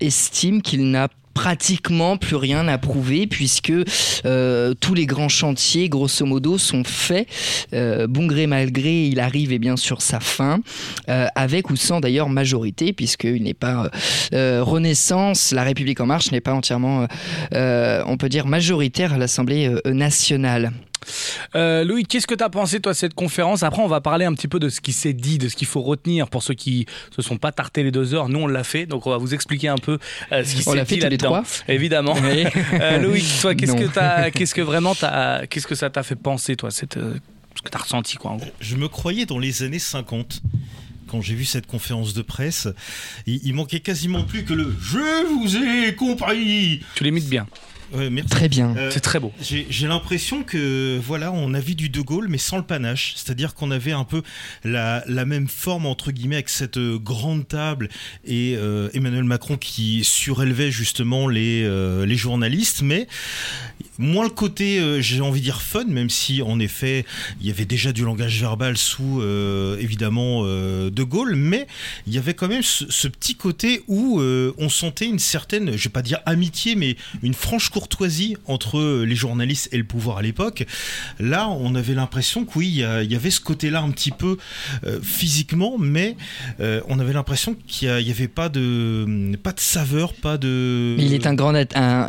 estime 0.00 0.62
qu'il 0.62 0.90
n'a 0.90 1.08
pratiquement 1.38 2.16
plus 2.16 2.34
rien 2.34 2.66
à 2.66 2.78
prouver 2.78 3.28
puisque 3.28 3.72
euh, 4.24 4.74
tous 4.80 4.94
les 4.94 5.06
grands 5.06 5.28
chantiers 5.28 5.88
grosso 5.88 6.26
modo 6.26 6.58
sont 6.58 6.82
faits 6.82 7.28
Euh, 7.74 8.06
bon 8.08 8.26
gré 8.26 8.46
mal 8.46 8.72
gré 8.72 9.04
il 9.04 9.20
arrive 9.20 9.52
et 9.52 9.58
bien 9.58 9.76
sur 9.76 10.00
sa 10.00 10.20
fin 10.20 10.58
euh, 11.08 11.26
avec 11.34 11.70
ou 11.70 11.76
sans 11.76 12.00
d'ailleurs 12.00 12.28
majorité 12.28 12.92
puisqu'il 12.92 13.42
n'est 13.42 13.54
pas 13.54 13.90
euh, 14.32 14.64
Renaissance 14.64 15.52
la 15.52 15.62
République 15.62 16.00
en 16.00 16.06
marche 16.06 16.32
n'est 16.32 16.40
pas 16.40 16.54
entièrement 16.54 17.06
on 17.52 18.16
peut 18.16 18.28
dire 18.28 18.46
majoritaire 18.46 19.12
à 19.12 19.18
l'Assemblée 19.18 19.70
nationale 19.84 20.72
Euh, 21.54 21.84
Louis, 21.84 22.04
qu'est-ce 22.04 22.26
que 22.26 22.34
tu 22.34 22.44
as 22.44 22.48
pensé, 22.50 22.80
toi, 22.80 22.92
de 22.92 22.96
cette 22.96 23.14
conférence? 23.14 23.62
Après, 23.62 23.82
on 23.82 23.88
va 23.88 24.00
parler 24.00 24.24
un 24.24 24.34
petit 24.34 24.48
peu 24.48 24.58
de 24.58 24.68
ce 24.68 24.80
qui 24.80 24.92
s'est 24.92 25.12
dit, 25.12 25.38
de 25.38 25.48
ce 25.48 25.56
qu'il 25.56 25.66
faut 25.66 25.80
retenir 25.82 26.28
pour 26.28 26.42
ceux 26.42 26.54
qui 26.54 26.86
se 27.14 27.22
sont 27.22 27.36
pas 27.38 27.52
tartés 27.52 27.82
les 27.82 27.90
deux 27.90 28.14
heures. 28.14 28.28
Nous, 28.28 28.38
on 28.40 28.46
l'a 28.46 28.64
fait, 28.64 28.86
donc 28.86 29.06
on 29.06 29.10
va 29.10 29.16
vous 29.18 29.34
expliquer 29.34 29.68
un 29.68 29.78
peu 29.78 29.98
euh, 30.32 30.44
ce 30.44 30.54
qui 30.56 30.62
On 30.66 30.72
s'est 30.72 30.76
l'a 30.76 30.84
dit 30.84 30.88
fait 30.90 30.96
tous 30.96 31.04
les 31.04 31.10
là-dedans. 31.10 31.42
trois 31.42 31.44
Évidemment. 31.68 32.14
Oui. 32.22 32.44
Euh, 32.80 32.98
Louis, 32.98 33.24
toi, 33.40 33.54
qu'est-ce 33.54 33.72
Non. 33.72 33.78
que, 33.78 33.84
t'as- 33.86 34.30
qu'est-ce 34.30 34.54
que 34.54 34.60
vraiment 34.60 34.94
t'as- 34.94 35.46
qu'est-ce 35.46 35.66
que 35.66 35.74
ça 35.74 35.90
t'a 35.90 36.02
fait 36.02 36.16
penser, 36.16 36.54
toi, 36.56 36.70
cette, 36.70 36.96
euh, 36.96 37.14
ce 37.56 37.62
que 37.62 37.70
tu 37.70 37.76
as 37.76 37.80
ressenti, 37.80 38.16
quoi, 38.16 38.32
en 38.32 38.36
gros? 38.36 38.46
Je 38.60 38.76
me 38.76 38.88
croyais 38.88 39.26
dans 39.26 39.38
les 39.38 39.62
années 39.62 39.78
50 39.78 40.42
quand 41.08 41.20
j'ai 41.22 41.34
vu 41.34 41.44
cette 41.44 41.66
conférence 41.66 42.12
de 42.14 42.22
presse. 42.22 42.68
Il, 43.26 43.40
il 43.44 43.54
manquait 43.54 43.80
quasiment 43.80 44.22
plus 44.24 44.44
que 44.44 44.52
le 44.52 44.74
Je 44.80 45.26
vous 45.26 45.56
ai 45.56 45.94
compris. 45.94 46.82
Tu 46.94 47.04
l'imites 47.04 47.28
bien. 47.28 47.46
Ouais, 47.92 48.10
merci. 48.10 48.28
très 48.28 48.48
bien 48.48 48.74
Euh, 48.76 48.90
C'est 48.92 49.00
très 49.00 49.18
beau. 49.20 49.32
J'ai 49.40 49.86
l'impression 49.86 50.42
que 50.42 50.98
voilà, 51.02 51.32
on 51.32 51.54
a 51.54 51.60
vu 51.60 51.74
du 51.74 51.88
De 51.88 52.00
Gaulle, 52.00 52.28
mais 52.28 52.38
sans 52.38 52.56
le 52.58 52.62
panache. 52.62 53.14
C'est-à-dire 53.16 53.54
qu'on 53.54 53.70
avait 53.70 53.92
un 53.92 54.04
peu 54.04 54.22
la, 54.64 55.02
la 55.06 55.24
même 55.24 55.48
forme 55.48 55.86
entre 55.86 56.12
guillemets 56.12 56.36
avec 56.36 56.48
cette 56.48 56.76
euh, 56.76 56.98
grande 56.98 57.46
table 57.48 57.88
et 58.24 58.54
euh, 58.56 58.88
Emmanuel 58.94 59.24
Macron 59.24 59.56
qui 59.56 60.04
surélevait 60.04 60.70
justement 60.70 61.28
les 61.28 61.62
euh, 61.64 62.04
les 62.06 62.16
journalistes, 62.16 62.82
mais 62.82 63.08
moins 63.98 64.24
le 64.24 64.30
côté, 64.30 64.78
euh, 64.78 65.00
j'ai 65.00 65.20
envie 65.20 65.40
de 65.40 65.44
dire 65.44 65.60
fun, 65.60 65.84
même 65.84 66.08
si 66.08 66.40
en 66.40 66.60
effet 66.60 67.04
il 67.40 67.46
y 67.46 67.50
avait 67.50 67.64
déjà 67.64 67.92
du 67.92 68.04
langage 68.04 68.40
verbal 68.40 68.76
sous 68.76 69.20
euh, 69.20 69.76
évidemment 69.80 70.42
euh, 70.44 70.90
De 70.90 71.02
Gaulle, 71.02 71.34
mais 71.34 71.66
il 72.06 72.14
y 72.14 72.18
avait 72.18 72.34
quand 72.34 72.48
même 72.48 72.62
ce, 72.62 73.08
petit 73.08 73.34
côté 73.34 73.82
où 73.88 74.20
on 74.20 74.68
sentait 74.68 75.06
une 75.06 75.18
certaine, 75.18 75.76
je 75.76 75.84
vais 75.84 75.92
pas 75.92 76.02
dire 76.02 76.20
amitié, 76.26 76.76
mais 76.76 76.96
une 77.22 77.34
franche 77.34 77.70
courtoisie 77.70 78.36
entre 78.46 79.02
les 79.02 79.14
journalistes 79.16 79.68
et 79.72 79.78
le 79.78 79.84
pouvoir 79.84 80.18
à 80.18 80.22
l'époque. 80.22 80.66
Là, 81.18 81.48
on 81.48 81.74
avait 81.74 81.94
l'impression 81.94 82.44
que 82.44 82.58
oui, 82.58 82.68
il 82.68 83.10
y, 83.10 83.14
avait 83.16 83.30
ce 83.30 83.40
côté-là 83.40 83.80
un 83.80 83.90
petit 83.90 84.10
peu 84.10 84.36
physiquement, 85.02 85.78
mais 85.78 86.16
on 86.60 86.98
avait 86.98 87.14
l'impression 87.14 87.56
qu'il 87.66 87.88
n'y 87.88 88.10
avait 88.10 88.28
pas 88.28 88.48
de, 88.48 89.36
pas 89.42 89.52
de 89.52 89.60
saveur, 89.60 90.12
pas 90.12 90.36
de. 90.36 90.94
Il 90.98 91.14
est 91.14 91.26
un 91.26 91.34
grand, 91.34 91.54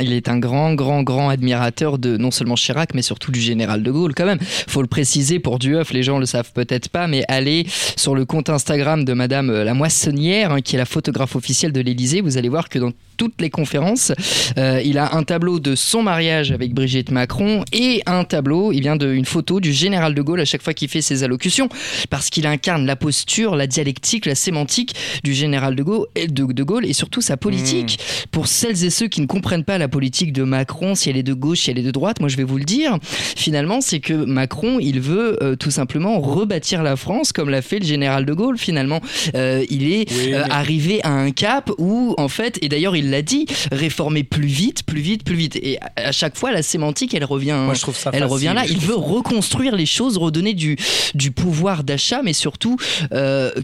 il 0.02 0.14
est 0.14 0.28
un 0.28 0.38
grand, 0.38 0.74
grand, 0.74 1.02
grand 1.02 1.30
admirateur 1.30 1.79
de 1.88 2.18
non 2.18 2.32
seulement 2.32 2.56
Chirac, 2.56 2.94
mais 2.94 3.02
surtout 3.02 3.32
du 3.32 3.40
général 3.40 3.84
de 3.84 3.92
Gaulle 3.92 4.14
quand 4.14 4.26
même. 4.26 4.40
Faut 4.68 4.82
le 4.82 4.88
préciser 4.88 5.40
pour 5.40 5.60
Duoff, 5.60 5.92
les 5.92 6.04
gens 6.04 6.20
le 6.20 6.26
savent 6.26 6.52
peut-être 6.54 6.90
pas, 6.90 7.08
mais 7.08 7.24
allez 7.28 7.66
sur 7.96 8.16
le 8.16 8.26
compte 8.26 8.50
Instagram 8.50 9.06
de 9.06 9.14
Madame 9.14 9.50
euh, 9.50 9.64
la 9.64 9.74
Moissonnière, 9.74 10.52
hein, 10.52 10.62
qui 10.62 10.76
est 10.76 10.80
la 10.80 10.86
photographe 10.86 11.36
officielle 11.36 11.72
de 11.72 11.82
l'Élysée. 11.82 12.22
Vous 12.22 12.38
allez 12.38 12.50
voir 12.50 12.70
que 12.70 12.80
dans 12.80 12.92
toutes 13.18 13.42
les 13.42 13.50
conférences, 13.50 14.12
euh, 14.58 14.82
il 14.84 14.98
a 14.98 15.16
un 15.16 15.24
tableau 15.24 15.60
de 15.60 15.76
son 15.76 16.04
mariage 16.04 16.52
avec 16.52 16.74
Brigitte 16.74 17.12
Macron 17.12 17.64
et 17.74 18.02
un 18.06 18.24
tableau, 18.24 18.72
il 18.72 18.82
vient 18.82 18.96
d'une 18.96 19.26
photo 19.26 19.60
du 19.60 19.74
général 19.74 20.16
de 20.16 20.22
Gaulle 20.22 20.40
à 20.40 20.46
chaque 20.46 20.62
fois 20.62 20.74
qu'il 20.74 20.90
fait 20.90 21.02
ses 21.02 21.24
allocutions, 21.24 21.70
parce 22.10 22.30
qu'il 22.30 22.48
incarne 22.48 22.86
la 22.86 22.96
posture, 22.96 23.56
la 23.56 23.68
dialectique, 23.68 24.26
la 24.26 24.36
sémantique 24.36 24.96
du 25.24 25.34
général 25.34 25.76
de 25.76 25.84
Gaulle, 25.84 26.08
et 26.16 26.28
de, 26.28 26.46
de 26.46 26.64
Gaulle 26.64 26.86
et 26.86 26.94
surtout 26.94 27.22
sa 27.22 27.38
politique. 27.38 28.00
Pour 28.32 28.48
celles 28.48 28.84
et 28.84 28.90
ceux 28.90 29.08
qui 29.08 29.22
ne 29.22 29.28
comprennent 29.28 29.64
pas 29.64 29.78
la 29.78 29.88
politique 29.88 30.34
de 30.34 30.44
Macron, 30.44 30.96
si 30.96 31.10
elle 31.10 31.18
est 31.18 31.24
de 31.24 31.34
gauche, 31.34 31.69
elle 31.70 31.80
est 31.80 31.84
de 31.84 31.92
droite, 31.92 32.20
moi 32.20 32.30
je 32.30 32.38
vais 32.38 32.44
vous 32.44 32.58
le 32.58 32.64
dire, 32.64 32.98
finalement 33.04 33.82
c'est 33.82 34.00
que 34.00 34.14
Macron, 34.14 34.80
il 34.80 35.00
veut 35.00 35.42
euh, 35.44 35.56
tout 35.56 35.72
simplement 35.72 36.20
rebâtir 36.20 36.84
la 36.84 36.96
France 36.96 37.32
comme 37.32 37.50
l'a 37.50 37.62
fait 37.62 37.80
le 37.80 37.86
général 37.86 38.26
de 38.26 38.34
Gaulle 38.34 38.58
finalement. 38.58 39.02
Euh, 39.36 39.66
il 39.70 39.92
est 39.92 40.12
Oui, 40.12 40.34
euh, 40.34 40.44
mais- 40.46 40.54
arrivé 40.54 41.00
à 41.04 41.12
un 41.12 41.32
cap 41.32 41.72
où 41.78 42.14
en 42.18 42.28
fait, 42.28 42.58
et 42.62 42.70
d'ailleurs 42.70 42.96
il 42.96 43.10
l'a 43.10 43.22
dit, 43.22 43.46
réformer 43.72 44.24
plus 44.24 44.48
vite, 44.48 44.84
plus 44.84 45.02
vite, 45.02 45.24
plus 45.24 45.36
vite. 45.36 45.56
Et 45.58 45.78
à- 45.96 46.12
chaque 46.12 46.36
fois 46.38 46.52
la 46.52 46.62
sémantique 46.64 47.14
elle 47.14 47.24
revient, 47.26 47.58
Moi, 47.66 47.74
je 47.74 47.82
trouve 47.82 47.96
ça 47.98 48.10
elle 48.14 48.20
facile. 48.22 48.34
revient 48.34 48.54
là. 48.56 48.66
Il 48.70 48.80
veut 48.80 48.96
reconstruire 48.96 49.76
les 49.76 49.86
choses, 49.86 50.18
redonner 50.18 50.54
du, 50.54 50.78
du 51.14 51.32
pouvoir 51.32 51.84
d'achat, 51.84 52.22
mais 52.24 52.34
surtout 52.34 52.78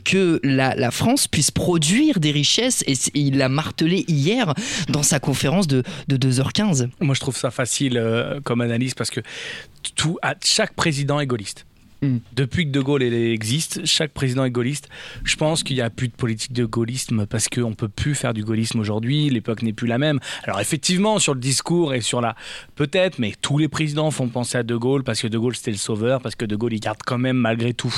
que 0.03 0.39
la, 0.43 0.75
la 0.75 0.91
France 0.91 1.27
puisse 1.27 1.51
produire 1.51 2.19
des 2.19 2.31
richesses. 2.31 2.83
Et 2.87 2.93
il 3.13 3.37
l'a 3.37 3.49
martelé 3.49 4.05
hier 4.07 4.53
dans 4.89 5.03
sa 5.03 5.19
conférence 5.19 5.67
de, 5.67 5.83
de 6.07 6.17
2h15. 6.17 6.89
Moi, 7.01 7.15
je 7.15 7.19
trouve 7.19 7.35
ça 7.37 7.51
facile 7.51 7.94
euh, 7.97 8.39
comme 8.41 8.61
analyse 8.61 8.93
parce 8.93 9.09
que 9.09 9.21
tout, 9.95 10.17
à, 10.21 10.35
chaque 10.43 10.73
président 10.73 11.19
est 11.19 11.27
gaulliste. 11.27 11.65
Mm. 12.01 12.17
Depuis 12.35 12.65
que 12.65 12.71
De 12.71 12.81
Gaulle 12.81 13.03
existe, 13.03 13.85
chaque 13.85 14.11
président 14.11 14.45
est 14.45 14.51
gaulliste. 14.51 14.89
Je 15.23 15.35
pense 15.35 15.63
qu'il 15.63 15.75
n'y 15.75 15.81
a 15.81 15.89
plus 15.89 16.07
de 16.07 16.13
politique 16.13 16.53
de 16.53 16.65
gaullisme 16.65 17.25
parce 17.25 17.47
qu'on 17.47 17.69
ne 17.69 17.75
peut 17.75 17.87
plus 17.87 18.15
faire 18.15 18.33
du 18.33 18.43
gaullisme 18.43 18.79
aujourd'hui. 18.79 19.29
L'époque 19.29 19.61
n'est 19.61 19.73
plus 19.73 19.87
la 19.87 19.97
même. 19.97 20.19
Alors, 20.43 20.59
effectivement, 20.59 21.19
sur 21.19 21.33
le 21.33 21.39
discours 21.39 21.93
et 21.93 22.01
sur 22.01 22.21
la. 22.21 22.35
Peut-être, 22.75 23.19
mais 23.19 23.33
tous 23.41 23.57
les 23.57 23.67
présidents 23.67 24.11
font 24.11 24.27
penser 24.27 24.57
à 24.57 24.63
De 24.63 24.75
Gaulle 24.75 25.03
parce 25.03 25.21
que 25.21 25.27
De 25.27 25.37
Gaulle, 25.37 25.55
c'était 25.55 25.71
le 25.71 25.77
sauveur, 25.77 26.21
parce 26.21 26.35
que 26.35 26.45
De 26.45 26.55
Gaulle, 26.55 26.73
il 26.73 26.79
garde 26.79 26.99
quand 27.05 27.17
même, 27.17 27.37
malgré 27.37 27.73
tout, 27.73 27.93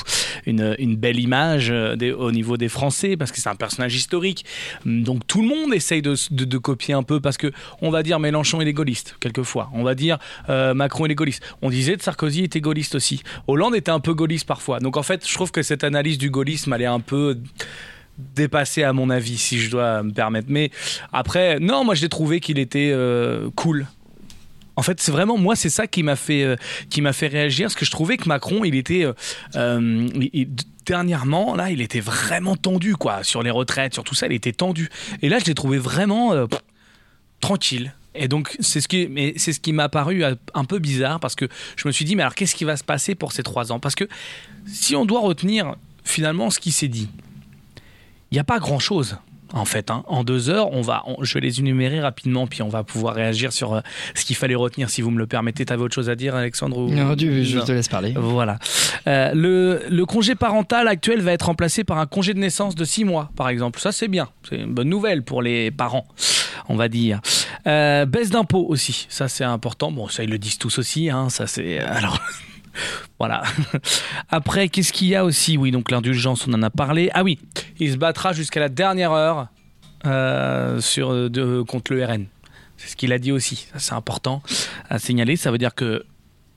une, 0.45 0.95
belle 0.95 1.19
image 1.19 1.69
euh, 1.69 1.95
au 2.17 2.31
niveau 2.31 2.57
des 2.57 2.69
Français 2.69 3.17
parce 3.17 3.31
que 3.31 3.39
c'est 3.39 3.49
un 3.49 3.55
personnage 3.55 3.95
historique. 3.95 4.45
Donc, 4.85 5.25
tout 5.27 5.41
le 5.41 5.47
monde 5.47 5.73
essaye 5.73 6.01
de, 6.01 6.57
copier 6.57 6.93
un 6.95 7.03
peu 7.03 7.19
parce 7.19 7.37
que 7.37 7.51
on 7.81 7.91
va 7.91 8.01
dire 8.01 8.19
Mélenchon, 8.19 8.61
il 8.61 8.67
est 8.67 8.73
gaulliste, 8.73 9.15
quelquefois. 9.19 9.69
On 9.73 9.83
va 9.83 9.95
dire 9.95 10.17
euh, 10.49 10.73
Macron, 10.73 11.05
il 11.05 11.11
est 11.11 11.15
gaulliste. 11.15 11.43
On 11.61 11.69
disait 11.69 11.95
de 11.95 12.01
Sarkozy 12.01 12.43
était 12.43 12.61
gaulliste 12.61 12.95
aussi. 12.95 13.21
Hollande 13.47 13.75
était 13.75 13.91
peu 13.99 14.13
gaulliste 14.13 14.47
parfois. 14.47 14.79
Donc, 14.79 14.97
en 14.97 15.03
fait, 15.03 15.27
je 15.27 15.33
trouve 15.33 15.51
que 15.51 15.61
cette 15.61 15.83
analyse 15.83 16.17
du 16.17 16.29
gaullisme, 16.29 16.73
elle 16.73 16.81
est 16.81 16.85
un 16.85 16.99
peu 16.99 17.37
dépassée 18.17 18.83
à 18.83 18.93
mon 18.93 19.09
avis, 19.09 19.37
si 19.37 19.59
je 19.59 19.69
dois 19.69 20.03
me 20.03 20.11
permettre. 20.11 20.47
Mais 20.49 20.71
après, 21.13 21.59
non, 21.59 21.83
moi, 21.83 21.95
j'ai 21.95 22.09
trouvé 22.09 22.39
qu'il 22.39 22.59
était 22.59 22.91
euh, 22.93 23.49
cool. 23.55 23.87
En 24.75 24.81
fait, 24.81 24.99
c'est 25.01 25.11
vraiment 25.11 25.37
moi, 25.37 25.55
c'est 25.55 25.69
ça 25.69 25.87
qui 25.87 26.03
m'a 26.03 26.15
fait 26.15 26.43
euh, 26.43 26.55
qui 26.89 27.01
m'a 27.01 27.13
fait 27.13 27.27
réagir, 27.27 27.65
parce 27.65 27.75
que 27.75 27.85
je 27.85 27.91
trouvais 27.91 28.17
que 28.17 28.27
Macron, 28.27 28.63
il 28.63 28.75
était 28.75 29.07
euh, 29.55 30.07
dernièrement 30.85 31.55
là, 31.55 31.71
il 31.71 31.81
était 31.81 31.99
vraiment 31.99 32.55
tendu 32.55 32.95
quoi, 32.95 33.23
sur 33.23 33.41
les 33.41 33.49
retraites, 33.49 33.93
sur 33.93 34.03
tout 34.03 34.13
ça, 34.15 34.27
il 34.27 34.33
était 34.33 34.51
tendu. 34.51 34.89
Et 35.21 35.29
là, 35.29 35.39
je 35.39 35.45
l'ai 35.45 35.55
trouvé 35.55 35.79
vraiment 35.79 36.47
tranquille. 37.39 37.93
Et 38.17 38.27
donc, 38.27 38.55
c'est 38.59 38.81
ce 38.81 38.87
qui, 38.87 39.07
mais 39.07 39.33
c'est 39.37 39.53
ce 39.53 39.59
qui 39.59 39.73
m'a 39.73 39.89
paru 39.89 40.23
un 40.23 40.65
peu 40.65 40.79
bizarre 40.79 41.19
parce 41.19 41.35
que 41.35 41.47
je 41.75 41.87
me 41.87 41.91
suis 41.91 42.05
dit, 42.05 42.15
mais 42.15 42.23
alors 42.23 42.35
qu'est-ce 42.35 42.55
qui 42.55 42.63
va 42.63 42.77
se 42.77 42.83
passer 42.83 43.15
pour 43.15 43.31
ces 43.31 43.43
trois 43.43 43.71
ans? 43.71 43.79
Parce 43.79 43.95
que 43.95 44.05
si 44.65 44.95
on 44.95 45.05
doit 45.05 45.21
retenir 45.21 45.75
finalement 46.03 46.49
ce 46.49 46.59
qui 46.59 46.71
s'est 46.71 46.87
dit, 46.87 47.09
il 48.31 48.35
n'y 48.35 48.39
a 48.39 48.43
pas 48.43 48.59
grand-chose 48.59 49.17
en 49.53 49.65
fait. 49.65 49.91
hein. 49.91 50.03
En 50.07 50.23
deux 50.23 50.49
heures, 50.49 50.71
on 50.73 50.81
va, 50.81 51.03
on- 51.07 51.23
je 51.23 51.33
vais 51.33 51.39
les 51.41 51.59
énumérer 51.59 51.99
rapidement, 51.99 52.47
puis 52.47 52.61
on 52.61 52.69
va 52.69 52.83
pouvoir 52.83 53.15
réagir 53.15 53.51
sur 53.53 53.73
euh, 53.75 53.81
ce 54.15 54.25
qu'il 54.25 54.35
fallait 54.35 54.55
retenir, 54.55 54.89
si 54.89 55.01
vous 55.01 55.11
me 55.11 55.17
le 55.19 55.27
permettez. 55.27 55.65
T'avais 55.65 55.81
autre 55.83 55.95
chose 55.95 56.09
à 56.09 56.15
dire, 56.15 56.35
Alexandre 56.35 56.77
ou- 56.77 56.89
Non, 56.89 57.13
du- 57.15 57.43
je 57.45 57.57
Non. 57.59 57.65
te 57.65 57.71
laisse 57.71 57.87
parler. 57.87 58.13
Voilà. 58.17 58.59
Euh, 59.07 59.31
le, 59.33 59.81
le 59.89 60.05
congé 60.05 60.35
parental 60.35 60.87
actuel 60.87 61.21
va 61.21 61.33
être 61.33 61.45
remplacé 61.47 61.83
par 61.83 61.97
un 61.97 62.05
congé 62.05 62.33
de 62.33 62.39
naissance 62.39 62.75
de 62.75 62.85
six 62.85 63.03
mois, 63.05 63.29
par 63.35 63.49
exemple. 63.49 63.79
Ça, 63.79 63.91
c'est 63.91 64.07
bien. 64.07 64.27
C'est 64.49 64.57
une 64.57 64.73
bonne 64.73 64.89
nouvelle 64.89 65.23
pour 65.23 65.41
les 65.41 65.71
parents, 65.71 66.05
on 66.69 66.75
va 66.75 66.87
dire. 66.89 67.19
Euh, 67.67 68.05
baisse 68.05 68.29
d'impôts 68.29 68.65
aussi. 68.67 69.05
Ça, 69.09 69.27
c'est 69.27 69.43
important. 69.43 69.91
Bon, 69.91 70.07
ça, 70.07 70.23
ils 70.23 70.29
le 70.29 70.37
disent 70.37 70.57
tous 70.57 70.77
aussi. 70.79 71.09
Hein. 71.09 71.29
Ça, 71.29 71.47
c'est. 71.47 71.79
Alors. 71.79 72.19
Voilà. 73.19 73.41
Après, 74.29 74.69
qu'est-ce 74.69 74.93
qu'il 74.93 75.07
y 75.07 75.15
a 75.15 75.25
aussi? 75.25 75.57
Oui, 75.57 75.71
donc 75.71 75.89
l'indulgence, 75.89 76.47
on 76.47 76.53
en 76.53 76.61
a 76.61 76.69
parlé. 76.69 77.09
Ah 77.13 77.23
oui, 77.23 77.39
il 77.79 77.91
se 77.91 77.97
battra 77.97 78.33
jusqu'à 78.33 78.59
la 78.59 78.69
dernière 78.69 79.11
heure 79.11 79.47
euh, 80.05 80.79
contre 81.65 81.93
le 81.93 82.05
RN. 82.05 82.25
C'est 82.77 82.89
ce 82.89 82.95
qu'il 82.95 83.11
a 83.11 83.19
dit 83.19 83.31
aussi. 83.31 83.67
C'est 83.77 83.93
important 83.93 84.43
à 84.89 84.99
signaler. 84.99 85.35
Ça 85.35 85.51
veut 85.51 85.57
dire 85.57 85.73
que 85.73 86.05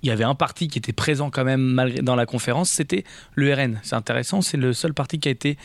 il 0.02 0.08
y 0.08 0.12
avait 0.12 0.24
un 0.24 0.34
parti 0.34 0.68
qui 0.68 0.78
était 0.78 0.92
présent 0.92 1.30
quand 1.30 1.44
même 1.44 1.60
malgré, 1.60 2.02
dans 2.02 2.16
la 2.16 2.26
conférence, 2.26 2.70
c'était 2.70 3.04
le 3.34 3.52
RN. 3.52 3.80
C'est 3.82 3.96
intéressant, 3.96 4.40
c'est 4.40 4.56
le 4.56 4.72
seul 4.72 4.94
parti 4.94 5.18
qui 5.18 5.28
a 5.28 5.30
été 5.30 5.58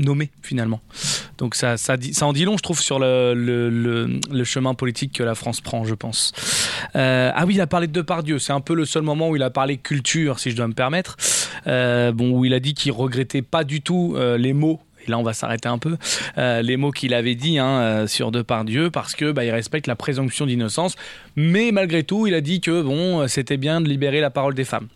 nommé 0.00 0.30
finalement. 0.42 0.80
Donc 1.38 1.54
ça, 1.54 1.76
ça, 1.76 1.96
ça 2.12 2.26
en 2.26 2.32
dit 2.32 2.44
long, 2.44 2.56
je 2.56 2.62
trouve, 2.62 2.80
sur 2.80 2.98
le, 2.98 3.34
le, 3.34 4.44
chemin 4.44 4.74
politique 4.74 5.12
que 5.12 5.22
la 5.22 5.34
France 5.34 5.60
prend, 5.60 5.84
je 5.84 5.94
pense. 5.94 6.32
Euh, 6.96 7.30
ah 7.34 7.46
oui, 7.46 7.54
il 7.54 7.60
a 7.60 7.66
parlé 7.66 7.86
de 7.86 7.92
Depardieu. 7.92 8.38
C'est 8.38 8.52
un 8.52 8.60
peu 8.60 8.74
le 8.74 8.84
seul 8.84 9.02
moment 9.02 9.28
où 9.28 9.36
il 9.36 9.42
a 9.42 9.50
parlé 9.50 9.76
culture, 9.76 10.38
si 10.38 10.50
je 10.50 10.56
dois 10.56 10.66
me 10.66 10.72
permettre. 10.72 11.16
Euh, 11.66 12.12
bon, 12.12 12.32
où 12.32 12.44
il 12.44 12.54
a 12.54 12.60
dit 12.60 12.74
qu'il 12.74 12.92
regrettait 12.92 13.42
pas 13.42 13.64
du 13.64 13.80
tout 13.80 14.14
euh, 14.16 14.36
les 14.36 14.52
mots. 14.52 14.80
Et 15.06 15.10
là, 15.10 15.18
on 15.18 15.22
va 15.22 15.32
s'arrêter 15.32 15.68
un 15.68 15.78
peu. 15.78 15.96
les 16.36 16.76
mots 16.76 16.90
qu'il 16.90 17.14
avait 17.14 17.34
dit 17.34 17.58
hein, 17.58 17.80
euh, 17.80 18.06
sur 18.06 18.30
Depardieu, 18.30 18.90
parce 18.90 19.14
que 19.14 19.32
bah, 19.32 19.44
il 19.44 19.50
respecte 19.50 19.86
la 19.86 19.96
présomption 19.96 20.46
d'innocence. 20.46 20.96
Mais 21.36 21.70
malgré 21.72 22.02
tout, 22.02 22.26
il 22.26 22.34
a 22.34 22.40
dit 22.40 22.60
que 22.60 22.82
bon, 22.82 23.26
c'était 23.28 23.56
bien 23.56 23.80
de 23.80 23.88
libérer 23.88 24.20
la 24.20 24.30
parole 24.30 24.54
des 24.54 24.64
femmes. 24.64 24.88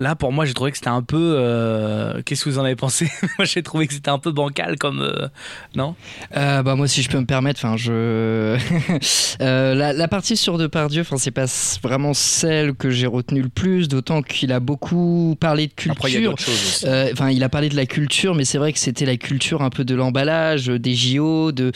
Là, 0.00 0.16
pour 0.16 0.32
moi, 0.32 0.46
j'ai 0.46 0.54
trouvé 0.54 0.70
que 0.70 0.78
c'était 0.78 0.88
un 0.88 1.02
peu. 1.02 1.34
euh, 1.38 2.22
Qu'est-ce 2.24 2.44
que 2.44 2.50
vous 2.50 2.58
en 2.58 2.64
avez 2.64 2.74
pensé? 2.76 3.10
Moi, 3.38 3.44
j'ai 3.44 3.62
trouvé 3.62 3.86
que 3.86 3.92
c'était 3.92 4.10
un 4.10 4.18
peu 4.18 4.32
bancal, 4.32 4.76
comme 4.78 5.00
euh, 5.02 5.28
non? 5.74 5.94
Euh, 6.36 6.62
bah 6.62 6.74
moi 6.74 6.88
si 6.88 7.02
je 7.02 7.10
peux 7.10 7.18
me 7.20 7.26
permettre, 7.26 7.60
enfin 7.62 7.76
je 7.76 8.56
Euh, 9.40 9.74
la, 9.74 9.92
la 9.92 10.08
partie 10.08 10.36
sur 10.36 10.58
Depardieu, 10.58 11.02
enfin 11.02 11.16
c'est 11.16 11.30
pas 11.30 11.46
vraiment 11.82 12.12
celle 12.14 12.74
que 12.74 12.90
j'ai 12.90 13.06
retenue 13.06 13.42
le 13.42 13.48
plus, 13.48 13.88
d'autant 13.88 14.22
qu'il 14.22 14.52
a 14.52 14.60
beaucoup 14.60 15.36
parlé 15.40 15.66
de 15.66 15.72
culture. 15.72 15.92
Après, 15.92 16.10
il 16.10 16.14
y 16.22 16.24
a 16.26 16.28
d'autres 16.28 16.42
choses 16.42 16.54
aussi. 16.54 16.86
Euh, 16.86 17.08
Enfin, 17.12 17.30
il 17.30 17.42
a 17.42 17.48
parlé 17.48 17.68
de 17.68 17.76
la 17.76 17.86
culture, 17.86 18.34
mais 18.34 18.44
c'est 18.44 18.58
vrai 18.58 18.72
que 18.72 18.78
c'était 18.78 19.06
la 19.06 19.16
culture 19.16 19.62
un 19.62 19.70
peu 19.70 19.84
de 19.84 19.94
l'emballage, 19.94 20.66
des 20.66 20.94
JO, 20.94 21.52
de 21.52 21.72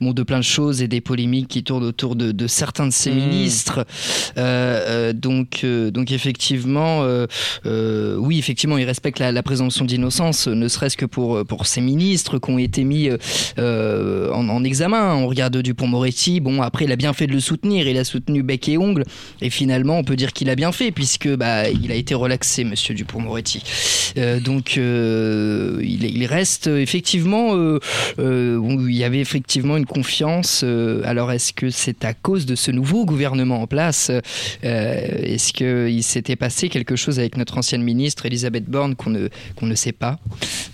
bon, 0.00 0.12
de 0.12 0.22
plein 0.22 0.38
de 0.38 0.44
choses 0.44 0.82
et 0.82 0.88
des 0.88 1.00
polémiques 1.00 1.48
qui 1.48 1.64
tournent 1.64 1.84
autour 1.84 2.16
de, 2.16 2.32
de 2.32 2.46
certains 2.46 2.86
de 2.86 2.92
ses 2.92 3.10
Mm. 3.10 3.14
ministres. 3.14 3.84
Euh, 4.36 4.80
euh, 4.88 5.12
donc, 5.12 5.60
euh, 5.64 5.90
donc 5.90 6.12
effectivement, 6.12 7.02
euh, 7.68 7.98
euh, 7.98 8.16
oui, 8.16 8.38
effectivement, 8.38 8.78
il 8.78 8.84
respecte 8.84 9.18
la, 9.18 9.42
présomption 9.42 9.84
d'innocence, 9.84 10.46
ne 10.48 10.68
serait-ce 10.68 10.96
que 10.96 11.06
pour 11.06 11.44
pour 11.46 11.66
ses 11.66 11.80
ministres 11.80 12.38
qui 12.38 12.50
ont 12.50 12.58
été 12.58 12.84
mis 12.84 13.08
euh, 13.08 13.16
euh, 13.58 14.32
en, 14.32 14.48
en 14.48 14.64
examen. 14.64 15.14
On 15.14 15.26
regarde 15.28 15.56
Dupont-Moretti. 15.56 16.40
Bon, 16.40 16.62
après, 16.62 16.84
il 16.84 16.92
a 16.92 16.96
bien 16.96 17.12
fait 17.12 17.26
de 17.26 17.32
le 17.32 17.40
soutenir. 17.40 17.86
Il 17.88 17.96
a 17.98 18.04
soutenu 18.04 18.42
bec 18.42 18.68
et 18.68 18.78
ongle. 18.78 19.04
Et 19.40 19.50
finalement, 19.50 19.98
on 19.98 20.04
peut 20.04 20.16
dire 20.16 20.32
qu'il 20.32 20.50
a 20.50 20.54
bien 20.56 20.72
fait 20.72 20.90
puisque 20.90 21.28
bah, 21.28 21.68
il 21.68 21.90
a 21.92 21.94
été 21.94 22.14
relaxé, 22.14 22.64
Monsieur 22.64 22.94
Dupont-Moretti. 22.94 23.62
Euh, 24.16 24.40
donc, 24.40 24.76
euh, 24.76 25.80
il, 25.82 26.26
reste 26.26 26.66
euh, 26.68 26.78
effectivement. 26.80 27.54
euh, 27.56 27.78
euh, 28.18 28.56
où 28.56 28.88
il 28.88 28.96
y 28.96 29.04
avait 29.04 29.20
effectivement 29.20 29.76
une 29.76 29.86
confiance. 29.86 30.62
euh, 30.64 31.02
alors, 31.04 31.32
est-ce 31.32 31.52
que 31.52 31.70
c'est 31.70 32.04
à 32.04 32.14
cause 32.14 32.46
de 32.46 32.54
ce 32.54 32.70
nouveau 32.70 33.04
gouvernement 33.04 33.62
en 33.62 33.66
place? 33.66 34.10
Euh, 34.10 34.20
Est-ce 35.22 35.52
qu'il 35.52 36.02
s'était 36.02 36.36
passé 36.36 36.68
quelque 36.68 36.96
chose 36.96 37.18
avec 37.18 37.36
notre 37.36 37.57
ancienne 37.58 37.82
ministre 37.82 38.26
Elisabeth 38.26 38.64
Borne 38.64 38.94
qu'on 38.96 39.10
ne, 39.10 39.28
qu'on 39.56 39.66
ne 39.66 39.74
sait 39.74 39.92
pas 39.92 40.18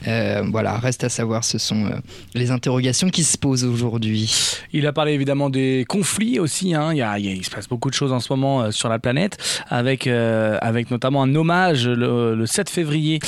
Euh, 0.07 0.43
Voilà, 0.51 0.77
reste 0.79 1.05
à 1.05 1.09
savoir. 1.09 1.45
Ce 1.45 1.59
sont 1.59 1.87
euh, 1.87 1.91
les 2.35 2.51
interrogations 2.51 3.09
qui 3.09 3.25
se 3.25 3.39
posent 3.39 3.65
aujourd'hui. 3.65 4.31
Il 4.73 4.87
a 4.87 4.93
parlé 4.93 5.13
évidemment 5.13 5.51
des 5.51 5.85
conflits 5.89 6.39
aussi. 6.39 6.75
hein. 6.75 6.93
Il, 7.19 7.45
se 7.45 7.51
passe 7.51 7.69
beaucoup 7.69 7.89
de 7.91 7.95
choses 7.95 8.13
en 8.13 8.21
ce 8.21 8.33
moment 8.33 8.63
euh, 8.63 8.71
sur 8.71 8.89
la 8.89 8.99
planète, 8.99 9.39
avec, 9.69 10.07
avec 10.07 10.91
notamment 10.91 11.23
un 11.23 11.35
hommage 11.35 11.89
le, 11.89 12.35
le 12.35 12.47
7 12.47 12.69
février 12.71 13.19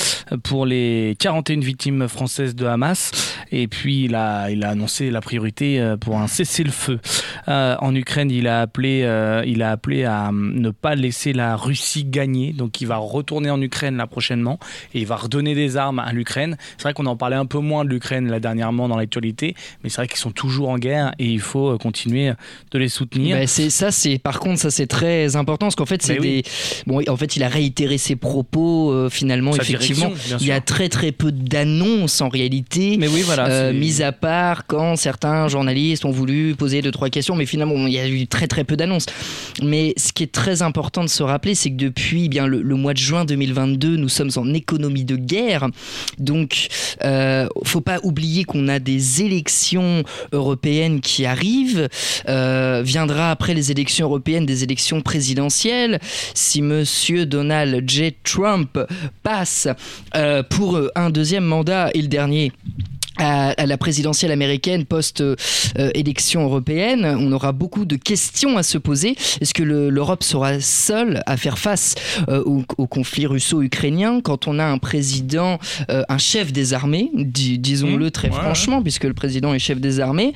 pour 0.43 0.67
les 0.67 1.17
41 1.19 1.61
victimes 1.61 2.09
françaises 2.09 2.55
de 2.55 2.67
Hamas. 2.67 3.11
Et 3.53 3.69
puis 3.69 4.05
il 4.05 4.15
a, 4.15 4.51
il 4.51 4.65
a 4.65 4.71
annoncé 4.71 5.11
la 5.11 5.21
priorité 5.21 5.95
pour 6.01 6.19
un 6.19 6.27
cessez-le-feu. 6.27 6.99
En 7.47 7.95
Ukraine, 7.95 8.31
il 8.31 8.49
a, 8.49 8.61
appelé, 8.61 9.01
il 9.47 9.63
a 9.63 9.71
appelé 9.71 10.05
à 10.05 10.29
hum, 10.29 10.55
ne 10.59 10.71
pas 10.71 10.95
laisser 10.95 11.33
la 11.33 11.57
Russie 11.57 12.05
gagner. 12.05 12.53
Donc 12.53 12.81
il 12.81 12.87
va 12.87 12.97
retourner 12.97 13.46
en 13.51 13.61
Ukraine 13.61 13.97
là 13.97 14.07
prochainement 14.07 14.59
et 14.95 15.01
il 15.01 15.07
va 15.07 15.17
redonner 15.17 15.55
des 15.55 15.77
armes 15.77 15.99
à 15.99 16.13
l'Ukraine. 16.13 16.57
C'est 16.77 16.85
vrai 16.85 16.95
qu'on 16.95 17.07
en 17.07 17.17
parlait 17.17 17.37
un 17.37 17.47
peu 17.47 17.59
moins 17.59 17.85
de 17.85 17.91
l'Ukraine 17.91 18.29
là 18.31 18.41
dernièrement 18.41 18.89
dans 18.89 18.97
l'actualité, 18.97 19.55
mais 19.83 19.91
c'est 19.91 19.97
vrai 19.97 20.09
qu'ils 20.09 20.19
sont 20.19 20.31
toujours 20.31 20.69
en 20.69 20.79
guerre 20.79 21.13
et 21.19 21.27
il 21.27 21.41
faut 21.41 21.75
euh, 21.75 21.79
continuer 21.79 22.33
de 22.71 22.79
les 22.79 22.89
soutenir. 22.89 23.37
Bah, 23.37 23.47
c'est 23.47 23.71
ça, 23.71 23.91
c'est 23.91 24.19
par 24.19 24.41
contre 24.41 24.61
ça 24.61 24.71
c'est 24.71 24.87
très 24.87 25.37
important 25.37 25.67
parce 25.67 25.77
qu'en 25.77 25.87
fait 25.87 26.03
c'est 26.03 26.19
oui. 26.19 26.43
des 26.43 26.51
bon 26.87 27.03
en 27.09 27.17
fait 27.17 27.37
il 27.37 27.43
a 27.43 27.49
réitéré 27.49 27.99
ses 27.99 28.17
propos 28.17 28.93
euh, 28.93 29.09
finalement 29.09 29.53
Sa 29.53 29.63
effectivement 29.63 30.13
il 30.41 30.47
y 30.47 30.53
a 30.53 30.61
très 30.61 30.89
très 30.89 31.13
peu 31.13 31.33
d'annonces 31.33 32.21
en 32.21 32.29
réalité. 32.29 32.97
Mais 32.99 33.09
oui, 33.09 33.23
voilà. 33.23 33.49
Euh, 33.49 33.73
mis 33.73 34.03
à 34.03 34.13
part 34.13 34.67
quand 34.67 34.97
certains 34.97 35.49
journalistes 35.49 36.05
ont 36.05 36.11
voulu 36.11 36.55
poser 36.55 36.83
deux 36.83 36.91
trois 36.91 37.11
questions, 37.11 37.37
mais 37.37 37.47
finalement 37.47 37.75
bon, 37.75 37.87
il 37.87 37.93
y 37.93 37.99
a 37.99 38.09
eu 38.09 38.27
très 38.27 38.47
très 38.47 38.65
peu 38.65 38.77
d'annonces. 38.77 39.07
Mais 39.63 39.95
ce 39.97 40.13
qui 40.13 40.23
est 40.23 40.33
très 40.33 40.63
important 40.63 41.03
de 41.03 41.09
se 41.09 41.23
rappeler, 41.23 41.55
c'est 41.55 41.71
que 41.71 41.77
depuis 41.77 42.25
eh 42.27 42.29
bien 42.29 42.47
le, 42.47 42.63
le 42.63 42.75
mois 42.75 42.93
de 42.93 42.99
juin 42.99 43.25
2022, 43.37 43.97
nous 43.97 44.09
sommes 44.09 44.31
en 44.37 44.55
économie 44.55 45.05
de 45.05 45.17
guerre. 45.17 45.69
Donc, 46.19 46.69
euh, 47.05 47.47
faut 47.65 47.83
pas 47.83 47.99
oublier 48.03 48.45
qu'on 48.45 48.69
a 48.69 48.79
des 48.79 49.23
élections 49.23 50.03
européennes 50.33 51.01
qui 51.01 51.27
arrivent. 51.27 51.89
Euh, 52.29 52.83
viendra 52.85 53.31
après 53.31 53.53
les 53.53 53.71
élections 53.71 54.07
européennes 54.07 54.47
des 54.47 54.65
élections 54.65 55.03
présidentielles. 55.03 56.01
Si 56.35 56.63
Monsieur 56.63 57.27
Donald 57.27 57.89
J. 57.89 58.15
Trump 58.25 58.79
passe 59.23 59.69
euh, 60.15 60.43
pour 60.43 60.81
un 60.95 61.11
deuxième 61.11 61.45
mandat 61.45 61.91
et 61.93 62.01
le 62.01 62.09
dernier 62.09 62.53
à, 63.19 63.51
à 63.51 63.67
la 63.67 63.77
présidentielle 63.79 64.33
américaine 64.33 64.85
post-élection 64.85 66.45
européenne, 66.45 67.05
on 67.19 67.33
aura 67.33 67.53
beaucoup 67.53 67.85
de 67.85 67.97
questions 67.97 68.57
à 68.59 68.63
se 68.63 68.79
poser. 68.79 69.17
Est-ce 69.41 69.55
que 69.55 69.63
le- 69.63 69.91
l'Europe 69.91 70.23
sera 70.23 70.61
seule 70.61 71.23
à 71.27 71.37
faire 71.37 71.59
face 71.59 71.95
euh, 72.29 72.43
au, 72.45 72.63
au 72.79 72.87
conflit 72.87 73.27
russo-ukrainien 73.27 74.21
quand 74.23 74.47
on 74.49 74.59
a 74.59 74.65
un 74.65 74.79
président, 74.79 75.59
euh, 75.91 76.03
un 76.09 76.19
chef 76.19 76.53
des 76.53 76.75
armées, 76.75 77.11
dis- 77.15 77.59
disons-le 77.59 78.07
Mmh, 78.07 78.11
très 78.11 78.29
ouais, 78.29 78.35
franchement, 78.35 78.83
puisque 78.83 79.05
le 79.05 79.15
président 79.15 79.55
est 79.55 79.59
chef 79.59 79.81
des 79.81 80.01
armées, 80.01 80.33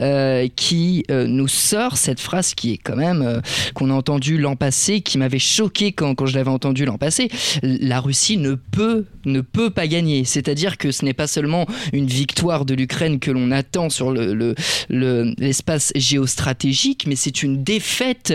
euh, 0.00 0.48
qui 0.56 1.04
euh, 1.10 1.26
nous 1.26 1.48
sort 1.48 1.96
cette 1.96 2.20
phrase 2.20 2.54
qui 2.54 2.72
est 2.72 2.78
quand 2.78 2.96
même 2.96 3.22
euh, 3.22 3.40
qu'on 3.74 3.90
a 3.90 3.94
entendue 3.94 4.38
l'an 4.38 4.56
passé, 4.56 5.00
qui 5.00 5.18
m'avait 5.18 5.38
choqué 5.38 5.92
quand, 5.92 6.14
quand 6.14 6.26
je 6.26 6.34
l'avais 6.36 6.50
entendue 6.50 6.84
l'an 6.84 6.98
passé. 6.98 7.28
La 7.62 8.00
Russie 8.00 8.36
ne 8.36 8.54
peut 8.54 9.04
ne 9.26 9.40
peut 9.40 9.70
pas 9.70 9.86
gagner. 9.86 10.24
C'est-à-dire 10.24 10.76
que 10.76 10.90
ce 10.90 11.04
n'est 11.04 11.14
pas 11.14 11.26
seulement 11.26 11.66
une 11.94 12.06
victoire 12.06 12.23
de 12.64 12.74
l'Ukraine 12.74 13.18
que 13.18 13.30
l'on 13.30 13.50
attend 13.50 13.90
sur 13.90 14.10
le- 14.10 14.34
le- 14.34 14.54
le- 14.88 15.34
l'espace 15.38 15.92
géostratégique, 15.94 17.06
mais 17.06 17.16
c'est 17.16 17.42
une 17.42 17.62
défaite 17.62 18.34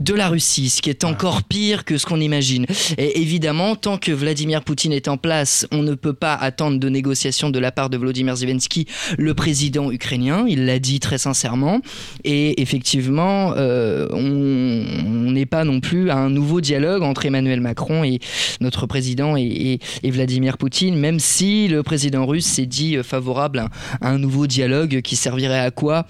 de 0.00 0.14
la 0.14 0.28
Russie, 0.28 0.70
ce 0.70 0.82
qui 0.82 0.90
est 0.90 1.04
encore 1.04 1.42
pire 1.42 1.84
que 1.84 1.98
ce 1.98 2.06
qu'on 2.06 2.20
imagine. 2.20 2.66
Et 2.98 3.20
évidemment, 3.20 3.76
tant 3.76 3.98
que 3.98 4.12
Vladimir 4.12 4.62
Poutine 4.62 4.92
est 4.92 5.08
en 5.08 5.16
place, 5.16 5.66
on 5.72 5.82
ne 5.82 5.94
peut 5.94 6.12
pas 6.12 6.34
attendre 6.34 6.78
de 6.78 6.88
négociations 6.88 7.50
de 7.50 7.58
la 7.58 7.72
part 7.72 7.90
de 7.90 7.96
Volodymyr 7.96 8.36
Zelensky, 8.36 8.86
le 9.18 9.34
président 9.34 9.90
ukrainien. 9.90 10.44
Il 10.48 10.66
l'a 10.66 10.78
dit 10.78 11.00
très 11.00 11.18
sincèrement. 11.18 11.80
Et 12.24 12.60
effectivement, 12.60 13.54
euh, 13.56 14.08
on 14.12 15.30
n'est 15.30 15.46
pas 15.46 15.64
non 15.64 15.80
plus 15.80 16.10
à 16.10 16.16
un 16.16 16.30
nouveau 16.30 16.60
dialogue 16.60 17.02
entre 17.02 17.26
Emmanuel 17.26 17.60
Macron 17.60 18.04
et 18.04 18.18
notre 18.60 18.86
président 18.86 19.36
et, 19.36 19.78
Vladimir 20.04 20.58
Poutine, 20.58 20.96
même 20.96 21.18
si 21.18 21.66
le 21.66 21.82
président 21.82 22.24
russe 22.24 22.46
s'est 22.46 22.66
dit 22.66 22.96
favorable 23.02 23.58
à, 24.00 24.08
un 24.08 24.18
nouveau 24.18 24.46
dialogue 24.46 25.00
qui 25.02 25.16
servirait 25.16 25.58
à 25.58 25.70
quoi? 25.70 26.06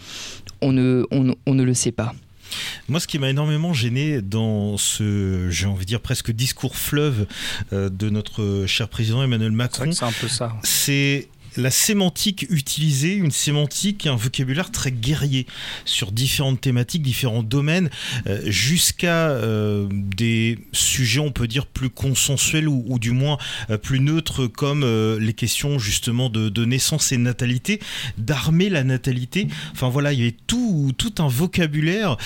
On 0.60 0.72
ne 0.72 1.04
le 1.46 1.74
sait 1.74 1.92
pas. 1.92 2.12
Moi, 2.88 3.00
ce 3.00 3.06
qui 3.06 3.18
m'a 3.18 3.30
énormément 3.30 3.72
gêné 3.72 4.22
dans 4.22 4.76
ce, 4.76 5.48
j'ai 5.50 5.66
envie 5.66 5.84
de 5.84 5.88
dire 5.88 6.00
presque 6.00 6.30
discours 6.30 6.76
fleuve 6.76 7.26
euh, 7.72 7.88
de 7.88 8.10
notre 8.10 8.64
cher 8.66 8.88
président 8.88 9.22
Emmanuel 9.22 9.52
Macron, 9.52 9.84
que 9.84 9.92
c'est 9.92 10.04
un 10.04 10.12
peu 10.12 10.28
ça. 10.28 10.54
c'est 10.62 11.28
la 11.56 11.70
sémantique 11.70 12.46
utilisée, 12.50 13.14
une 13.14 13.30
sémantique, 13.30 14.06
un 14.06 14.16
vocabulaire 14.16 14.70
très 14.70 14.90
guerrier 14.90 15.46
sur 15.84 16.12
différentes 16.12 16.60
thématiques, 16.60 17.02
différents 17.02 17.42
domaines, 17.42 17.90
euh, 18.26 18.42
jusqu'à 18.46 19.28
euh, 19.30 19.86
des 19.90 20.58
sujets, 20.72 21.20
on 21.20 21.32
peut 21.32 21.46
dire, 21.46 21.66
plus 21.66 21.90
consensuels 21.90 22.68
ou, 22.68 22.84
ou 22.86 22.98
du 22.98 23.10
moins 23.10 23.38
euh, 23.70 23.78
plus 23.78 24.00
neutres, 24.00 24.46
comme 24.46 24.84
les 25.18 25.32
questions 25.32 25.78
justement 25.78 26.28
de, 26.28 26.48
de 26.48 26.64
naissance 26.64 27.12
et 27.12 27.16
natalité, 27.16 27.80
d'armer 28.18 28.68
la 28.68 28.84
natalité. 28.84 29.48
Enfin 29.72 29.88
voilà, 29.88 30.12
il 30.12 30.18
y 30.18 30.22
avait 30.22 30.36
tout, 30.46 30.92
tout 30.96 31.14
un 31.18 31.28
vocabulaire 31.28 32.16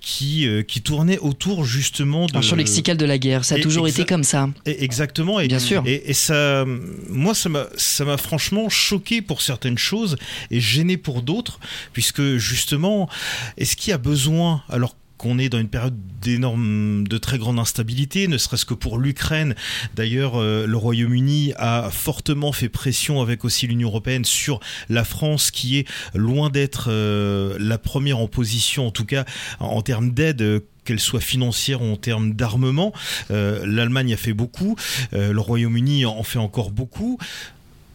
qui, 0.00 0.46
qui 0.66 0.82
tournait 0.82 1.18
autour 1.18 1.64
justement 1.64 2.26
de... 2.26 2.40
Champ 2.40 2.56
lexical 2.56 2.96
de 2.96 3.04
la 3.04 3.18
guerre, 3.18 3.44
ça 3.44 3.54
a 3.56 3.58
toujours 3.58 3.88
été 3.88 4.04
comme 4.04 4.24
ça. 4.24 4.48
Exactement. 4.66 5.40
Et, 5.40 5.48
Bien 5.48 5.58
sûr. 5.58 5.82
Et, 5.86 6.10
et 6.10 6.14
ça, 6.14 6.64
moi, 7.08 7.34
ça 7.34 7.48
m'a, 7.48 7.66
ça 7.76 8.04
m'a 8.04 8.16
franchement 8.16 8.68
choqué 8.72 9.22
pour 9.22 9.42
certaines 9.42 9.78
choses 9.78 10.16
et 10.50 10.60
gêné 10.60 10.96
pour 10.96 11.22
d'autres, 11.22 11.60
puisque 11.92 12.36
justement, 12.36 13.08
est-ce 13.56 13.76
qu'il 13.76 13.90
y 13.90 13.94
a 13.94 13.98
besoin, 13.98 14.62
alors 14.68 14.96
qu'on 15.22 15.38
est 15.38 15.48
dans 15.48 15.60
une 15.60 15.68
période 15.68 15.96
d'énorme, 16.20 17.06
de 17.06 17.16
très 17.16 17.38
grande 17.38 17.60
instabilité, 17.60 18.26
ne 18.26 18.36
serait-ce 18.38 18.64
que 18.64 18.74
pour 18.74 18.98
l'Ukraine? 18.98 19.54
D'ailleurs, 19.94 20.34
euh, 20.34 20.66
le 20.66 20.76
Royaume-Uni 20.76 21.52
a 21.56 21.90
fortement 21.92 22.50
fait 22.50 22.68
pression 22.68 23.22
avec 23.22 23.44
aussi 23.44 23.68
l'Union 23.68 23.88
européenne 23.88 24.24
sur 24.24 24.58
la 24.88 25.04
France, 25.04 25.52
qui 25.52 25.78
est 25.78 25.86
loin 26.14 26.50
d'être 26.50 26.86
euh, 26.88 27.56
la 27.60 27.78
première 27.78 28.18
en 28.18 28.26
position, 28.26 28.88
en 28.88 28.90
tout 28.90 29.04
cas 29.04 29.24
en, 29.60 29.80
termes 29.82 30.10
d'aide. 30.10 30.42
euh, 30.42 30.60
qu'elle 30.84 30.98
soit 30.98 31.20
financière 31.20 31.80
ou 31.80 31.92
en 31.92 31.96
termes 31.96 32.32
d'armement. 32.32 32.92
L'Allemagne 33.30 34.12
a 34.14 34.16
fait 34.16 34.32
beaucoup, 34.32 34.74
le 35.12 35.38
Royaume-Uni 35.38 36.06
en 36.06 36.24
fait 36.24 36.40
encore 36.40 36.72
beaucoup. 36.72 37.20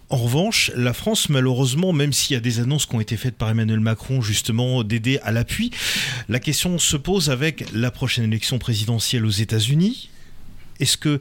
En 0.10 0.18
revanche, 0.18 0.72
la 0.76 0.93
France, 0.93 1.28
malheureusement, 1.28 1.91
même 1.91 2.14
s'il 2.14 2.34
y 2.34 2.38
a 2.38 2.39
des 2.39 2.62
annonces 2.62 2.86
qui 2.86 2.95
ont 2.95 3.01
été 3.01 3.18
faites 3.18 3.36
par 3.36 3.49
Emmanuel 3.49 3.82
Macron, 3.82 4.22
justement, 4.22 4.84
d'aider 4.84 5.20
à 5.24 5.32
l'appui, 5.32 5.72
la 6.30 6.39
question 6.39 6.78
se 6.78 6.95
pose 6.95 7.30
avec 7.30 7.66
la 7.74 7.91
prochaine 7.91 8.24
élection 8.24 8.58
présidentielle 8.58 9.26
aux 9.26 9.30
États-Unis. 9.30 10.10
Est-ce 10.80 10.97
que 10.97 11.20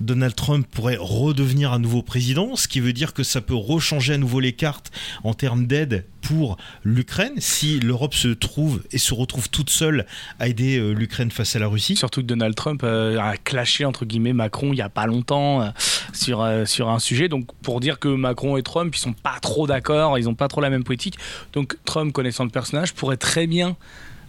Donald 0.00 0.34
Trump 0.34 0.66
pourrait 0.70 0.98
redevenir 0.98 1.72
à 1.72 1.78
nouveau 1.78 2.02
président, 2.02 2.56
ce 2.56 2.68
qui 2.68 2.80
veut 2.80 2.92
dire 2.92 3.12
que 3.12 3.22
ça 3.22 3.40
peut 3.40 3.54
rechanger 3.54 4.14
à 4.14 4.18
nouveau 4.18 4.40
les 4.40 4.52
cartes 4.52 4.90
en 5.24 5.34
termes 5.34 5.66
d'aide 5.66 6.04
pour 6.20 6.56
l'Ukraine 6.84 7.34
si 7.38 7.80
l'Europe 7.80 8.14
se 8.14 8.28
trouve 8.28 8.82
et 8.92 8.98
se 8.98 9.14
retrouve 9.14 9.48
toute 9.48 9.70
seule 9.70 10.06
à 10.38 10.48
aider 10.48 10.78
euh, 10.78 10.92
l'Ukraine 10.92 11.30
face 11.30 11.56
à 11.56 11.58
la 11.58 11.68
Russie. 11.68 11.96
Surtout 11.96 12.20
que 12.20 12.26
Donald 12.26 12.54
Trump 12.54 12.82
euh, 12.84 13.18
a 13.18 13.36
clashé 13.36 13.84
entre 13.84 14.04
guillemets 14.04 14.32
Macron 14.32 14.72
il 14.72 14.76
y 14.76 14.82
a 14.82 14.88
pas 14.88 15.06
longtemps 15.06 15.62
euh, 15.62 15.68
sur, 16.12 16.46
sur 16.66 16.88
un 16.88 16.98
sujet. 16.98 17.28
Donc 17.28 17.46
pour 17.62 17.80
dire 17.80 17.98
que 17.98 18.08
Macron 18.08 18.56
et 18.56 18.62
Trump 18.62 18.94
ils 18.94 18.98
sont 18.98 19.12
pas 19.12 19.38
trop 19.40 19.66
d'accord, 19.66 20.18
ils 20.18 20.28
ont 20.28 20.34
pas 20.34 20.48
trop 20.48 20.60
la 20.60 20.70
même 20.70 20.84
politique. 20.84 21.18
Donc 21.52 21.76
Trump 21.84 22.12
connaissant 22.12 22.44
le 22.44 22.50
personnage 22.50 22.94
pourrait 22.94 23.16
très 23.16 23.46
bien 23.46 23.76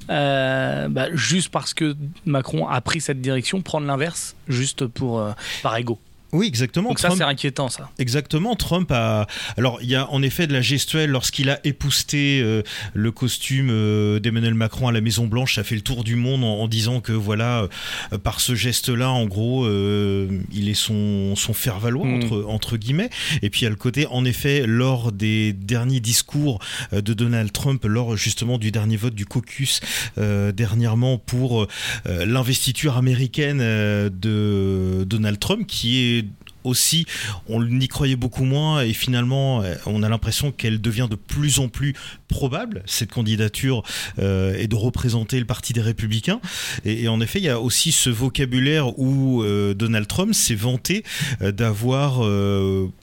euh, 0.09 0.87
bah, 0.89 1.07
juste 1.13 1.49
parce 1.49 1.73
que 1.73 1.95
Macron 2.25 2.67
a 2.67 2.81
pris 2.81 3.01
cette 3.01 3.21
direction 3.21 3.61
prendre 3.61 3.85
l'inverse 3.85 4.35
juste 4.47 4.87
pour 4.87 5.19
euh, 5.19 5.31
par 5.61 5.77
ego. 5.77 5.99
Oui, 6.31 6.45
exactement. 6.47 6.89
Donc 6.89 6.99
ça 6.99 7.07
Trump- 7.09 7.19
c'est 7.21 7.25
inquiétant 7.27 7.69
ça. 7.69 7.89
Exactement, 7.99 8.55
Trump 8.55 8.91
a. 8.91 9.27
Alors, 9.57 9.79
il 9.81 9.89
y 9.89 9.95
a 9.95 10.09
en 10.11 10.21
effet 10.21 10.47
de 10.47 10.53
la 10.53 10.61
gestuelle 10.61 11.09
lorsqu'il 11.09 11.49
a 11.49 11.59
épousté 11.65 12.41
euh, 12.43 12.61
le 12.93 13.11
costume 13.11 13.69
euh, 13.71 14.19
d'Emmanuel 14.19 14.53
Macron 14.53 14.87
à 14.87 14.91
la 14.91 15.01
Maison 15.01 15.27
Blanche, 15.27 15.55
ça 15.55 15.63
fait 15.63 15.75
le 15.75 15.81
tour 15.81 16.03
du 16.03 16.15
monde 16.15 16.43
en, 16.43 16.59
en 16.61 16.67
disant 16.67 17.01
que 17.01 17.11
voilà, 17.11 17.67
euh, 18.13 18.17
par 18.17 18.39
ce 18.41 18.55
geste-là, 18.55 19.09
en 19.09 19.25
gros, 19.25 19.67
il 19.67 20.69
est 20.69 20.73
son, 20.73 21.35
son 21.35 21.53
faire 21.53 21.79
valoir 21.79 22.05
Mm. 22.05 22.13
entre 22.23 22.45
entre 22.47 22.77
guillemets. 22.77 23.09
Et 23.41 23.49
puis 23.49 23.61
il 23.61 23.63
y 23.63 23.67
a 23.67 23.69
le 23.71 23.75
côté, 23.75 24.05
en 24.07 24.23
effet, 24.25 24.63
lors 24.65 25.11
des 25.11 25.53
derniers 25.53 25.99
discours 25.99 26.59
de 26.91 27.13
Donald 27.13 27.51
Trump, 27.51 27.83
lors 27.85 28.15
justement 28.15 28.57
du 28.57 28.71
dernier 28.71 28.95
vote 28.97 29.15
du 29.15 29.25
caucus 29.25 29.81
dernièrement 30.17 31.17
pour 31.17 31.67
l'investiture 32.05 32.97
américaine 32.97 33.59
de 33.59 35.03
Donald 35.05 35.39
Trump, 35.39 35.65
qui 35.67 35.99
est 35.99 36.18
aussi, 36.63 37.05
on 37.47 37.63
n'y 37.63 37.87
croyait 37.87 38.15
beaucoup 38.15 38.43
moins 38.43 38.81
et 38.81 38.93
finalement, 38.93 39.63
euh, 39.63 39.75
on 39.85 40.03
a 40.03 40.09
l'impression 40.09 40.51
qu'elle 40.51 40.81
devient 40.81 41.07
de 41.09 41.15
plus 41.15 41.59
en 41.59 41.67
plus 41.67 41.93
probable, 42.27 42.83
cette 42.85 43.11
candidature, 43.11 43.83
euh, 44.19 44.55
et 44.57 44.67
de 44.67 44.75
représenter 44.75 45.39
le 45.39 45.45
Parti 45.45 45.73
des 45.73 45.81
Républicains. 45.81 46.39
Et, 46.85 47.07
en 47.07 47.21
effet, 47.21 47.39
il 47.39 47.45
y 47.45 47.49
a 47.49 47.59
aussi 47.59 47.91
ce 47.91 48.09
vocabulaire 48.09 48.99
où 48.99 49.41
euh, 49.43 49.73
Donald 49.73 50.07
Trump 50.07 50.33
s'est 50.33 50.55
vanté 50.55 51.03
d'avoir 51.41 52.19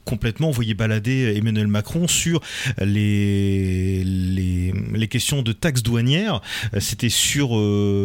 complètement 0.05 0.49
envoyé 0.49 0.75
balader 0.75 1.35
Emmanuel 1.37 1.67
Macron 1.67 2.09
sur 2.09 2.41
les, 2.81 4.03
les, 4.05 5.09
questions 5.09 5.43
de 5.43 5.53
taxes 5.53 5.83
douanières. 5.83 6.41
C'était 6.81 7.09
sur, 7.09 7.51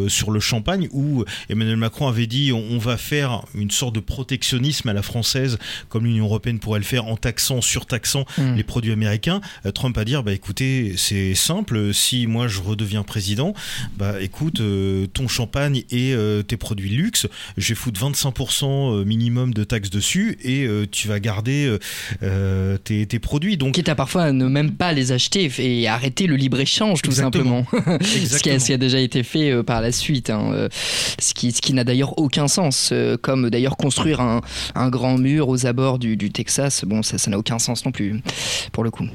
sur 0.07 0.31
le 0.31 0.39
champagne 0.39 0.87
où 0.91 1.25
Emmanuel 1.49 1.77
Macron 1.77 2.07
avait 2.07 2.27
dit 2.27 2.51
on 2.53 2.77
va 2.77 2.97
faire 2.97 3.43
une 3.55 3.71
sorte 3.71 3.95
de 3.95 3.99
protectionnisme 3.99 4.89
à 4.89 4.93
la 4.93 5.01
française 5.01 5.40
comme 5.89 6.05
l'Union 6.05 6.25
européenne 6.25 6.59
pourrait 6.59 6.79
le 6.79 6.85
faire 6.85 7.05
en 7.07 7.17
taxant, 7.17 7.61
surtaxant 7.61 8.25
Mm. 8.37 8.55
les 8.55 8.63
produits 8.63 8.91
américains. 8.91 9.41
Euh, 9.65 9.71
Trump 9.71 9.97
a 9.97 10.05
dire 10.05 10.23
bah 10.23 10.33
écoutez 10.33 10.93
c'est 10.97 11.35
simple 11.35 11.93
si 11.93 12.27
moi 12.27 12.47
je 12.47 12.61
redeviens 12.61 13.03
président 13.03 13.53
bah 13.97 14.21
écoute 14.21 14.61
euh, 14.61 15.07
ton 15.07 15.27
champagne 15.27 15.83
et 15.91 16.13
euh, 16.13 16.41
tes 16.43 16.57
produits 16.57 16.89
de 16.89 16.95
luxe 16.95 17.27
je 17.57 17.69
vais 17.69 17.75
foutre 17.75 17.99
25% 17.99 19.03
minimum 19.05 19.53
de 19.53 19.63
taxes 19.63 19.89
dessus 19.89 20.37
et 20.43 20.65
euh, 20.65 20.85
tu 20.89 21.07
vas 21.07 21.19
garder 21.19 21.77
tes, 22.83 23.05
tes 23.05 23.19
produits 23.19 23.57
donc 23.57 23.73
Quitte 23.75 23.89
à 23.89 23.95
parfois 23.95 24.31
ne 24.31 24.45
même 24.47 24.71
pas 24.71 24.91
les 24.93 25.11
acheter 25.11 25.51
et 25.59 25.87
arrêter 25.87 26.27
le 26.27 26.35
libre-échange, 26.35 27.01
tout 27.01 27.09
Exactement. 27.11 27.65
simplement. 27.71 27.97
ce, 28.01 28.07
qui 28.07 28.17
a, 28.19 28.21
Exactement. 28.21 28.59
ce 28.59 28.65
qui 28.65 28.73
a 28.73 28.77
déjà 28.77 28.99
été 28.99 29.23
fait 29.23 29.63
par 29.63 29.81
la 29.81 29.91
suite. 29.91 30.29
hein, 30.29 30.67
ce 31.19 31.33
qui, 31.33 31.51
ce 31.51 31.61
qui 31.61 31.73
n'a 31.73 31.83
d'ailleurs 31.83 32.17
aucun 32.17 32.47
sens. 32.47 32.93
comme 33.21 33.49
d'ailleurs 33.49 33.77
construire 33.77 34.19
un, 34.21 34.41
un 34.75 34.89
grand 34.89 35.17
mur 35.17 35.30
aux 35.39 35.65
abords 35.65 35.99
du, 35.99 36.17
du 36.17 36.31
Texas. 36.31 36.83
Bon, 36.85 37.01
ça 37.03 37.17
ça 37.17 37.31
n'a 37.31 37.37
aucun 37.37 37.59
sens 37.59 37.85
non 37.85 37.91
plus, 37.91 38.21
pour 38.71 38.83
le 38.83 38.91
coup. 38.91 39.05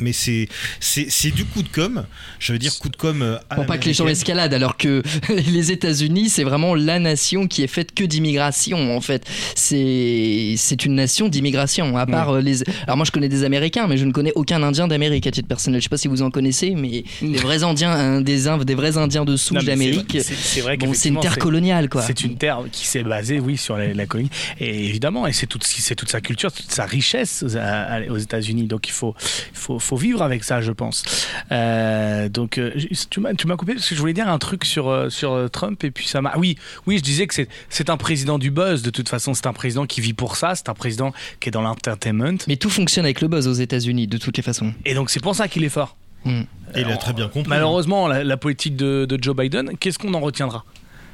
Mais 0.00 0.12
c'est 0.12 0.48
c'est 0.80 1.06
c'est 1.10 1.30
du 1.30 1.44
coup 1.44 1.62
de 1.62 1.68
com 1.68 2.04
je 2.38 2.52
veux 2.52 2.58
dire 2.58 2.76
coup 2.78 2.88
de 2.88 2.96
com 2.96 3.22
euh, 3.22 3.38
à 3.50 3.56
Pour 3.56 3.66
pas 3.66 3.78
que 3.78 3.86
les 3.86 3.94
gens 3.94 4.06
escaladent, 4.06 4.54
alors 4.54 4.76
que 4.76 5.02
les 5.28 5.72
États-Unis, 5.72 6.28
c'est 6.28 6.44
vraiment 6.44 6.74
la 6.74 6.98
nation 6.98 7.46
qui 7.46 7.62
est 7.62 7.66
faite 7.66 7.94
que 7.94 8.04
d'immigration, 8.04 8.96
en 8.96 9.00
fait. 9.00 9.24
C'est 9.54 10.54
c'est 10.56 10.84
une 10.84 10.94
nation 10.94 11.28
d'immigration. 11.28 11.96
À 11.96 12.06
part 12.06 12.30
euh, 12.30 12.40
les. 12.40 12.62
Alors 12.84 12.96
moi, 12.96 13.04
je 13.06 13.10
connais 13.10 13.28
des 13.28 13.44
Américains, 13.44 13.86
mais 13.86 13.96
je 13.96 14.04
ne 14.04 14.12
connais 14.12 14.32
aucun 14.34 14.62
Indien 14.62 14.86
d'Amérique 14.88 15.26
à 15.26 15.30
titre 15.30 15.48
personnel. 15.48 15.80
Je 15.80 15.84
sais 15.84 15.88
pas 15.88 15.96
si 15.96 16.08
vous 16.08 16.22
en 16.22 16.30
connaissez, 16.30 16.74
mais 16.74 17.04
des 17.22 17.38
vrais 17.38 17.62
Indiens, 17.62 17.90
hein, 17.92 18.20
des, 18.20 18.44
des 18.64 18.74
vrais 18.74 18.96
Indiens 18.96 19.24
de 19.24 19.36
souche 19.36 19.64
d'Amérique. 19.64 20.18
C'est 20.20 20.60
vrai 20.60 20.76
Bon, 20.76 20.92
c'est 20.94 21.08
une 21.08 21.20
terre 21.20 21.38
coloniale, 21.38 21.88
quoi. 21.88 22.02
C'est 22.02 22.22
une 22.22 22.36
terre 22.36 22.60
qui 22.70 22.86
s'est 22.86 23.02
basée, 23.02 23.40
oui, 23.40 23.56
sur 23.56 23.76
la, 23.76 23.92
la 23.94 24.06
colonie. 24.06 24.30
Et 24.60 24.84
évidemment, 24.86 25.26
et 25.26 25.32
c'est 25.32 25.46
toute, 25.46 25.64
c'est 25.64 25.94
toute 25.94 26.10
sa 26.10 26.20
culture, 26.20 26.52
toute 26.52 26.70
sa 26.70 26.84
richesse 26.86 27.44
à- 27.56 27.94
à- 27.94 28.00
aux 28.08 28.18
États-Unis. 28.18 28.66
Donc 28.66 28.88
il 28.88 28.92
faut, 28.92 29.14
il 29.52 29.58
faut, 29.58 29.78
faut 29.86 29.96
vivre 29.96 30.22
avec 30.22 30.44
ça, 30.44 30.60
je 30.60 30.72
pense. 30.72 31.04
Euh, 31.52 32.28
donc 32.28 32.58
euh, 32.58 32.72
tu 33.10 33.20
m'as, 33.20 33.34
tu 33.34 33.46
m'as 33.46 33.56
coupé 33.56 33.74
parce 33.74 33.88
que 33.88 33.94
je 33.94 34.00
voulais 34.00 34.12
dire 34.12 34.28
un 34.28 34.38
truc 34.38 34.64
sur, 34.64 34.88
euh, 34.88 35.08
sur 35.08 35.48
Trump 35.50 35.82
et 35.84 35.90
puis 35.90 36.06
ça 36.06 36.20
m'a. 36.20 36.36
Oui, 36.36 36.56
oui, 36.86 36.98
je 36.98 37.02
disais 37.02 37.26
que 37.26 37.34
c'est, 37.34 37.48
c'est 37.68 37.90
un 37.90 37.96
président 37.96 38.38
du 38.38 38.50
buzz. 38.50 38.82
De 38.82 38.90
toute 38.90 39.08
façon, 39.08 39.34
c'est 39.34 39.46
un 39.46 39.52
président 39.52 39.86
qui 39.86 40.00
vit 40.00 40.12
pour 40.12 40.36
ça. 40.36 40.54
C'est 40.54 40.68
un 40.68 40.74
président 40.74 41.12
qui 41.40 41.48
est 41.48 41.52
dans 41.52 41.62
l'entertainment. 41.62 42.38
Mais 42.48 42.56
tout 42.56 42.70
fonctionne 42.70 43.04
avec 43.04 43.20
le 43.20 43.28
buzz 43.28 43.46
aux 43.48 43.52
États-Unis, 43.52 44.06
de 44.06 44.18
toutes 44.18 44.36
les 44.36 44.42
façons. 44.42 44.74
Et 44.84 44.94
donc 44.94 45.10
c'est 45.10 45.20
pour 45.20 45.34
ça 45.34 45.48
qu'il 45.48 45.64
est 45.64 45.68
fort. 45.70 45.96
Hmm. 46.24 46.42
Et 46.74 46.80
il 46.80 46.90
a 46.90 46.96
très 46.96 47.12
bien 47.12 47.28
compris 47.28 47.48
Malheureusement, 47.48 48.08
la, 48.08 48.24
la 48.24 48.36
politique 48.36 48.76
de, 48.76 49.06
de 49.08 49.22
Joe 49.22 49.36
Biden, 49.36 49.76
qu'est-ce 49.78 49.98
qu'on 49.98 50.12
en 50.14 50.20
retiendra? 50.20 50.64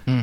Hmm. 0.06 0.22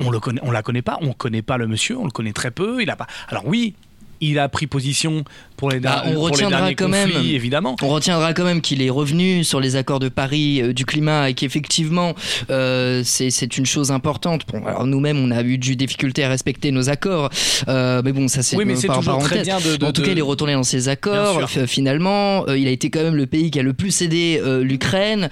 On 0.00 0.10
le 0.10 0.20
connaît, 0.20 0.40
on 0.44 0.52
la 0.52 0.62
connaît 0.62 0.82
pas, 0.82 0.98
on 1.00 1.12
connaît 1.12 1.42
pas 1.42 1.56
le 1.56 1.66
monsieur, 1.66 1.98
on 1.98 2.04
le 2.04 2.12
connaît 2.12 2.32
très 2.32 2.52
peu. 2.52 2.80
Il 2.80 2.88
a 2.88 2.94
pas. 2.96 3.08
Alors 3.28 3.46
oui, 3.46 3.74
il 4.20 4.38
a 4.38 4.48
pris 4.48 4.66
position 4.66 5.24
pour 5.58 5.70
les, 5.70 5.80
Bah, 5.80 6.04
on 6.06 6.14
pour 6.14 6.22
retiendra 6.30 6.72
quand 6.72 6.88
même. 6.88 7.10
évidemment. 7.22 7.76
On 7.82 7.88
retiendra 7.88 8.32
quand 8.32 8.44
même 8.44 8.60
qu'il 8.62 8.80
est 8.80 8.88
revenu 8.90 9.44
sur 9.44 9.60
les 9.60 9.76
accords 9.76 9.98
de 9.98 10.08
Paris 10.08 10.62
euh, 10.62 10.72
du 10.72 10.86
climat 10.86 11.28
et 11.28 11.34
qu'effectivement 11.34 12.14
euh, 12.50 13.02
c'est 13.04 13.58
une 13.58 13.66
chose 13.66 13.90
importante. 13.90 14.42
Bon, 14.50 14.64
alors 14.64 14.86
nous-mêmes 14.86 15.18
on 15.18 15.30
a 15.30 15.42
eu 15.42 15.58
du 15.58 15.76
difficulté 15.76 16.24
à 16.24 16.28
respecter 16.28 16.70
nos 16.70 16.88
accords, 16.88 17.28
euh, 17.68 18.00
mais 18.04 18.12
bon 18.12 18.28
ça 18.28 18.42
c'est 18.42 18.56
Oui, 18.56 18.64
mais 18.64 18.74
par 18.86 18.98
toujours 19.00 19.18
très 19.18 19.42
bien 19.42 19.58
de. 19.58 19.76
de- 19.76 19.84
en 19.84 19.92
tout 19.92 20.00
de- 20.00 20.06
cas, 20.06 20.12
il 20.12 20.18
est 20.18 20.22
retourné 20.22 20.54
dans 20.54 20.62
ses 20.62 20.88
accords. 20.88 21.48
Finalement, 21.66 22.46
il 22.46 22.66
a 22.66 22.70
été 22.70 22.88
quand 22.90 23.02
même 23.02 23.16
le 23.16 23.26
pays 23.26 23.50
qui 23.50 23.58
a 23.58 23.62
le 23.62 23.72
plus 23.72 24.00
aidé 24.02 24.40
l'Ukraine. 24.62 25.28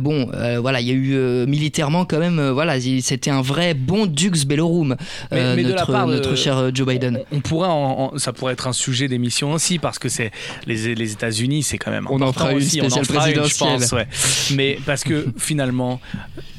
Bon, 0.00 0.28
voilà, 0.60 0.80
il 0.80 0.88
y 0.88 0.90
a 0.90 0.94
eu 0.94 1.46
militairement 1.46 2.04
quand 2.06 2.18
même, 2.18 2.40
voilà, 2.50 2.78
il- 2.78 3.02
c'était 3.02 3.30
un 3.30 3.42
vrai 3.42 3.74
bon 3.74 4.06
Dux 4.06 4.46
Bellorum, 4.46 4.96
Mais- 5.30 5.56
mais 5.56 5.62
de 5.62 5.68
la 5.68 5.74
notre, 5.74 5.92
part 5.92 6.06
de- 6.06 6.14
notre 6.14 6.34
cher 6.36 6.70
Joe 6.74 6.86
Biden. 6.86 7.20
On, 7.32 7.36
on 7.36 7.40
pourrait, 7.40 7.68
en- 7.68 8.12
en- 8.14 8.18
ça 8.18 8.32
pourrait 8.32 8.54
être 8.54 8.66
un 8.66 8.72
sujet 8.72 9.08
d'émission 9.08 9.57
aussi 9.58 9.78
parce 9.78 9.98
que 9.98 10.08
c'est 10.08 10.30
les, 10.66 10.94
les 10.94 11.12
États-Unis, 11.12 11.62
c'est 11.62 11.78
quand 11.78 11.90
même. 11.90 12.06
On 12.10 12.20
en 12.22 12.32
fera 12.32 12.50
une 12.52 12.58
aussi. 12.58 12.80
On 12.82 12.86
en 12.86 13.04
fera 13.04 13.30
une, 13.30 13.44
je 13.44 13.58
pense, 13.58 13.92
ouais. 13.92 14.08
Mais 14.54 14.78
parce 14.86 15.04
que 15.04 15.26
finalement, 15.36 16.00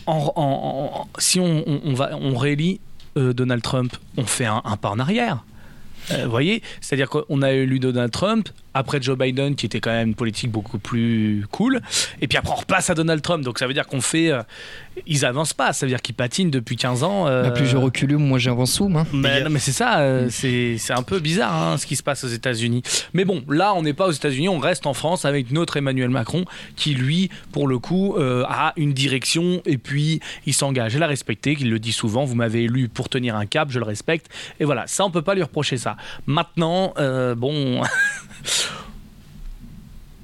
en- 0.06 0.32
en- 0.36 1.02
en- 1.02 1.08
si 1.18 1.40
on, 1.40 1.64
on- 1.68 1.82
on 1.86 1.94
va, 1.94 2.12
on 2.20 2.36
réélit 2.38 2.80
euh, 3.18 3.34
Donald 3.34 3.62
Trump, 3.64 3.96
on 4.18 4.26
fait 4.26 4.46
un, 4.46 4.62
un 4.64 4.78
pas 4.78 4.90
en 4.90 5.00
arrière. 5.00 5.44
Euh, 6.12 6.26
Vous 6.26 6.32
voyez, 6.32 6.62
c'est-à-dire 6.82 7.10
qu'on 7.10 7.42
a 7.42 7.52
élu 7.52 7.80
Donald 7.80 8.12
Trump 8.12 8.50
après 8.74 9.02
Joe 9.02 9.18
Biden, 9.18 9.56
qui 9.56 9.66
était 9.66 9.80
quand 9.80 9.92
même 9.92 10.10
une 10.10 10.16
politique 10.16 10.52
beaucoup 10.52 10.80
plus 10.80 11.46
cool. 11.52 11.82
Et 12.22 12.28
puis 12.28 12.38
après, 12.38 12.52
on 12.54 12.56
repasse 12.58 12.90
à 12.90 12.96
Donald 12.96 13.22
Trump. 13.22 13.44
Donc 13.44 13.60
ça 13.60 13.68
veut 13.68 13.74
dire 13.74 13.88
qu'on 13.88 14.02
fait. 14.02 14.32
euh, 14.32 14.42
ils 15.08 15.24
avancent 15.26 15.54
pas. 15.54 15.72
Ça 15.74 15.86
veut 15.86 15.90
dire 15.92 16.02
qu'ils 16.02 16.16
patinent 16.16 16.52
depuis 16.52 16.76
15 16.76 17.04
ans. 17.04 17.28
euh, 17.28 17.44
Bah, 17.44 17.52
plus 17.52 17.66
je 17.66 17.78
recule, 17.78 18.18
moins 18.18 18.38
j'avance 18.38 18.82
hein. 18.82 19.06
mais, 19.14 19.42
non, 19.44 19.50
mais 19.50 19.60
c'est 19.60 19.72
ça, 19.72 20.00
euh, 20.00 20.28
c'est 20.30 20.78
c'est 20.78 20.94
un 20.94 21.04
peu 21.04 21.20
bizarre 21.20 21.54
hein, 21.54 21.78
ce 21.78 21.86
qui 21.86 21.96
se 21.96 22.04
passe 22.04 22.24
aux 22.24 22.28
États-Unis. 22.28 22.84
Mais 23.14 23.24
bon, 23.26 23.44
là, 23.50 23.74
on 23.76 23.82
n'est 23.82 23.94
pas 23.94 24.08
aux 24.08 24.12
États-Unis, 24.12 24.50
on 24.50 24.60
reste 24.60 24.86
en 24.86 24.94
France 24.94 25.24
avec 25.26 25.52
notre 25.52 25.78
Emmanuel 25.78 26.10
Macron 26.10 26.44
qui, 26.76 26.94
lui, 26.96 27.30
pour 27.52 27.68
le 27.68 27.80
coup, 27.80 28.16
euh, 28.18 28.44
a 28.48 28.74
une 28.76 28.94
direction 28.94 29.62
et 29.66 29.78
puis 29.78 30.20
il 30.46 30.54
s'engage 30.54 30.96
à 30.96 31.00
la 31.00 31.08
respecter. 31.08 31.56
Il 31.60 31.70
le 31.70 31.80
dit 31.80 31.94
souvent 31.94 32.26
vous 32.26 32.36
m'avez 32.36 32.64
élu 32.64 32.90
pour 32.90 33.08
tenir 33.10 33.36
un 33.36 33.46
cap, 33.46 33.72
je 33.72 33.80
le 33.80 33.86
respecte. 33.86 34.28
Et 34.60 34.66
voilà, 34.66 34.86
ça, 34.88 35.06
on 35.06 35.12
peut 35.12 35.22
pas 35.22 35.34
lui 35.36 35.44
reprocher 35.44 35.78
ça. 35.78 35.96
Maintenant, 36.28 36.94
euh, 36.98 37.36
bon. 37.36 37.82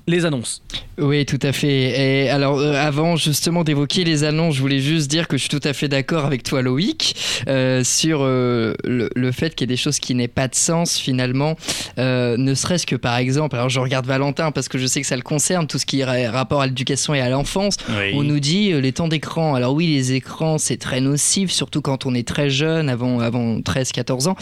Les 0.07 0.23
annonces. 0.25 0.61
Oui, 0.99 1.25
tout 1.25 1.39
à 1.41 1.51
fait. 1.51 2.25
Et 2.25 2.29
alors, 2.29 2.59
euh, 2.59 2.73
avant 2.75 3.15
justement 3.15 3.63
d'évoquer 3.63 4.03
les 4.03 4.23
annonces, 4.23 4.55
je 4.55 4.61
voulais 4.61 4.79
juste 4.79 5.09
dire 5.09 5.27
que 5.27 5.35
je 5.35 5.41
suis 5.41 5.49
tout 5.49 5.67
à 5.67 5.73
fait 5.73 5.87
d'accord 5.87 6.25
avec 6.25 6.43
toi, 6.43 6.61
Loïc, 6.61 7.15
euh, 7.47 7.83
sur 7.83 8.19
euh, 8.21 8.75
le, 8.83 9.09
le 9.15 9.31
fait 9.31 9.55
qu'il 9.55 9.67
y 9.67 9.71
ait 9.71 9.75
des 9.75 9.81
choses 9.81 9.97
qui 9.99 10.13
n'aient 10.13 10.27
pas 10.27 10.47
de 10.47 10.53
sens 10.55 10.97
finalement, 10.99 11.55
ne 11.97 12.53
serait-ce 12.53 12.85
que 12.85 12.95
par 12.95 13.17
exemple, 13.17 13.55
alors 13.55 13.69
je 13.69 13.79
regarde 13.79 14.05
Valentin 14.05 14.51
parce 14.51 14.69
que 14.69 14.77
je 14.77 14.85
sais 14.85 15.01
que 15.01 15.07
ça 15.07 15.15
le 15.15 15.21
concerne, 15.23 15.65
tout 15.67 15.79
ce 15.79 15.85
qui 15.87 16.01
est 16.01 16.05
ra- 16.05 16.31
rapport 16.31 16.61
à 16.61 16.67
l'éducation 16.67 17.13
et 17.15 17.19
à 17.21 17.29
l'enfance. 17.29 17.77
On 18.13 18.21
nous 18.23 18.39
dit 18.39 18.71
les 18.73 18.91
temps 18.91 19.07
d'écran. 19.07 19.55
Alors 19.55 19.73
oui, 19.73 19.87
les 19.87 20.13
écrans, 20.13 20.57
c'est 20.59 20.77
très 20.77 21.01
nocif, 21.01 21.49
surtout 21.51 21.81
quand 21.81 22.05
on 22.05 22.13
est 22.13 22.27
très 22.27 22.49
jeune, 22.51 22.89
avant, 22.89 23.19
avant 23.21 23.57
13-14 23.59 24.27
ans. 24.29 24.35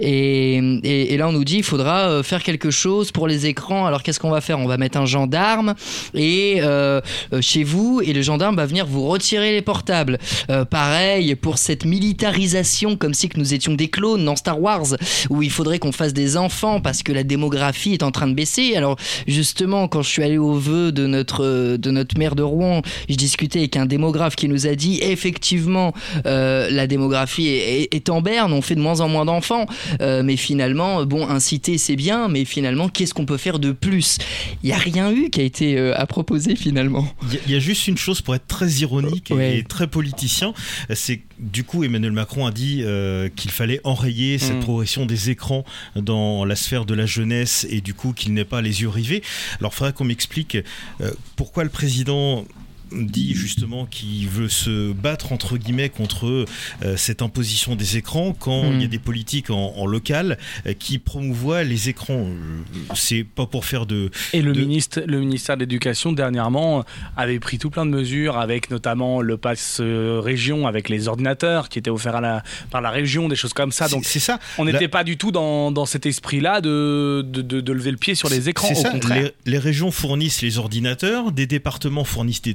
Et, 0.00 0.56
et, 0.82 1.14
et 1.14 1.16
là, 1.16 1.28
on 1.28 1.32
nous 1.32 1.44
dit 1.44 1.58
il 1.58 1.62
faudra 1.62 2.22
faire 2.24 2.42
quelque 2.42 2.70
chose 2.72 3.12
pour 3.12 3.28
les 3.28 3.46
écrans. 3.46 3.86
Alors 3.86 4.02
qu'est-ce 4.02 4.18
qu'on 4.20 4.30
va 4.30 4.40
faire? 4.40 4.58
On 4.58 4.66
va 4.66 4.76
mettre 4.76 4.98
un 4.98 5.03
gendarme 5.06 5.74
et 6.14 6.60
euh, 6.60 7.00
chez 7.40 7.64
vous 7.64 8.00
et 8.04 8.12
le 8.12 8.22
gendarme 8.22 8.56
va 8.56 8.66
venir 8.66 8.86
vous 8.86 9.06
retirer 9.06 9.52
les 9.52 9.62
portables. 9.62 10.18
Euh, 10.50 10.64
pareil 10.64 11.34
pour 11.34 11.58
cette 11.58 11.84
militarisation, 11.84 12.96
comme 12.96 13.14
si 13.14 13.28
que 13.28 13.38
nous 13.38 13.54
étions 13.54 13.74
des 13.74 13.88
clones 13.88 14.24
dans 14.24 14.36
Star 14.36 14.60
Wars, 14.60 14.96
où 15.30 15.42
il 15.42 15.50
faudrait 15.50 15.78
qu'on 15.78 15.92
fasse 15.92 16.12
des 16.12 16.36
enfants 16.36 16.80
parce 16.80 17.02
que 17.02 17.12
la 17.12 17.24
démographie 17.24 17.94
est 17.94 18.02
en 18.02 18.10
train 18.10 18.26
de 18.26 18.34
baisser. 18.34 18.74
Alors 18.76 18.96
justement, 19.26 19.88
quand 19.88 20.02
je 20.02 20.08
suis 20.08 20.22
allé 20.22 20.38
au 20.38 20.54
vœu 20.54 20.92
de 20.92 21.06
notre 21.06 21.44
euh, 21.44 21.76
de 21.78 21.90
notre 21.90 22.18
maire 22.18 22.34
de 22.34 22.42
Rouen, 22.42 22.82
je 23.08 23.14
discutais 23.14 23.60
avec 23.60 23.76
un 23.76 23.86
démographe 23.86 24.36
qui 24.36 24.48
nous 24.48 24.66
a 24.66 24.74
dit 24.74 25.00
effectivement 25.02 25.92
la 26.24 26.86
démographie 26.86 27.48
est, 27.48 28.08
en 28.08 28.20
berne, 28.20 28.52
on 28.52 28.62
fait 28.62 28.74
de 28.74 28.80
moins 28.80 29.00
en 29.00 29.08
moins 29.08 29.24
d'enfants, 29.24 29.66
mais 30.00 30.36
finalement 30.36 31.04
bon 31.04 31.28
inciter 31.28 31.78
c'est 31.78 31.96
bien, 31.96 32.28
mais 32.28 32.44
finalement 32.44 32.88
qu'est-ce 32.88 33.14
qu'on 33.14 33.26
peut 33.26 33.36
faire 33.36 33.58
de 33.58 33.72
plus? 33.72 34.18
Il 34.62 34.70
y 34.70 34.72
a 34.72 34.78
rien 34.78 34.93
eu 35.12 35.30
qui 35.30 35.40
a 35.40 35.44
été 35.44 35.78
euh, 35.78 35.96
à 35.98 36.06
proposer 36.06 36.56
finalement. 36.56 37.06
Il 37.22 37.34
y 37.34 37.36
a- 37.36 37.40
il 37.46 37.52
y, 37.52 37.56
a 37.56 37.58
juste 37.58 37.86
une 37.88 37.96
chose 37.98 38.20
pour 38.20 38.34
être 38.34 38.46
très 38.46 38.68
ironique 38.70 39.30
et, 39.30 39.34
Ouais. 39.34 39.58
et 39.58 39.62
très 39.64 39.86
politicien, 39.86 40.54
c'est 40.94 41.20
du 41.38 41.64
coup 41.64 41.84
Emmanuel 41.84 42.12
Macron 42.12 42.46
a 42.46 42.52
dit 42.52 42.80
euh, 42.82 43.28
qu'il 43.34 43.50
fallait 43.50 43.80
enrayer 43.84 44.38
cette 44.38 44.56
Mm. 44.58 44.60
progression 44.60 45.06
des 45.06 45.30
écrans 45.30 45.64
dans 45.96 46.44
la 46.44 46.56
sphère 46.56 46.84
de 46.84 46.94
la 46.94 47.06
jeunesse 47.06 47.66
et 47.70 47.80
du 47.80 47.94
coup 47.94 48.12
qu'il 48.12 48.32
n'ait 48.34 48.44
pas 48.44 48.62
les 48.62 48.82
yeux 48.82 48.88
rivés. 48.88 49.22
Alors 49.60 49.72
il 49.72 49.76
faudrait 49.76 49.92
qu'on 49.92 50.04
m'explique 50.04 50.56
euh, 51.00 51.10
pourquoi 51.36 51.64
le 51.64 51.70
président 51.70 52.44
dit 52.92 53.34
justement 53.34 53.86
qu'il 53.86 54.28
veut 54.28 54.48
se 54.48 54.92
battre 54.92 55.32
entre 55.32 55.56
guillemets 55.58 55.88
contre 55.88 56.46
euh, 56.82 56.96
cette 56.96 57.22
imposition 57.22 57.74
des 57.76 57.96
écrans 57.96 58.34
quand 58.38 58.70
il 58.72 58.80
y 58.82 58.84
a 58.84 58.88
des 58.88 58.98
politiques 58.98 59.50
en, 59.50 59.74
en 59.76 59.86
local 59.86 60.38
euh, 60.66 60.72
qui 60.74 60.98
promouvoient 60.98 61.64
les 61.64 61.88
écrans. 61.88 62.26
Euh, 62.26 62.60
C'est 62.94 63.24
pas 63.24 63.46
pour 63.46 63.64
faire 63.64 63.86
de 63.86 64.10
Et 64.32 64.42
le, 64.42 64.52
de- 64.52 64.60
ministre, 64.60 65.02
le 65.06 65.18
ministère 65.20 65.56
de 65.56 65.60
l'Éducation, 65.60 66.12
dernièrement, 66.12 66.84
avait 67.16 67.38
pris 67.38 67.58
tout 67.58 67.70
plein 67.70 67.86
de 67.86 67.90
mesures, 67.90 68.36
avec 68.38 68.70
notamment 68.70 69.20
le 69.22 69.36
pass 69.36 69.78
euh, 69.80 70.20
région, 70.22 70.66
avec 70.66 70.88
les 70.88 71.08
ordinateurs 71.08 71.68
qui 71.68 71.78
étaient 71.78 71.90
offerts 71.90 72.16
à 72.16 72.20
la, 72.20 72.42
par 72.70 72.80
la 72.80 72.90
région, 72.90 73.28
des 73.28 73.36
choses 73.36 73.52
comme 73.54 73.72
ça. 73.72 73.88
Donc, 73.88 74.04
c'est 74.04 74.18
ça. 74.18 74.38
on 74.58 74.64
n'était 74.64 74.88
pas 74.88 75.04
du 75.04 75.16
tout 75.16 75.32
dans, 75.32 75.70
dans 75.72 75.86
cet 75.86 76.06
esprit-là 76.06 76.60
de, 76.60 77.24
de, 77.26 77.42
de- 77.42 77.60
de 77.60 77.72
lever 77.72 77.90
le 77.90 77.96
pied 77.96 78.14
sur 78.14 78.28
les 78.28 78.48
écrans, 78.48 78.70
au 78.70 78.74
ça, 78.74 78.90
contraire. 78.90 79.30
Les, 79.46 79.52
les 79.52 79.58
régions 79.58 79.90
fournissent 79.90 80.42
les 80.42 80.58
ordinateurs, 80.58 81.32
des 81.32 81.46
départements 81.46 82.04
fournissent 82.04 82.42
des 82.42 82.54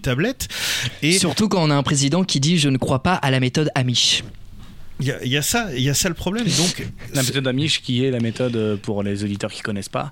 et 1.02 1.18
Surtout 1.20 1.48
quand 1.50 1.64
on 1.64 1.70
a 1.70 1.76
un 1.76 1.84
président 1.84 2.24
qui 2.24 2.40
dit 2.40 2.58
je 2.58 2.70
ne 2.70 2.78
crois 2.78 3.02
pas 3.04 3.14
à 3.16 3.32
la 3.32 3.40
méthode 3.40 3.70
Amish. 3.76 4.24
il 5.00 5.08
y, 5.08 5.12
a- 5.12 5.24
il 5.24 5.32
y 5.32 5.38
a 5.38 5.42
ça, 5.42 5.70
il 5.76 5.82
y 5.82 5.90
a 5.90 5.94
ça 5.94 6.10
le 6.10 6.16
problème. 6.16 6.46
Donc, 6.46 6.88
La 7.14 7.24
méthode 7.24 7.48
Amish, 7.48 7.82
qui 7.82 8.04
est 8.06 8.12
la 8.12 8.20
méthode 8.20 8.80
pour 8.82 9.04
les 9.04 9.24
auditeurs 9.24 9.52
qui 9.52 9.62
connaissent 9.62 9.90
pas. 9.90 10.12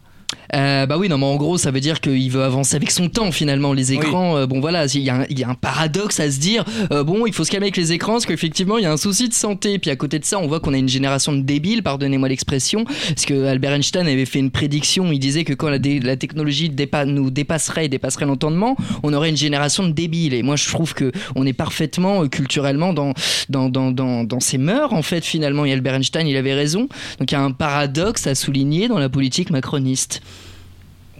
Euh, 0.55 0.85
bah 0.85 0.97
oui, 0.97 1.09
non, 1.09 1.17
mais 1.17 1.25
en 1.25 1.35
gros, 1.35 1.57
ça 1.57 1.71
veut 1.71 1.79
dire 1.79 1.99
qu'il 2.01 2.29
veut 2.31 2.43
avancer 2.43 2.75
avec 2.75 2.91
son 2.91 3.09
temps 3.09 3.31
finalement. 3.31 3.73
Les 3.73 3.93
écrans, 3.93 4.37
euh, 4.37 4.45
bon 4.45 4.59
voilà, 4.61 4.85
il 4.85 5.01
y, 5.01 5.09
a 5.09 5.15
un- 5.21 5.25
il 5.29 5.37
y 5.39 5.43
a 5.43 5.49
un 5.49 5.55
paradoxe 5.55 6.19
à 6.19 6.29
se 6.31 6.39
dire, 6.39 6.63
euh, 6.91 7.03
bon, 7.03 7.25
il 7.25 7.33
faut 7.33 7.43
se 7.43 7.51
calmer 7.51 7.65
avec 7.67 7.77
les 7.77 7.91
écrans 7.93 8.13
parce 8.13 8.25
qu'effectivement, 8.25 8.77
il 8.77 8.83
y 8.83 8.85
a 8.85 8.91
un 8.91 8.97
souci 8.97 9.27
de 9.29 9.33
santé. 9.33 9.77
Puis 9.79 9.89
à 9.91 9.95
côté 9.95 10.19
de 10.19 10.25
ça, 10.25 10.39
on 10.39 10.47
voit 10.47 10.59
qu'on 10.59 10.73
a 10.73 10.77
une 10.77 10.87
génération 10.89 11.33
de 11.33 11.41
débiles, 11.41 11.83
pardonnez-moi 11.83 12.29
l'expression, 12.29 12.85
parce 12.85 13.25
que 13.25 13.45
Albert 13.45 13.73
Einstein 13.73 14.07
avait 14.07 14.25
fait 14.25 14.39
une 14.39 14.51
prédiction. 14.51 15.11
Il 15.11 15.19
disait 15.19 15.43
que 15.43 15.53
quand 15.53 15.69
la, 15.69 15.79
dé- 15.79 15.99
la 15.99 16.15
technologie 16.17 16.69
dépa- 16.69 17.05
nous 17.05 17.29
dépasserait 17.29 17.85
et 17.85 17.89
dépasserait 17.89 18.25
l'entendement, 18.25 18.75
on 19.03 19.13
aurait 19.13 19.29
une 19.29 19.37
génération 19.37 19.85
de 19.85 19.91
débiles. 19.91 20.33
Et 20.33 20.43
moi, 20.43 20.55
je 20.55 20.67
trouve 20.67 20.93
que 20.93 21.11
on 21.35 21.45
est 21.45 21.53
parfaitement 21.53 22.23
euh, 22.23 22.27
culturellement 22.27 22.93
dans 22.93 23.13
dans, 23.49 23.69
dans, 23.69 23.91
dans, 23.91 24.23
dans 24.23 24.39
ces 24.39 24.57
mœurs 24.57 24.93
en 24.93 25.01
fait 25.01 25.23
finalement. 25.25 25.65
Et 25.65 25.73
Albert 25.73 25.95
Einstein, 25.95 26.27
il 26.27 26.37
avait 26.37 26.53
raison. 26.53 26.87
Donc 27.19 27.31
il 27.31 27.33
y 27.33 27.37
a 27.37 27.41
un 27.41 27.51
paradoxe 27.51 28.27
à 28.27 28.35
souligner 28.35 28.87
dans 28.87 28.99
la 28.99 29.09
politique 29.09 29.49
macroniste. 29.49 30.16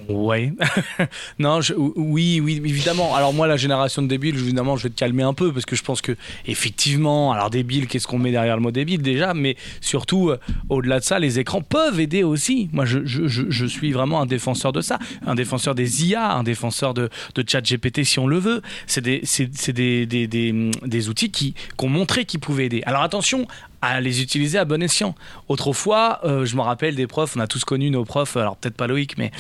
Ouais. 0.10 0.54
non, 1.40 1.60
oui, 1.96 2.40
oui, 2.42 2.62
évidemment. 2.64 3.16
Alors 3.16 3.34
moi, 3.34 3.48
la 3.48 3.58
génération 3.58 4.02
de 4.02 4.08
débiles, 4.08 4.36
évidemment, 4.36 4.78
je 4.78 4.84
vais 4.84 4.90
te 4.90 4.96
calmer 4.96 5.24
un 5.24 5.34
peu 5.34 5.52
parce 5.52 5.66
que 5.66 5.76
je 5.76 5.84
pense 5.84 6.02
que 6.02 6.16
effectivement, 6.46 7.32
alors 7.34 7.50
débile, 7.50 7.88
qu'est-ce 7.88 8.08
qu'on 8.08 8.20
met 8.20 8.32
derrière 8.32 8.56
le 8.56 8.62
mot 8.62 8.72
débile 8.72 9.02
déjà, 9.02 9.34
mais 9.34 9.58
surtout, 9.82 10.30
euh, 10.30 10.40
au-delà 10.70 11.00
de 11.00 11.04
ça, 11.04 11.20
les 11.20 11.40
écrans 11.40 11.62
peuvent 11.62 12.00
aider 12.00 12.24
aussi. 12.24 12.70
Moi, 12.72 12.86
je, 12.86 13.68
suis 13.68 13.92
vraiment 13.92 14.22
un 14.22 14.26
défenseur 14.26 14.72
de 14.72 14.82
ça, 14.82 14.98
un 15.26 15.36
défenseur 15.36 15.76
des 15.76 16.06
IA, 16.08 16.32
un 16.32 16.44
défenseur 16.44 16.94
de, 16.94 17.10
de 17.36 17.44
chat 17.48 17.62
GPT 17.62 18.04
si 18.04 18.20
on 18.20 18.28
le 18.28 18.40
veut. 18.40 18.62
C'est 18.86 19.02
des, 19.02 19.22
c'est, 19.24 19.74
des, 19.74 20.06
des, 20.06 20.28
des, 20.28 21.10
outils 21.10 21.32
qui, 21.32 21.54
qu'on 21.76 21.90
montré 21.90 22.26
qu'ils 22.26 22.40
pouvaient 22.40 22.66
aider. 22.66 22.82
Alors 22.86 23.02
attention 23.02 23.48
à 23.82 24.02
les 24.02 24.22
utiliser 24.22 24.58
à 24.58 24.66
bon 24.66 24.82
escient. 24.82 25.16
Autrefois, 25.48 26.20
euh, 26.24 26.46
je 26.46 26.56
me 26.56 26.62
rappelle 26.62 26.96
des 26.96 27.08
profs, 27.08 27.36
on 27.38 27.40
a 27.40 27.48
tous 27.48 27.64
connu 27.64 27.90
nos 27.90 28.06
profs, 28.06 28.36
alors 28.38 28.58
peut-être 28.58 28.76
pas 28.76 28.88
Loïc, 28.88 29.18
mais 29.18 29.32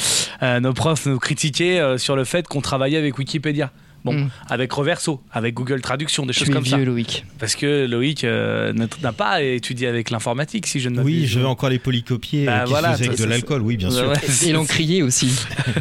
euh, 0.43 0.59
nos 0.59 0.73
profs 0.73 1.05
nous 1.05 1.19
critiquaient 1.19 1.79
euh, 1.79 1.97
sur 1.97 2.15
le 2.15 2.23
fait 2.23 2.47
qu'on 2.47 2.61
travaillait 2.61 2.97
avec 2.97 3.17
Wikipédia. 3.17 3.71
Bon, 4.05 4.13
Mm. 4.13 4.29
avec 4.47 4.71
Reverso, 4.71 5.21
avec 5.33 5.53
Google 5.55 5.81
Traduction, 5.81 6.25
des 6.25 6.31
choses 6.31 6.49
comme 6.49 6.63
vieux, 6.63 6.77
ça. 6.77 6.85
Loïc. 6.85 7.25
Parce 7.39 7.55
que 7.55 7.85
Loïc 7.87 8.23
euh, 8.23 8.71
n'a 9.01 9.11
pas 9.11 9.41
étudié 9.41 9.87
avec 9.87 10.11
l'informatique, 10.11 10.65
si 10.67 10.79
je 10.79 10.87
ne 10.87 11.01
oui, 11.01 11.15
m'abuse. 11.15 11.29
j'avais 11.31 11.45
encore 11.47 11.67
les 11.69 11.79
polycopiers 11.79 12.45
Bah 12.45 12.59
euh, 12.59 12.63
qui 12.65 12.69
voilà, 12.69 12.95
se 12.95 13.03
avec 13.03 13.17
de 13.17 13.25
l'alcool, 13.25 13.63
oui, 13.63 13.75
bien 13.75 13.89
sûr. 13.89 14.13
Et 14.13 14.17
c'est- 14.27 14.53
l'encrier 14.53 15.01
aussi. 15.03 15.31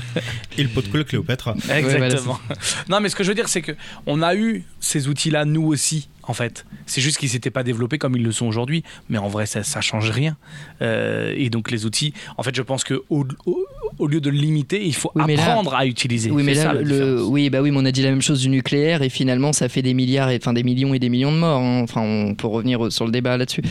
Et 0.59 0.63
le 0.63 0.69
pot 0.71 0.81
de 0.83 0.89
colle 0.89 1.05
Cléopâtre. 1.05 1.55
Exactement. 1.71 2.41
non, 2.89 3.01
mais 3.01 3.11
ce 3.11 3.17
que 3.17 3.23
je 3.23 3.29
veux 3.29 3.35
dire, 3.35 3.49
c'est 3.49 3.63
que 3.63 3.73
on 4.07 4.23
a 4.23 4.35
eu 4.35 4.65
ces 4.81 5.07
outils-là, 5.09 5.45
nous 5.45 5.65
aussi, 5.67 6.09
en 6.27 6.33
fait. 6.35 6.65
C'est 6.87 7.01
juste 7.01 7.19
qu'ils 7.19 7.29
s'étaient 7.29 7.51
pas 7.51 7.63
développés 7.63 7.99
comme 7.99 8.17
ils 8.17 8.23
le 8.23 8.33
sont 8.33 8.47
aujourd'hui, 8.47 8.83
mais 9.09 9.19
en 9.19 9.29
vrai, 9.29 9.47
ça, 9.47 9.63
ça 9.63 9.81
change 9.81 10.11
rien. 10.11 10.37
Euh, 10.83 11.33
et 11.37 11.51
donc, 11.51 11.71
les 11.71 11.87
outils, 11.87 12.13
en 12.37 12.43
fait, 12.43 12.55
je 12.55 12.63
pense 12.63 12.85
que 12.85 13.03
au, 13.11 13.25
au- 13.47 13.65
au 13.99 14.07
lieu 14.07 14.21
de 14.21 14.29
le 14.31 14.37
limiter, 14.37 14.85
il 14.85 14.95
faut 14.95 15.11
Oui, 15.15 15.23
mais 15.27 15.37
là- 15.37 15.45
apprendre 15.47 15.75
à 15.75 15.87
utiliser. 15.87 16.31
Oui, 16.31 16.43
mais 16.43 16.55
C'est 16.55 16.65
là, 16.65 16.71
ça, 16.71 16.75
la 16.75 16.81
le, 16.83 16.87
différence. 16.87 17.21
oui, 17.31 17.51
bah 17.51 17.61
oui, 17.63 17.71
mais 17.71 17.79
on 17.81 17.85
a 17.85 17.93
dit 17.93 18.03
la 18.03 18.11
même 18.11 18.23
chose 18.23 18.41
du 18.43 18.49
nucléaire 18.49 19.03
et 19.03 19.09
finalement, 19.09 19.53
ça 19.53 19.69
fait 19.69 19.83
des 19.83 19.95
milliards, 19.95 20.31
et, 20.31 20.37
enfin 20.41 20.53
des 20.53 20.63
millions 20.63 20.93
et 20.95 20.99
des 20.99 21.09
millions 21.09 21.33
de 21.33 21.39
morts. 21.39 21.61
hein. 21.61 21.81
Enfin, 21.83 22.03
on 22.03 22.35
peut 22.35 22.47
revenir 22.47 22.91
sur 22.93 23.05
le 23.07 23.11
débat 23.13 23.37
là-dessus. 23.37 23.63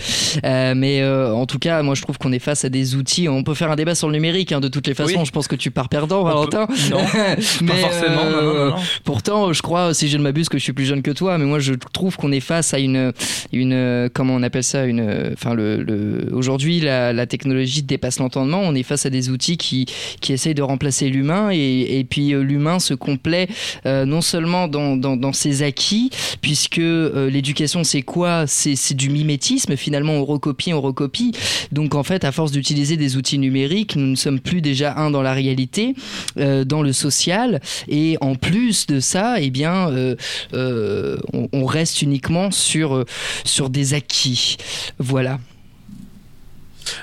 Euh, 0.43 0.73
mais 0.75 1.01
euh, 1.01 1.33
en 1.33 1.45
tout 1.45 1.59
cas, 1.59 1.81
moi, 1.83 1.95
je 1.95 2.01
trouve 2.01 2.17
qu'on 2.17 2.31
est 2.31 2.39
face 2.39 2.65
à 2.65 2.69
des 2.69 2.95
outils. 2.95 3.29
On 3.29 3.43
peut 3.43 3.53
faire 3.53 3.69
un 3.71 3.75
débat 3.75 3.95
sur 3.95 4.07
le 4.07 4.13
numérique, 4.13 4.51
hein, 4.51 4.59
de 4.59 4.67
toutes 4.67 4.87
les 4.87 4.93
façons. 4.93 5.19
Oui. 5.19 5.25
Je 5.25 5.31
pense 5.31 5.47
que 5.47 5.55
tu 5.55 5.71
pars 5.71 5.89
perdant, 5.89 6.23
Valentin. 6.23 6.65
peut- 6.67 6.73
Non, 6.91 6.99
Mais, 7.61 7.67
pas 7.67 7.75
forcément. 7.75 8.25
non, 8.25 8.31
non, 8.31 8.53
non, 8.53 8.65
non. 8.71 8.75
Pourtant, 9.03 9.53
je 9.53 9.61
crois, 9.61 9.93
si 9.93 10.07
je 10.07 10.17
ne 10.17 10.23
m'abuse, 10.23 10.49
que 10.49 10.57
je 10.57 10.63
suis 10.63 10.73
plus 10.73 10.85
jeune 10.85 11.01
que 11.01 11.11
toi, 11.11 11.37
mais 11.37 11.45
moi, 11.45 11.59
je 11.59 11.73
trouve 11.93 12.15
qu'on 12.17 12.31
est 12.31 12.39
face 12.45 12.73
à 12.73 12.79
une, 12.79 13.11
une, 13.51 14.09
comment 14.13 14.35
on 14.35 14.43
appelle 14.43 14.63
ça, 14.63 14.85
une, 14.85 15.33
enfin, 15.33 15.53
le, 15.53 16.29
aujourd'hui, 16.31 16.79
la, 16.79 17.25
technologie 17.25 17.81
dépasse 17.81 18.19
l'entendement. 18.19 18.61
On 18.61 18.75
est 18.75 18.83
face 18.83 19.05
à 19.05 19.09
des 19.09 19.29
outils 19.29 19.57
qui, 19.57 19.87
qui 20.21 20.31
essayent 20.31 20.53
de 20.53 20.61
remplacer 20.61 21.09
l'humain, 21.09 21.49
et, 21.51 21.99
et 21.99 22.03
puis 22.03 22.33
euh, 22.33 22.41
l'humain 22.41 22.79
se 22.79 22.93
complaît 22.93 23.47
euh, 23.85 24.05
non 24.05 24.21
seulement 24.21 24.67
dans, 24.67 24.95
dans, 24.95 25.33
ses 25.33 25.63
acquis, 25.63 26.11
puisque 26.41 26.77
euh, 26.77 27.29
l'éducation, 27.29 27.83
c'est 27.83 28.03
quoi? 28.03 28.45
C'est 28.47 28.93
du 28.93 29.09
mimétisme. 29.09 29.75
Finalement, 29.75 30.13
on 30.13 30.25
recopie, 30.25 30.73
on 30.73 30.81
recopie. 30.81 31.31
Donc, 31.71 31.95
en 31.95 32.03
fait, 32.03 32.23
à 32.23 32.31
force 32.31 32.51
d'utiliser 32.51 32.95
des 32.95 33.17
outils 33.17 33.39
numériques, 33.39 33.95
nous 33.95 34.07
ne 34.07 34.15
sommes 34.15 34.39
plus 34.39 34.61
déjà 34.61 34.95
un 34.97 35.09
dans 35.09 35.21
la 35.21 35.33
réalité, 35.33 35.95
dans 36.35 36.81
le 36.81 36.93
social, 36.93 37.59
et 37.87 38.17
en 38.21 38.35
plus 38.35 38.85
de 38.87 38.99
ça, 38.99 39.35
eh 39.39 39.49
bien, 39.49 39.91
on 40.53 41.65
reste 41.65 42.01
uniquement 42.01 42.34
sur, 42.51 42.95
euh, 42.95 43.05
sur 43.43 43.69
des 43.69 43.93
acquis. 43.93 44.57
Voilà. 44.99 45.39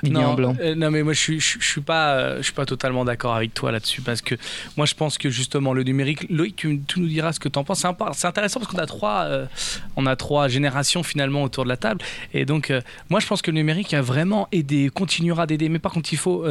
Non, 0.03 0.35
blanc. 0.35 0.55
euh, 0.61 0.75
non, 0.75 0.91
mais 0.91 1.03
moi 1.03 1.13
je 1.13 1.19
suis, 1.21 1.41
je, 1.41 1.59
je 1.61 1.67
suis 1.67 1.81
pas, 1.81 2.13
euh, 2.15 2.37
je 2.39 2.43
suis 2.43 2.53
pas 2.53 2.67
totalement 2.67 3.05
d'accord 3.05 3.35
avec 3.35 3.55
toi 3.55 3.73
là-dessus 3.73 4.01
parce 4.03 4.21
que 4.23 4.35
moi 4.77 4.87
je 4.87 4.95
pense 4.95 5.19
que 5.19 5.31
justement 5.31 5.73
le 5.73 5.83
numérique, 5.83 6.27
Loïc, 6.31 6.57
tu, 6.57 6.81
tu 6.87 7.01
nous 7.01 7.07
diras 7.09 7.33
ce 7.33 7.41
que 7.41 7.49
tu 7.49 7.59
en 7.59 7.65
penses. 7.65 7.85
C'est 8.15 8.27
intéressant 8.27 8.61
parce 8.61 8.71
qu'on 8.73 8.79
a 8.79 8.87
trois, 8.87 9.23
euh, 9.25 9.47
on 9.97 10.07
a 10.07 10.17
trois 10.17 10.49
générations 10.49 11.03
finalement 11.03 11.43
autour 11.43 11.65
de 11.65 11.69
la 11.69 11.77
table 11.77 12.01
et 12.35 12.45
donc 12.45 12.73
moi 13.11 13.21
je 13.21 13.27
pense 13.27 13.43
que 13.43 13.51
le 13.51 13.57
numérique 13.57 13.95
a 13.95 14.03
vraiment 14.03 14.49
aidé, 14.53 14.91
continuera 14.93 15.47
d'aider. 15.47 15.69
Mais 15.69 15.79
par 15.79 15.93
contre 15.93 16.13
il 16.13 16.19
faut, 16.19 16.45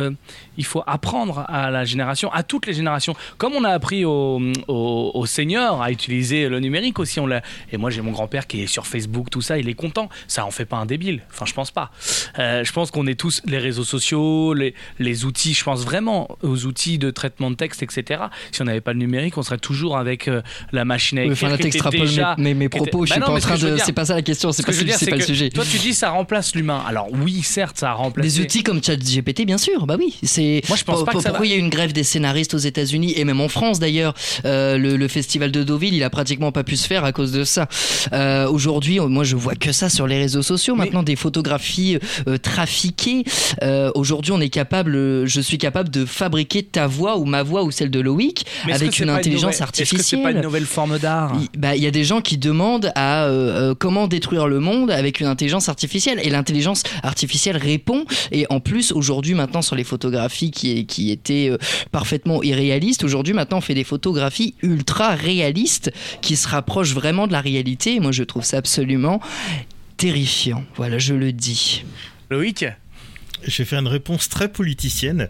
il 0.58 0.66
faut 0.66 0.84
apprendre 0.88 1.46
à 1.48 1.70
la 1.72 1.86
génération, 1.86 2.32
à 2.32 2.44
toutes 2.44 2.66
les 2.66 2.74
générations, 2.74 3.16
comme 3.38 3.54
on 3.54 3.64
a 3.64 3.70
appris 3.70 4.06
aux, 4.06 4.42
aux 4.68 5.26
seniors 5.26 5.82
à 5.82 5.92
utiliser 5.92 6.50
le 6.50 6.60
numérique 6.60 7.00
aussi. 7.00 7.20
On 7.20 7.28
l'a. 7.28 7.42
Et 7.72 7.78
moi 7.78 7.90
j'ai 7.90 8.02
mon 8.02 8.12
grand-père 8.12 8.48
qui 8.48 8.62
est 8.64 8.68
sur 8.68 8.86
Facebook, 8.88 9.30
tout 9.30 9.42
ça, 9.42 9.58
il 9.58 9.70
est 9.70 9.74
content. 9.74 10.10
Ça 10.28 10.46
en 10.46 10.52
fait 10.52 10.66
pas 10.66 10.78
un 10.78 10.86
débile. 10.86 11.22
Enfin 11.32 11.46
je 11.46 11.54
pense 11.54 11.72
pas. 11.72 11.92
Je 12.38 12.72
pense 12.72 12.92
qu'on 12.92 13.08
est 13.08 13.20
tous 13.22 13.40
les 13.46 13.60
réseaux 13.60 13.84
sociaux, 13.84 14.56
les, 14.56 14.74
les 14.98 15.26
outils. 15.26 15.54
Je 15.54 15.64
pense 15.64 15.84
vraiment 15.86 16.28
aux 16.42 16.66
outils 16.66 16.98
de 16.98 17.12
traitement 17.12 17.52
de 17.52 17.56
texte, 17.56 17.84
etc. 17.84 18.20
Si 18.52 18.64
on 18.64 18.66
n'avait 18.66 18.82
pas 18.82 18.94
le 18.94 19.00
numérique, 19.00 19.38
on 19.38 19.44
serait 19.44 19.60
toujours 19.60 19.96
avec 19.96 20.28
euh, 20.28 20.42
la 20.72 20.86
machine 20.86 21.20
à 21.20 21.22
Oui, 21.22 21.32
écrire. 21.34 21.48
Enfin, 21.50 21.54
était 21.56 21.64
t'extrapoles 21.66 22.00
déjà- 22.00 22.36
mes, 22.40 22.56
mes, 22.56 22.68
qui 22.68 22.78
était- 22.80 22.90
propos. 22.90 23.06
Je 23.06 23.12
Bah 23.12 23.16
suis 23.16 23.22
non, 23.22 23.28
pas 23.28 23.34
en 23.34 23.40
train 23.40 23.58
de. 23.60 23.78
C'est 23.78 23.92
pas 23.94 24.06
ça 24.06 24.16
la 24.16 24.24
question. 24.24 24.52
C'est 24.52 24.64
ce 24.64 24.66
pas, 24.66 24.72
veux 24.72 24.84
dire, 24.84 24.96
c'est 24.98 25.06
pas 25.12 25.18
le 25.18 25.22
sujet. 25.22 25.52
Toi, 25.52 25.64
tu 25.70 25.78
dis 25.78 25.94
ça 25.94 26.10
remplace 26.10 26.56
l'humain. 26.56 26.82
Alors 26.88 27.10
oui, 27.12 27.42
certes, 27.44 27.78
ça 27.78 27.92
a 27.92 27.94
remplacé. 27.94 28.28
Des 28.28 28.42
outils 28.42 28.64
comme 28.64 28.84
ChatGPT, 28.84 29.46
bien 29.46 29.60
sûr, 29.60 29.86
bah 29.86 29.98
oui. 30.00 30.16
C'est 30.24 30.64
Moi, 30.68 30.76
je 30.76 30.84
pense 30.84 31.04
pas 31.06 31.12
que 31.14 31.20
ça 31.20 31.30
pourquoi 31.30 31.46
il 31.46 31.52
y 31.52 31.56
a 31.56 31.58
une 31.58 31.70
grève 31.70 31.94
des 31.94 32.04
scénaristes 32.04 32.56
aux 32.56 32.58
États-Unis 32.72 33.14
et 33.18 33.24
même 33.24 33.40
en 33.42 33.50
France 33.50 33.78
d'ailleurs. 33.80 34.16
Euh, 34.46 34.80
le, 34.80 34.98
le 34.98 35.08
festival 35.08 35.52
de 35.52 35.62
Deauville, 35.64 35.94
il 35.94 36.04
a 36.04 36.10
pratiquement 36.10 36.52
pas 36.52 36.64
pu 36.64 36.76
se 36.76 36.88
faire 36.88 37.04
à 37.06 37.12
cause 37.12 37.32
de 37.32 37.44
ça. 37.44 37.68
Euh, 38.14 38.48
Aujourd'hui, 38.50 39.00
moi, 39.00 39.24
je 39.24 39.36
vois 39.36 39.54
que 39.54 39.72
ça 39.72 39.90
sur 39.90 40.08
les 40.08 40.18
réseaux 40.18 40.42
sociaux. 40.42 40.74
Mais- 40.76 40.86
Maintenant, 40.86 41.04
des 41.04 41.16
photographies 41.16 42.00
euh, 42.28 42.38
Euh, 43.64 43.92
Aujourd'hui, 43.96 44.32
on 44.32 44.40
est 44.42 44.50
capable. 44.50 44.94
Je 45.28 45.42
suis 45.42 45.58
capable 45.58 45.90
de 45.90 46.06
fabriquer 46.06 46.64
ta 46.64 46.88
voix 46.88 47.18
ou 47.18 47.26
ma 47.26 47.44
voix 47.44 47.64
ou 47.64 47.72
celle 47.72 47.90
de 47.92 48.00
Loïc 48.00 48.46
Mais 48.66 48.74
avec 48.74 49.00
une 49.00 49.10
intelligence 49.10 49.60
nouvelle- 49.60 49.70
Est-ce 49.82 49.96
que 49.96 50.02
c'est 50.02 50.16
pas 50.18 50.22
une 50.32 50.38
artificielle. 50.38 50.44
nouvelle 50.44 50.66
forme 50.66 50.98
d'art? 51.00 51.34
Il 51.54 51.60
bah, 51.60 51.76
il 51.76 51.84
y 51.84 51.88
a 51.88 51.92
des 51.92 52.04
gens 52.04 52.22
qui 52.22 52.38
demandent 52.38 52.92
à 52.96 53.26
euh, 53.26 53.72
euh, 53.72 53.76
comment 53.78 54.08
détruire 54.08 54.48
le 54.48 54.60
monde 54.60 54.90
avec 54.92 55.20
une 55.20 55.28
intelligence 55.28 55.70
artificielle. 55.70 56.20
Et 56.24 56.30
l'intelligence 56.30 56.84
artificielle 57.04 57.58
répond. 57.58 58.06
Et 58.32 58.46
en 58.50 58.60
plus 58.60 58.92
aujourd'hui 58.92 59.34
maintenant 59.34 59.62
sur 59.62 59.76
les 59.76 59.84
photographies 59.84 60.52
qui, 60.52 60.86
qui 60.86 61.12
étaient 61.12 61.50
euh, 61.50 61.58
parfaitement 61.92 62.42
irréalistes 62.44 63.04
aujourd'hui 63.04 63.34
maintenant 63.34 63.58
on 63.58 63.62
fait 63.62 63.74
des 63.74 63.84
photographies 63.84 64.56
ultra 64.64 65.16
réalistes 65.16 65.92
qui 66.22 66.36
se 66.36 66.48
rapprochent 66.48 66.94
vraiment 66.94 67.28
de 67.28 67.32
la 67.34 67.42
réalité. 67.42 67.96
Et 67.96 68.00
moi 68.00 68.12
je 68.12 68.24
trouve 68.24 68.44
ça 68.44 68.58
absolument 68.58 69.20
terrifiant. 69.98 70.64
Voilà 70.76 70.98
je 70.98 71.14
le 71.14 71.32
dis. 71.32 71.84
Loïc? 72.30 72.66
Je 73.46 73.58
vais 73.58 73.66
faire 73.66 73.80
une 73.80 73.88
réponse 73.88 74.30
très 74.30 74.52
politicienne. 74.52 75.28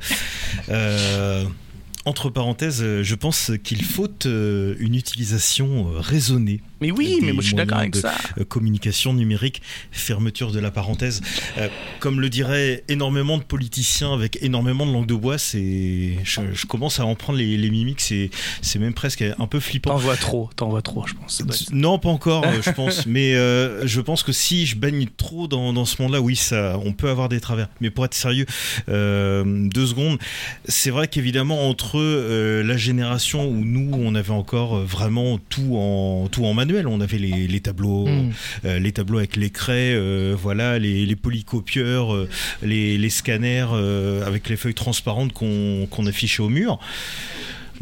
Euh, 0.69 1.45
entre 2.05 2.29
parenthèses, 2.29 2.83
je 3.01 3.15
pense 3.15 3.51
qu'il 3.63 3.83
faut 3.83 4.09
euh, 4.25 4.75
une 4.79 4.95
utilisation 4.95 5.87
euh, 5.87 5.99
raisonnée 5.99 6.61
Mais 6.81 6.91
oui, 6.91 7.19
mais 7.21 7.31
moi 7.33 7.41
je 7.41 7.47
suis 7.47 7.55
d'accord 7.55 7.77
avec 7.77 7.95
ça. 7.95 8.13
euh, 8.39 8.43
communication 8.43 9.13
numérique, 9.13 9.61
fermeture 9.91 10.51
de 10.51 10.59
la 10.59 10.71
parenthèse. 10.71 11.21
Euh, 11.57 11.67
comme 11.99 12.19
le 12.19 12.29
diraient 12.29 12.83
énormément 12.87 13.37
de 13.37 13.43
politiciens 13.43 14.13
avec 14.13 14.39
énormément 14.41 14.85
de 14.85 14.91
langue 14.91 15.05
de 15.05 15.13
bois, 15.15 15.37
c'est, 15.37 16.17
je, 16.23 16.41
je 16.53 16.65
commence 16.65 16.99
à 16.99 17.05
en 17.05 17.15
prendre 17.15 17.37
les, 17.39 17.57
les 17.57 17.69
mimiques, 17.69 18.01
c'est, 18.01 18.29
c'est 18.61 18.79
même 18.79 18.93
presque 18.93 19.21
un 19.21 19.47
peu 19.47 19.59
flippant. 19.59 19.91
T'en 19.91 19.97
vois 19.97 20.17
trop, 20.17 20.49
t'en 20.55 20.69
vois 20.69 20.81
trop, 20.81 21.05
je 21.07 21.13
pense. 21.13 21.43
Non, 21.71 21.99
pas 21.99 22.09
encore, 22.09 22.45
euh, 22.45 22.61
je 22.63 22.71
pense. 22.71 23.05
Mais 23.11 23.35
euh, 23.35 23.85
je 23.85 24.01
pense 24.01 24.23
que 24.23 24.31
si 24.31 24.65
je 24.65 24.75
baigne 24.75 25.05
trop 25.17 25.47
dans, 25.47 25.73
dans 25.73 25.85
ce 25.85 26.01
monde-là, 26.01 26.19
oui, 26.21 26.35
ça, 26.35 26.79
on 26.83 26.93
peut 26.93 27.09
avoir 27.09 27.29
des 27.29 27.39
travers. 27.39 27.67
Mais 27.79 27.89
pour 27.91 28.05
être 28.05 28.13
sérieux, 28.13 28.45
euh, 28.89 29.43
deux 29.69 29.85
secondes. 29.85 30.17
C'est 30.65 30.89
vrai 30.89 31.07
qu'évidemment 31.07 31.69
entre 31.69 31.99
euh, 31.99 32.63
la 32.63 32.77
génération 32.77 33.45
où 33.47 33.63
nous, 33.63 33.91
on 33.93 34.15
avait 34.15 34.31
encore 34.31 34.77
vraiment 34.79 35.37
tout 35.49 35.75
en 35.77 36.27
tout 36.31 36.45
en 36.45 36.53
manuel. 36.71 36.87
On 36.87 37.01
avait 37.01 37.17
les, 37.17 37.47
les 37.47 37.59
tableaux, 37.59 38.07
Mm. 38.07 38.31
euh, 38.65 38.79
les 38.79 38.91
tableaux 38.91 39.17
avec 39.19 39.35
les 39.35 39.49
craies, 39.49 39.93
euh, 39.95 40.35
voilà, 40.39 40.79
les, 40.79 41.05
les 41.05 41.15
polycopieurs, 41.15 42.13
euh, 42.13 42.29
les, 42.63 42.97
les 42.97 43.09
scanners 43.09 43.67
euh, 43.73 44.25
avec 44.25 44.49
les 44.49 44.57
feuilles 44.57 44.73
transparentes 44.73 45.33
qu'on 45.33 45.87
qu'on 45.89 46.05
affichait 46.05 46.41
au 46.41 46.49
mur. 46.49 46.79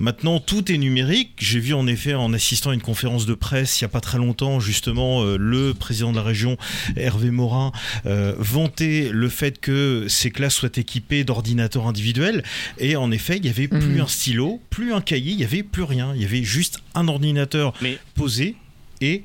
Maintenant, 0.01 0.39
tout 0.39 0.71
est 0.71 0.77
numérique. 0.77 1.31
J'ai 1.39 1.59
vu 1.59 1.73
en 1.73 1.85
effet, 1.85 2.13
en 2.13 2.31
assistant 2.31 2.69
à 2.69 2.73
une 2.73 2.79
conférence 2.81 3.25
de 3.25 3.33
presse 3.33 3.81
il 3.81 3.83
n'y 3.83 3.87
a 3.87 3.89
pas 3.89 3.99
très 3.99 4.17
longtemps, 4.17 4.61
justement, 4.61 5.23
euh, 5.25 5.35
le 5.37 5.73
président 5.73 6.11
de 6.11 6.15
la 6.15 6.23
région, 6.23 6.55
Hervé 6.95 7.31
Morin, 7.31 7.73
euh, 8.05 8.33
vanter 8.37 9.09
le 9.11 9.27
fait 9.27 9.59
que 9.59 10.05
ces 10.07 10.31
classes 10.31 10.55
soient 10.55 10.69
équipées 10.77 11.25
d'ordinateurs 11.25 11.85
individuels. 11.85 12.43
Et 12.77 12.95
en 12.95 13.11
effet, 13.11 13.35
il 13.37 13.43
n'y 13.43 13.49
avait 13.49 13.67
plus 13.67 13.95
Mhm. 13.95 14.01
un 14.01 14.07
stylo, 14.07 14.61
plus 14.69 14.93
un 14.93 15.01
cahier, 15.01 15.31
il 15.33 15.37
n'y 15.37 15.43
avait 15.43 15.63
plus 15.63 15.83
rien. 15.83 16.13
Il 16.15 16.21
y 16.21 16.25
avait 16.25 16.43
juste 16.43 16.79
un 16.95 17.09
ordinateur 17.09 17.73
Mais- 17.81 17.97
posé 18.15 18.55
et 19.01 19.23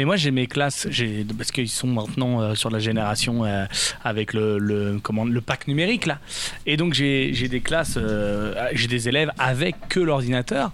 Et 0.00 0.04
moi 0.04 0.16
j'ai 0.16 0.30
mes 0.30 0.46
classes, 0.46 0.86
j'ai 0.90 1.24
parce 1.36 1.50
qu'ils 1.50 1.68
sont 1.68 1.88
maintenant 1.88 2.40
euh, 2.40 2.54
sur 2.54 2.70
la 2.70 2.78
génération 2.78 3.44
euh, 3.44 3.66
avec 4.04 4.32
le, 4.32 4.58
le 4.58 5.00
comment 5.02 5.24
le 5.24 5.40
pack 5.40 5.66
numérique 5.66 6.06
là. 6.06 6.20
Et 6.66 6.76
donc 6.76 6.94
j'ai 6.94 7.30
j'ai 7.34 7.48
des 7.48 7.60
classes, 7.60 7.96
euh, 7.96 8.54
j'ai 8.74 8.86
des 8.86 9.08
élèves 9.08 9.32
avec 9.38 9.74
que 9.88 9.98
l'ordinateur. 10.00 10.70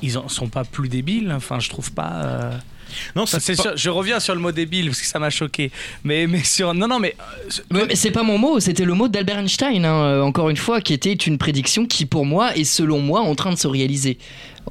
Ils 0.00 0.16
en 0.16 0.28
sont 0.28 0.48
pas 0.48 0.62
plus 0.64 0.88
débiles. 0.88 1.32
Enfin 1.32 1.58
je 1.58 1.68
trouve 1.70 1.90
pas. 1.90 2.12
euh, 2.24 2.52
non, 3.16 3.22
enfin, 3.24 3.38
c'est 3.40 3.56
c'est 3.56 3.62
pas- 3.62 3.70
sûr, 3.70 3.76
je 3.76 3.90
reviens 3.90 4.20
sur 4.20 4.34
le 4.34 4.40
mot 4.40 4.52
débile 4.52 4.86
parce 4.86 5.00
que 5.00 5.06
ça 5.08 5.18
m'a 5.18 5.28
choqué. 5.30 5.72
Mais 6.04 6.28
mais 6.28 6.44
sur 6.44 6.72
non 6.72 6.86
non 6.86 7.00
mais 7.00 7.16
c'est 7.94 8.12
pas 8.12 8.22
mon 8.22 8.38
mot, 8.38 8.60
c'était 8.60 8.84
le 8.84 8.94
mot 8.94 9.08
d'Albert 9.08 9.38
Einstein, 9.40 9.84
hein, 9.84 10.22
encore 10.22 10.50
une 10.50 10.56
fois, 10.56 10.80
qui 10.80 10.92
était 10.94 11.12
une 11.12 11.36
prédiction 11.36 11.84
qui, 11.84 12.06
pour 12.06 12.24
moi, 12.24 12.56
est 12.56 12.62
selon 12.64 13.00
moi 13.00 13.20
en 13.22 13.34
train 13.34 13.50
de 13.52 13.58
se 13.58 13.66
réaliser. 13.66 14.18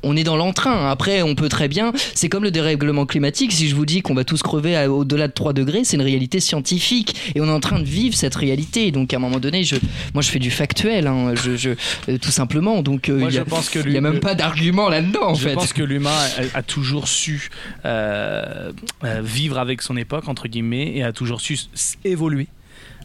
On 0.03 0.15
est 0.15 0.23
dans 0.23 0.35
l'entrain. 0.37 0.89
Après, 0.89 1.21
on 1.21 1.35
peut 1.35 1.49
très 1.49 1.67
bien. 1.67 1.91
C'est 2.13 2.29
comme 2.29 2.43
le 2.43 2.51
dérèglement 2.51 3.05
climatique. 3.05 3.51
Si 3.51 3.67
je 3.67 3.75
vous 3.75 3.85
dis 3.85 4.01
qu'on 4.01 4.13
va 4.13 4.23
tous 4.23 4.41
crever 4.41 4.87
au-delà 4.87 5.27
de 5.27 5.33
3 5.33 5.53
degrés, 5.53 5.83
c'est 5.83 5.95
une 5.97 6.01
réalité 6.03 6.39
scientifique. 6.39 7.15
Et 7.35 7.41
on 7.41 7.45
est 7.45 7.51
en 7.51 7.59
train 7.59 7.79
de 7.79 7.85
vivre 7.85 8.15
cette 8.15 8.35
réalité. 8.35 8.91
Donc, 8.91 9.13
à 9.13 9.17
un 9.17 9.19
moment 9.19 9.39
donné, 9.39 9.63
je, 9.63 9.75
moi, 10.13 10.21
je 10.21 10.29
fais 10.29 10.39
du 10.39 10.51
factuel, 10.51 11.07
hein, 11.07 11.33
je, 11.35 11.55
je- 11.55 11.69
euh, 12.09 12.17
tout 12.17 12.31
simplement. 12.31 12.81
Donc, 12.81 13.09
euh, 13.09 13.17
moi 13.19 13.29
il 13.29 13.33
y 13.33 13.35
je 13.35 13.41
a, 13.41 14.01
même 14.01 14.19
pas 14.19 14.35
d'argument 14.35 14.89
là-dedans, 14.89 15.29
en 15.29 15.33
je 15.33 15.47
fait. 15.47 15.53
pense 15.53 15.73
que 15.73 15.83
l'humain 15.83 16.11
a, 16.53 16.57
a 16.59 16.61
toujours 16.63 17.07
su 17.07 17.49
euh, 17.85 18.71
vivre 19.21 19.57
avec 19.57 19.81
son 19.81 19.97
époque, 19.97 20.27
entre 20.27 20.47
guillemets, 20.47 20.91
et 20.95 21.03
a 21.03 21.11
toujours 21.11 21.41
su 21.41 21.57
évoluer. 22.03 22.47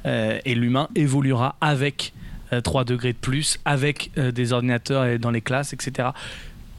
Et 0.05 0.55
l'humain 0.55 0.89
évoluera 0.97 1.55
avec 1.61 2.13
euh, 2.53 2.61
3 2.61 2.85
degrés 2.85 3.13
de 3.13 3.19
plus, 3.19 3.59
avec 3.65 4.11
des 4.17 4.53
ordinateurs 4.53 5.05
et 5.07 5.19
dans 5.19 5.31
les 5.31 5.41
classes, 5.41 5.73
etc. 5.73 6.09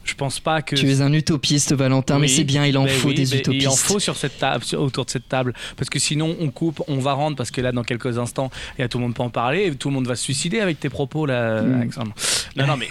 Je 0.04 0.14
pense 0.14 0.38
pas 0.40 0.60
que. 0.62 0.76
Tu 0.76 0.90
es 0.90 1.00
un 1.00 1.12
utopiste, 1.12 1.72
Valentin, 1.74 2.18
mais 2.18 2.28
c'est 2.28 2.44
bien, 2.44 2.66
il 2.66 2.76
en 2.78 2.86
faut 2.86 3.08
oui, 3.08 3.14
des 3.14 3.34
utopistes. 3.36 3.62
Il 3.64 3.68
en 3.68 3.74
faut 3.76 3.98
sur 3.98 4.16
cette 4.16 4.38
table, 4.38 4.62
sur- 4.64 4.80
autour 4.80 5.04
de 5.06 5.10
cette 5.10 5.28
table, 5.28 5.54
parce 5.76 5.88
que 5.90 5.98
sinon 5.98 6.36
on 6.40 6.50
coupe, 6.50 6.82
on 6.88 6.98
va 6.98 7.14
rendre, 7.14 7.36
parce 7.36 7.50
que 7.50 7.60
là 7.60 7.72
dans 7.72 7.84
quelques 7.84 8.18
instants, 8.18 8.50
il 8.78 8.82
y 8.82 8.84
a 8.84 8.88
tout 8.88 8.98
le 8.98 9.04
monde 9.04 9.14
peut 9.14 9.22
en 9.22 9.30
parler, 9.30 9.66
et 9.66 9.74
tout 9.74 9.88
le 9.88 9.94
monde 9.94 10.06
va 10.06 10.14
se 10.16 10.22
suicider 10.24 10.60
avec 10.60 10.78
tes 10.78 10.88
propos 10.90 11.26
là, 11.26 11.62
Mm. 11.62 11.74
Alexandre. 11.80 12.12
Non, 12.56 12.66
non, 12.66 12.76
mais 12.76 12.88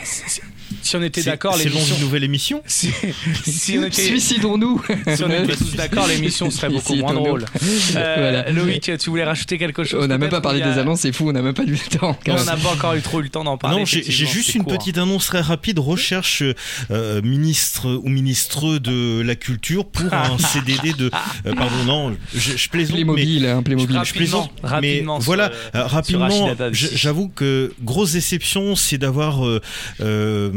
si, 0.82 0.95
on 0.95 1.01
était 1.03 1.22
c'est- 1.22 1.30
d'accord, 1.30 1.55
c'est 1.55 1.66
le 1.66 1.70
nom 1.70 1.76
l'émission. 1.76 1.95
d'une 1.95 2.05
nouvelle 2.05 2.24
émission. 2.24 2.61
Si, 2.68 2.91
si 3.45 3.78
on 3.78 3.84
était, 3.86 4.01
Suicidons-nous 4.01 4.82
si 5.16 5.24
on 5.24 5.30
était 5.30 5.55
tous 5.55 5.76
d'accord, 5.76 6.07
l'émission 6.07 6.49
serait 6.49 6.70
beaucoup 6.70 6.95
moins 6.95 7.14
drôle. 7.14 7.45
Euh, 7.95 8.43
Voilà. 8.45 8.51
Loïc, 8.51 8.91
tu 8.97 9.09
voulais 9.09 9.24
rajouter 9.24 9.57
quelque 9.57 9.84
chose 9.84 10.03
On 10.03 10.07
n'a 10.07 10.18
même 10.18 10.30
pas 10.30 10.41
parlé 10.41 10.61
a- 10.61 10.74
des 10.74 10.80
annonces, 10.80 11.01
c'est 11.01 11.11
fou, 11.11 11.30
on 11.30 11.32
n'a 11.34 11.41
même 11.41 11.53
pas 11.53 11.64
eu 11.64 11.72
le 11.72 11.97
temps. 11.99 12.18
Non, 12.28 12.36
on 12.39 12.43
n'a 12.43 12.57
pas 12.57 12.70
encore 12.74 12.93
eu 12.95 13.01
trop 13.01 13.20
eu 13.20 13.24
le 13.24 13.30
temps 13.30 13.43
d'en 13.43 13.57
parler. 13.57 13.80
non, 13.80 13.86
j'ai 13.86 14.01
juste 14.03 14.51
c'est 14.51 14.57
une 14.57 14.64
court. 14.64 14.78
petite 14.78 14.97
annonce 14.97 15.28
très 15.28 15.41
rapide. 15.41 15.80
Recherche 15.80 16.41
euh, 16.43 16.53
ministre 17.24 17.89
ou 18.04 18.10
ministre 18.10 18.78
de 18.78 19.22
la 19.22 19.36
culture 19.36 19.86
pour 19.86 20.14
un 20.14 20.38
CDD 20.38 20.93
de. 20.93 21.12
euh, 21.45 21.54
pardon, 21.56 21.84
non, 21.86 22.18
je, 22.34 22.58
je 22.58 22.70
plaisante. 22.70 22.97
mais- 22.97 23.04
Playmobil, 23.04 23.45
hein, 23.47 23.64
Playmobil. 23.64 23.95
Rapidement, 23.97 24.04
je 24.04 24.14
plaisante, 24.14 24.51
rapidement 24.64 25.16
mais 25.18 25.22
sur, 25.22 25.26
voilà, 25.26 25.51
euh, 25.51 25.51
euh, 25.76 25.86
rapidement, 25.86 26.56
j'avoue 26.72 27.30
que 27.30 27.74
grosse 27.82 28.14
déception, 28.14 28.76
c'est 28.76 28.97
d'avoir 28.97 29.45
euh, 29.45 29.62
euh, 30.01 30.49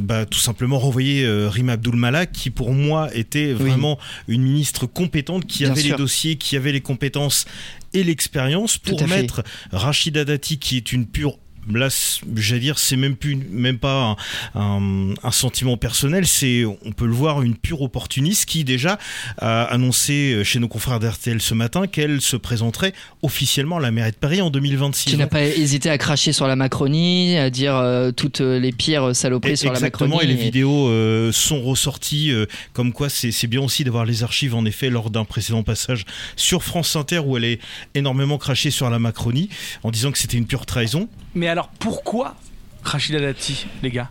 bah, 0.00 0.26
tout 0.26 0.38
simplement 0.38 0.78
renvoyé 0.78 1.24
euh, 1.24 1.48
Rima 1.48 1.72
Abdul 1.72 1.96
Malak, 1.96 2.32
qui 2.32 2.50
pour 2.50 2.72
moi 2.72 3.08
était 3.14 3.48
Oui. 3.58 3.70
vraiment 3.70 3.98
une 4.28 4.42
ministre 4.42 4.86
compétente, 4.86 5.46
qui 5.46 5.60
Bien 5.64 5.72
avait 5.72 5.80
sûr. 5.82 5.96
les 5.96 6.02
dossiers, 6.02 6.36
qui 6.36 6.56
avait 6.56 6.72
les 6.72 6.80
compétences 6.80 7.44
et 7.92 8.04
l'expérience 8.04 8.78
pour 8.78 9.06
mettre 9.08 9.42
Rachida 9.72 10.24
Dati, 10.24 10.58
qui 10.58 10.76
est 10.76 10.92
une 10.92 11.06
pure 11.06 11.38
là, 11.76 11.88
j'allais 12.36 12.60
dire, 12.60 12.78
c'est 12.78 12.96
même 12.96 13.16
plus, 13.16 13.36
même 13.36 13.78
pas 13.78 14.16
un, 14.54 14.60
un- 14.60 15.14
un 15.22 15.30
sentiment 15.30 15.76
personnel, 15.76 16.26
c'est, 16.26 16.64
on 16.64 16.92
peut 16.92 17.06
le 17.06 17.12
voir, 17.12 17.42
une 17.42 17.56
pure 17.56 17.82
opportuniste 17.82 18.44
qui 18.46 18.64
déjà 18.64 18.98
a 19.38 19.64
annoncé 19.64 20.32
euh, 20.34 20.44
chez 20.44 20.58
nos 20.58 20.68
confrères 20.68 21.00
d'RTL 21.00 21.40
ce 21.40 21.54
matin 21.54 21.86
qu'elle 21.86 22.20
se 22.20 22.36
présenterait 22.36 22.92
officiellement 23.22 23.76
à 23.76 23.80
la 23.80 23.90
mairie 23.90 24.10
de 24.12 24.16
Paris 24.16 24.40
en 24.40 24.50
2026. 24.50 25.10
Qui 25.10 25.16
n'a 25.16 25.26
pas 25.26 25.42
hésité 25.44 25.90
à 25.90 25.98
cracher 25.98 26.32
sur 26.32 26.46
la 26.46 26.56
Macronie, 26.56 27.36
à 27.38 27.50
dire 27.50 27.76
euh, 27.76 28.10
toutes 28.12 28.40
les 28.40 28.72
pires 28.72 29.14
saloperies 29.14 29.52
Et- 29.52 29.56
sur 29.56 29.70
la 29.70 29.78
Exactement, 29.78 30.16
Macronie. 30.16 30.32
et 30.32 30.36
les 30.36 30.42
vidéos 30.42 30.88
euh, 30.88 31.32
sont 31.32 31.62
ressorties, 31.62 32.30
euh, 32.32 32.46
comme 32.72 32.92
quoi 32.92 33.08
c'est 33.08 33.30
c'est 33.30 33.46
bien 33.46 33.60
aussi 33.60 33.84
d'avoir 33.84 34.04
les 34.04 34.22
archives 34.22 34.54
en 34.54 34.64
effet 34.64 34.90
lors 34.90 35.10
d'un 35.10 35.24
précédent 35.24 35.62
passage 35.62 36.04
sur 36.36 36.62
France 36.62 36.96
Inter 36.96 37.18
où 37.20 37.36
elle 37.36 37.44
est 37.44 37.60
énormément 37.94 38.38
crachée 38.38 38.70
sur 38.70 38.88
la 38.90 38.98
Macronie 38.98 39.48
en 39.82 39.90
disant 39.90 40.10
que 40.12 40.18
c'était 40.18 40.36
une 40.36 40.46
pure 40.46 40.66
trahison 40.66 41.08
Mais 41.34 41.48
alors 41.48 41.68
pourquoi 41.78 42.36
Rachida 42.82 43.20
Dati, 43.20 43.66
les 43.82 43.90
gars? 43.90 44.10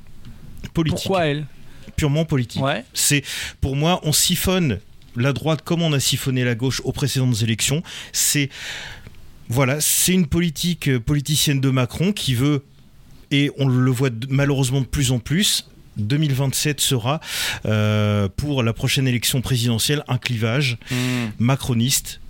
Politique, 0.74 0.99
Pourquoi 1.03 1.26
elle? 1.26 1.45
Purement 1.95 2.26
politique. 2.26 2.61
Ouais. 2.61 2.86
C'est 2.93 3.24
pour 3.61 3.76
moi, 3.76 3.99
on 4.03 4.11
siphonne 4.13 4.80
la 5.15 5.34
droite 5.34 5.61
comme 5.63 5.82
on 5.82 5.91
a 5.93 5.99
siphonné 5.99 6.43
la 6.43 6.55
gauche 6.55 6.82
aux 6.86 6.91
précédentes 6.91 7.41
élections. 7.41 7.84
C'est 8.13 8.49
voilà, 9.49 9.82
c'est 9.82 10.13
une 10.13 10.28
politique 10.28 10.88
euh, 10.88 10.99
politicienne 10.99 11.59
de 11.59 11.70
Macron 11.70 12.13
qui 12.13 12.36
veut 12.36 12.63
et 13.32 13.51
on 13.57 13.67
le 13.67 13.91
voit 13.91 14.11
malheureusement 14.30 14.82
de 14.82 14.86
plus 14.86 15.11
en 15.11 15.20
plus. 15.20 15.67
2027 15.97 16.80
sera 16.80 17.20
euh, 17.65 18.30
pour 18.38 18.63
la 18.63 18.72
prochaine 18.74 19.07
élection 19.07 19.41
présidentielle 19.41 20.03
un 20.07 20.17
clivage 20.17 20.78
macroniste 21.39 22.22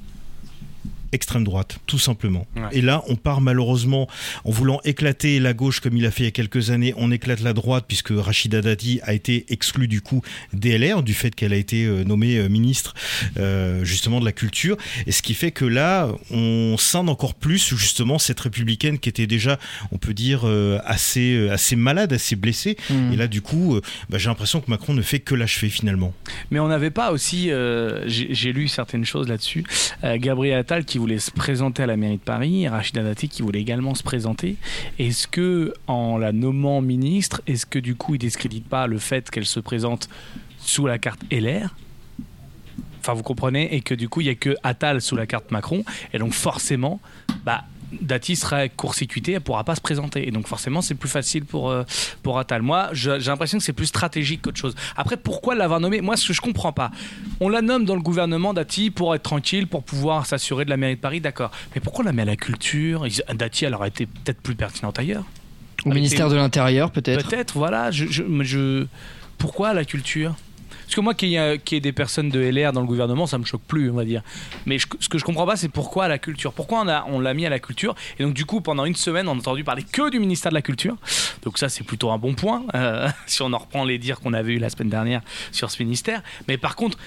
extrême 1.12 1.44
droite, 1.44 1.80
tout 1.88 2.00
simplement. 2.00 2.48
Ouais. 2.56 2.64
Et 2.72 2.82
là, 2.82 3.04
on 3.08 3.16
part 3.16 3.42
malheureusement 3.42 4.08
en 4.46 4.52
voulant 4.52 4.80
éclater 4.84 5.40
la 5.40 5.54
gauche 5.54 5.80
comme 5.80 5.98
il 5.98 6.06
a 6.06 6.12
fait 6.12 6.24
il 6.24 6.26
y 6.26 6.30
a 6.30 6.32
quelques 6.32 6.70
années, 6.72 6.94
on 6.98 7.12
éclate 7.12 7.42
la 7.42 7.54
droite 7.54 7.86
puisque 7.88 8.12
Rachida 8.12 8.62
Dati 8.62 9.00
a 9.04 9.14
été 9.14 9.46
exclue 9.50 9.88
du 9.88 10.02
coup 10.02 10.22
DLR 10.54 11.04
du 11.04 11.14
fait 11.14 11.34
qu'elle 11.34 11.54
a 11.54 11.58
été 11.58 11.86
euh, 11.86 12.04
nommée 12.04 12.38
euh, 12.38 12.50
ministre 12.50 12.94
euh, 13.38 13.84
justement 13.84 14.20
de 14.20 14.26
la 14.26 14.32
culture. 14.32 14.78
Et 15.08 15.12
ce 15.12 15.22
qui 15.22 15.34
fait 15.34 15.52
que 15.52 15.66
là, 15.66 16.10
on 16.32 16.76
scinde 16.78 17.10
encore 17.10 17.36
plus 17.36 17.76
justement 17.76 18.20
cette 18.20 18.40
républicaine 18.40 19.00
qui 19.00 19.10
était 19.10 19.28
déjà, 19.28 19.60
on 19.92 19.98
peut 19.98 20.14
dire, 20.14 20.46
assez, 20.86 21.50
assez 21.50 21.76
malade, 21.76 22.14
assez 22.14 22.36
blessée. 22.36 22.78
Hmm. 22.90 23.14
Et 23.14 23.16
là, 23.16 23.28
du 23.28 23.42
coup, 23.42 23.80
bah, 24.10 24.18
j'ai 24.18 24.28
l'impression 24.30 24.62
que 24.62 24.70
Macron 24.70 24.94
ne 24.94 25.02
fait 25.02 25.20
que 25.20 25.36
l'achever 25.36 25.70
finalement. 25.70 26.14
Mais 26.52 26.60
on 26.60 26.68
n'avait 26.68 26.92
pas 26.92 27.12
aussi, 27.12 27.52
euh, 27.52 28.08
j'ai 28.08 28.34
j'ai 28.34 28.54
lu 28.54 28.68
certaines 28.68 29.06
choses 29.06 29.28
là-dessus, 29.28 29.64
euh, 30.04 30.18
Gabriel 30.18 30.60
Attal 30.60 30.86
qui 30.86 30.99
voulait 31.00 31.20
se 31.20 31.32
présenter 31.32 31.84
à 31.84 31.86
la 31.88 31.98
mairie 31.98 32.18
de 32.18 32.22
Paris, 32.22 32.68
Rachida 32.68 33.04
Dati 33.04 33.30
qui 33.30 33.42
voulait 33.42 33.62
également 33.62 33.96
se 33.96 34.04
présenter. 34.04 34.58
Est-ce 35.00 35.28
que, 35.28 35.74
en 35.88 36.18
la 36.18 36.32
nommant 36.32 36.82
ministre, 36.82 37.42
est-ce 37.48 37.66
que 37.66 37.80
du 37.80 37.96
coup 37.96 38.16
il 38.16 38.20
discrédite 38.20 38.68
pas 38.68 38.88
le 38.88 39.00
fait 39.00 39.30
qu'elle 39.30 39.46
se 39.46 39.60
présente 39.60 40.10
sous 40.60 40.86
la 40.86 40.98
carte 40.98 41.22
LR 41.32 41.76
Enfin, 43.00 43.14
vous 43.14 43.24
comprenez 43.24 43.74
Et 43.74 43.82
que 43.82 43.94
du 43.94 44.10
coup, 44.10 44.22
il 44.22 44.26
n'y 44.26 44.30
a 44.30 44.36
que 44.36 44.56
Attal 44.62 45.02
sous 45.02 45.16
la 45.16 45.26
carte 45.26 45.52
Macron. 45.52 45.84
Et 46.14 46.20
donc, 46.20 46.34
forcément, 46.34 47.00
bah, 47.46 47.64
Dati 47.92 48.36
serait 48.36 48.70
court-circuité, 48.70 49.32
elle 49.32 49.38
ne 49.40 49.44
pourra 49.44 49.64
pas 49.64 49.76
se 49.76 49.82
présenter. 49.82 50.28
Et 50.28 50.32
donc, 50.32 50.48
forcément, 50.48 50.82
c'est 50.82 50.96
plus 50.96 51.10
facile 51.10 51.46
pour, 51.46 51.70
euh, 51.72 51.84
pour 52.24 52.38
Attal. 52.38 52.62
Moi, 52.62 52.90
j'ai 52.94 53.18
l'impression 53.20 53.58
que 53.58 53.64
c'est 53.64 53.74
plus 53.74 53.88
stratégique 53.88 54.42
qu'autre 54.44 54.58
chose. 54.60 54.76
Après, 54.96 55.18
pourquoi 55.18 55.56
l'avoir 55.56 55.80
nommé? 55.80 56.02
Moi, 56.02 56.16
ce 56.18 56.28
que 56.28 56.34
je 56.34 56.42
comprends 56.42 56.72
pas, 56.74 56.92
on 57.40 57.50
la 57.50 57.62
nomme 57.62 57.86
dans 57.86 57.96
le 57.96 58.02
gouvernement 58.02 58.54
Dati 58.54 58.92
pour 58.92 59.16
être 59.16 59.24
tranquille, 59.24 59.66
pour 59.68 59.84
pouvoir 59.84 60.26
s'assurer 60.26 60.66
de 60.66 60.70
la 60.70 60.78
mairie 60.78 60.96
de 60.96 61.02
Paris, 61.02 61.20
d'accord. 61.22 61.52
Mais 61.74 61.82
pourquoi 61.82 62.04
on 62.04 62.06
la 62.08 62.14
met 62.14 62.22
à 62.22 62.26
la 62.26 62.36
culture? 62.36 63.06
Dati, 63.34 63.66
elle 63.66 63.74
aurait 63.74 63.88
été 63.90 64.06
peut-être 64.06 64.42
plus 64.42 64.56
pertinente 64.56 65.00
ailleurs. 65.00 65.24
Au 65.86 65.90
ministère 65.90 66.30
de 66.30 66.36
l'Intérieur, 66.36 66.92
peut-être. 66.92 67.28
Peut-être, 67.28 67.58
voilà. 67.58 67.90
Je, 67.92 68.06
je, 68.08 68.22
mais 68.24 68.44
je- 68.46 68.86
Pourquoi 69.38 69.74
la 69.74 69.86
culture? 69.86 70.36
Parce 70.90 70.96
que 70.96 71.02
moi, 71.02 71.14
qu'il 71.14 71.30
y, 71.30 71.36
ait- 71.36 71.80
des 71.80 71.92
personnes 71.92 72.30
de 72.30 72.40
LR 72.40 72.74
dans 72.74 72.82
le 72.82 72.88
gouvernement, 72.88 73.28
ça 73.28 73.38
me 73.38 73.46
choque 73.46 73.62
plus, 73.62 73.92
on 73.92 73.94
va 73.94 74.06
dire. 74.06 74.24
Mais 74.66 74.80
ce 74.80 75.08
que 75.08 75.20
je 75.20 75.24
comprends 75.24 75.46
pas, 75.46 75.56
c'est 75.56 75.70
pourquoi 75.70 76.08
la 76.08 76.18
culture? 76.18 76.52
Pourquoi 76.52 76.84
on 77.06 77.20
l'a 77.20 77.34
mis 77.36 77.46
à 77.46 77.50
la 77.50 77.60
culture? 77.60 77.94
Et 78.18 78.24
donc, 78.24 78.34
du 78.34 78.44
coup, 78.44 78.60
pendant 78.60 78.86
une 78.86 78.96
semaine, 78.96 79.28
on 79.28 79.34
a 79.34 79.38
entendu 79.38 79.64
parler 79.64 79.84
que 79.84 80.10
du 80.10 80.20
ministère 80.20 80.50
de 80.50 80.56
la 80.56 80.64
Culture. 80.64 80.96
Donc, 81.44 81.60
ça, 81.60 81.70
c'est 81.70 81.84
plutôt 81.84 82.10
un 82.10 82.18
bon 82.18 82.34
point, 82.34 82.64
euh, 82.74 83.08
si 83.28 83.44
on 83.44 83.54
en 83.54 83.60
reprend 83.60 83.84
les 83.86 84.00
dires 84.00 84.20
qu'on 84.20 84.34
avait 84.34 84.54
eu 84.54 84.58
la 84.58 84.72
semaine 84.72 84.90
dernière 84.90 85.22
sur 85.52 85.70
ce 85.70 85.84
ministère. 85.84 86.24
Mais 86.48 86.58
par 86.58 86.76
contre. 86.76 86.98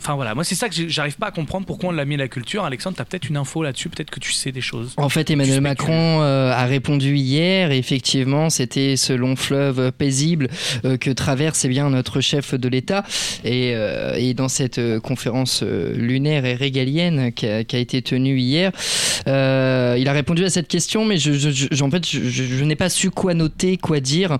Enfin 0.00 0.14
voilà, 0.14 0.34
moi 0.34 0.44
c'est 0.44 0.54
ça 0.54 0.68
que 0.68 0.74
j'arrive 0.88 1.16
pas 1.16 1.26
à 1.26 1.30
comprendre 1.30 1.66
pourquoi 1.66 1.88
on 1.90 1.92
l'a 1.92 2.04
mis 2.04 2.14
à 2.14 2.18
la 2.18 2.28
culture. 2.28 2.64
Alexandre, 2.64 2.96
t'as 2.96 3.04
peut-être 3.04 3.28
une 3.28 3.36
info 3.36 3.62
là-dessus, 3.62 3.88
peut-être 3.88 4.10
que 4.10 4.20
tu 4.20 4.32
sais 4.32 4.52
des 4.52 4.60
choses. 4.60 4.92
En 4.96 5.08
fait, 5.08 5.28
Emmanuel 5.30 5.56
Tu 5.56 5.60
Macron 5.60 6.22
euh, 6.22 6.52
a 6.52 6.64
répondu 6.66 7.16
hier. 7.16 7.70
et 7.72 7.78
Effectivement, 7.78 8.48
c'était 8.50 8.96
ce 8.96 9.12
long 9.12 9.34
fleuve 9.36 9.92
paisible 9.92 10.48
euh, 10.84 10.96
que 10.96 11.10
traverse 11.10 11.64
eh 11.64 11.68
bien 11.68 11.90
notre 11.90 12.20
chef 12.20 12.54
de 12.54 12.68
l'État. 12.68 13.04
Et, 13.44 13.72
euh, 13.74 14.14
et 14.16 14.34
dans 14.34 14.48
cette 14.48 14.78
euh, 14.78 15.00
conférence 15.00 15.62
euh, 15.62 15.92
lunaire 15.94 16.44
et 16.44 16.54
régalienne 16.54 17.32
qui 17.32 17.46
a, 17.46 17.64
qui 17.64 17.76
a 17.76 17.78
été 17.78 18.00
tenue 18.02 18.38
hier, 18.38 18.72
euh, 19.26 19.96
il 19.98 20.08
a 20.08 20.12
répondu 20.12 20.44
à 20.44 20.50
cette 20.50 20.68
question, 20.68 21.04
mais 21.04 21.18
je, 21.18 21.32
je- 21.32 21.50
je- 21.50 21.82
en 21.82 21.90
fait, 21.90 22.08
je, 22.08 22.20
je- 22.28 22.44
je 22.44 22.64
n'ai 22.64 22.76
pas 22.76 22.88
su 22.88 23.10
quoi 23.10 23.34
noter, 23.34 23.76
quoi 23.76 24.00
dire. 24.00 24.38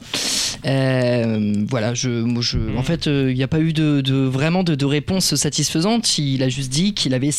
Euh, 0.67 1.65
voilà, 1.69 1.95
je, 1.95 2.09
moi, 2.09 2.43
je, 2.43 2.59
en 2.77 2.83
fait, 2.83 3.07
euh, 3.07 3.31
il 3.31 3.37
n'y 3.37 3.43
a 3.43 3.49
pas 3.49 3.61
eu 3.61 3.73
de, 3.73 4.01
de- 4.01 4.15
vraiment 4.15 4.63
de, 4.65 4.75
de 4.75 4.85
réponse 4.85 5.35
satisfaisante. 5.37 6.19
Il 6.19 6.43
a 6.43 6.49
juste 6.49 6.71
dit 6.71 6.95
qu'il 6.95 7.15
avait 7.15 7.31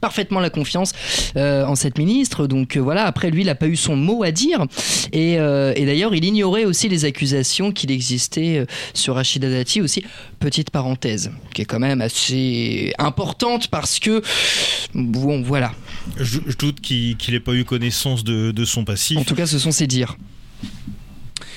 parfaitement 0.00 0.40
la 0.40 0.50
confiance 0.50 0.92
euh, 1.36 1.64
en 1.64 1.74
cette 1.76 1.98
ministre. 1.98 2.46
Donc 2.46 2.76
euh, 2.76 2.80
voilà, 2.80 3.04
après 3.06 3.30
lui, 3.30 3.42
il 3.42 3.46
n'a 3.46 3.54
pas 3.54 3.68
eu 3.68 3.76
son 3.76 3.96
mot 3.96 4.22
à 4.24 4.32
dire. 4.32 4.66
Et, 5.12 5.38
euh, 5.38 5.72
et 5.76 5.86
d'ailleurs, 5.86 6.14
il 6.14 6.24
ignorait 6.24 6.64
aussi 6.64 6.88
les 6.88 7.04
accusations 7.04 7.70
qu'il 7.72 7.90
existait 7.90 8.66
sur 8.92 9.14
Rachida 9.14 9.48
Dati 9.48 9.80
aussi. 9.80 10.04
Petite 10.40 10.70
parenthèse, 10.70 11.30
qui 11.54 11.62
est 11.62 11.66
quand 11.66 11.78
même 11.78 12.00
assez 12.00 12.92
importante 12.98 13.68
parce 13.68 13.98
que, 13.98 14.20
bon, 14.94 15.42
voilà. 15.42 15.72
Je, 16.18 16.40
je 16.46 16.56
doute 16.56 16.80
qu'il 16.80 17.16
n'ait 17.30 17.40
pas 17.40 17.54
eu 17.54 17.64
connaissance 17.64 18.24
de, 18.24 18.50
de 18.50 18.64
son 18.64 18.84
passif. 18.84 19.16
En 19.18 19.24
tout 19.24 19.34
cas, 19.34 19.46
ce 19.46 19.58
sont 19.58 19.70
ses 19.72 19.86
dires. 19.86 20.16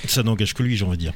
Ça 0.05 0.23
n'engage 0.23 0.53
que 0.53 0.63
lui, 0.63 0.77
j'ai 0.77 0.85
envie 0.85 0.97
de 0.97 1.01
dire. 1.01 1.13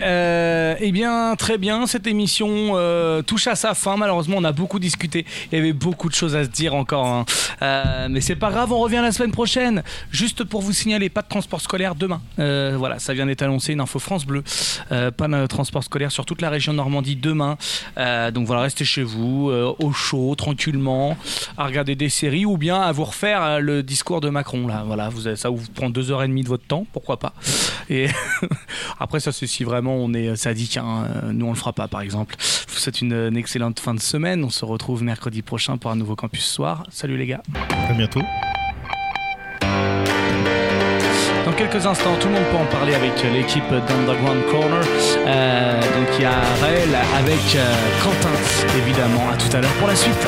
Euh, 0.00 0.74
eh 0.80 0.92
bien, 0.92 1.34
très 1.36 1.58
bien. 1.58 1.86
Cette 1.86 2.06
émission 2.06 2.48
euh, 2.74 3.22
touche 3.22 3.46
à 3.46 3.56
sa 3.56 3.74
fin. 3.74 3.96
Malheureusement, 3.96 4.36
on 4.38 4.44
a 4.44 4.52
beaucoup 4.52 4.78
discuté. 4.78 5.26
Il 5.50 5.56
y 5.56 5.58
avait 5.58 5.72
beaucoup 5.72 6.08
de 6.08 6.14
choses 6.14 6.36
à 6.36 6.44
se 6.44 6.48
dire 6.50 6.74
encore. 6.74 7.06
hein. 7.06 7.24
Euh, 7.62 8.06
mais 8.10 8.20
c'est 8.20 8.36
pas 8.36 8.50
grave, 8.50 8.72
on 8.72 8.78
revient 8.78 9.00
la 9.02 9.12
semaine 9.12 9.32
prochaine. 9.32 9.82
Juste 10.10 10.44
pour 10.44 10.62
vous 10.62 10.72
signaler, 10.72 11.08
pas 11.08 11.22
de 11.22 11.28
transport 11.28 11.60
scolaire 11.60 11.94
demain. 11.94 12.20
Voilà, 12.36 12.98
ça 12.98 13.14
vient 13.14 13.26
d'être 13.26 13.42
annoncé, 13.42 13.72
une 13.72 13.80
info 13.80 13.98
France 13.98 14.24
Bleu. 14.24 14.42
Pas 14.88 15.28
de 15.28 15.46
transport 15.46 15.82
scolaire 15.82 16.12
sur 16.12 16.24
toute 16.24 16.40
la 16.42 16.50
région 16.50 16.72
Normandie 16.72 17.16
demain. 17.16 17.56
Donc 17.96 18.46
voilà, 18.46 18.62
restez 18.62 18.84
chez 18.84 19.02
vous, 19.02 19.50
au 19.50 19.92
chaud, 19.92 20.34
tranquillement, 20.36 21.16
à 21.56 21.66
regarder 21.66 21.94
des 21.96 22.08
séries 22.08 22.46
ou 22.46 22.56
bien 22.56 22.80
à 22.80 22.92
vous 22.92 23.04
refaire 23.04 23.60
le 23.60 23.82
discours 23.82 24.20
de 24.20 24.28
Macron. 24.28 24.66
Là, 24.66 24.84
voilà, 24.86 25.08
vous 25.08 25.26
avez, 25.26 25.36
ça 25.36 25.48
vous 25.48 25.60
prend 25.74 25.90
deux 25.90 26.10
heures 26.10 26.22
et 26.22 26.28
demie 26.28 26.42
de 26.44 26.48
votre 26.48 26.64
temps, 26.66 26.86
pourquoi 26.92 27.18
pas. 27.18 27.32
Et 27.90 28.08
après, 29.00 29.20
ça, 29.20 29.32
c'est 29.32 29.46
si 29.46 29.64
vraiment 29.64 29.87
on 29.92 30.12
est 30.14 30.36
sadique. 30.36 30.76
hein. 30.76 31.06
Euh, 31.24 31.32
Nous, 31.32 31.46
on 31.46 31.50
le 31.50 31.56
fera 31.56 31.72
pas, 31.72 31.88
par 31.88 32.00
exemple. 32.00 32.36
Je 32.40 32.72
vous 32.74 32.78
souhaite 32.78 33.00
une, 33.00 33.12
une 33.12 33.36
excellente 33.36 33.80
fin 33.80 33.94
de 33.94 34.00
semaine. 34.00 34.44
On 34.44 34.50
se 34.50 34.64
retrouve 34.64 35.02
mercredi 35.02 35.42
prochain 35.42 35.76
pour 35.78 35.90
un 35.90 35.96
nouveau 35.96 36.16
campus 36.16 36.44
soir. 36.44 36.84
Salut 36.90 37.16
les 37.16 37.26
gars. 37.26 37.42
À 37.88 37.92
bientôt. 37.94 38.20
Dans 41.46 41.52
quelques 41.54 41.86
instants, 41.86 42.14
tout 42.20 42.28
le 42.28 42.34
monde 42.34 42.44
peut 42.50 42.56
en 42.58 42.66
parler 42.66 42.94
avec 42.94 43.12
euh, 43.24 43.32
l'équipe 43.32 43.68
d'Underground 43.70 44.42
Corner. 44.50 44.82
Euh, 45.26 45.80
donc 45.80 46.08
il 46.18 46.22
y 46.22 46.24
a 46.26 46.40
Raël 46.60 46.88
avec 47.16 47.56
euh, 47.56 47.74
Quentin, 48.02 48.34
évidemment. 48.76 49.30
À 49.32 49.36
tout 49.36 49.56
à 49.56 49.60
l'heure 49.60 49.72
pour 49.78 49.88
la 49.88 49.96
suite. 49.96 50.26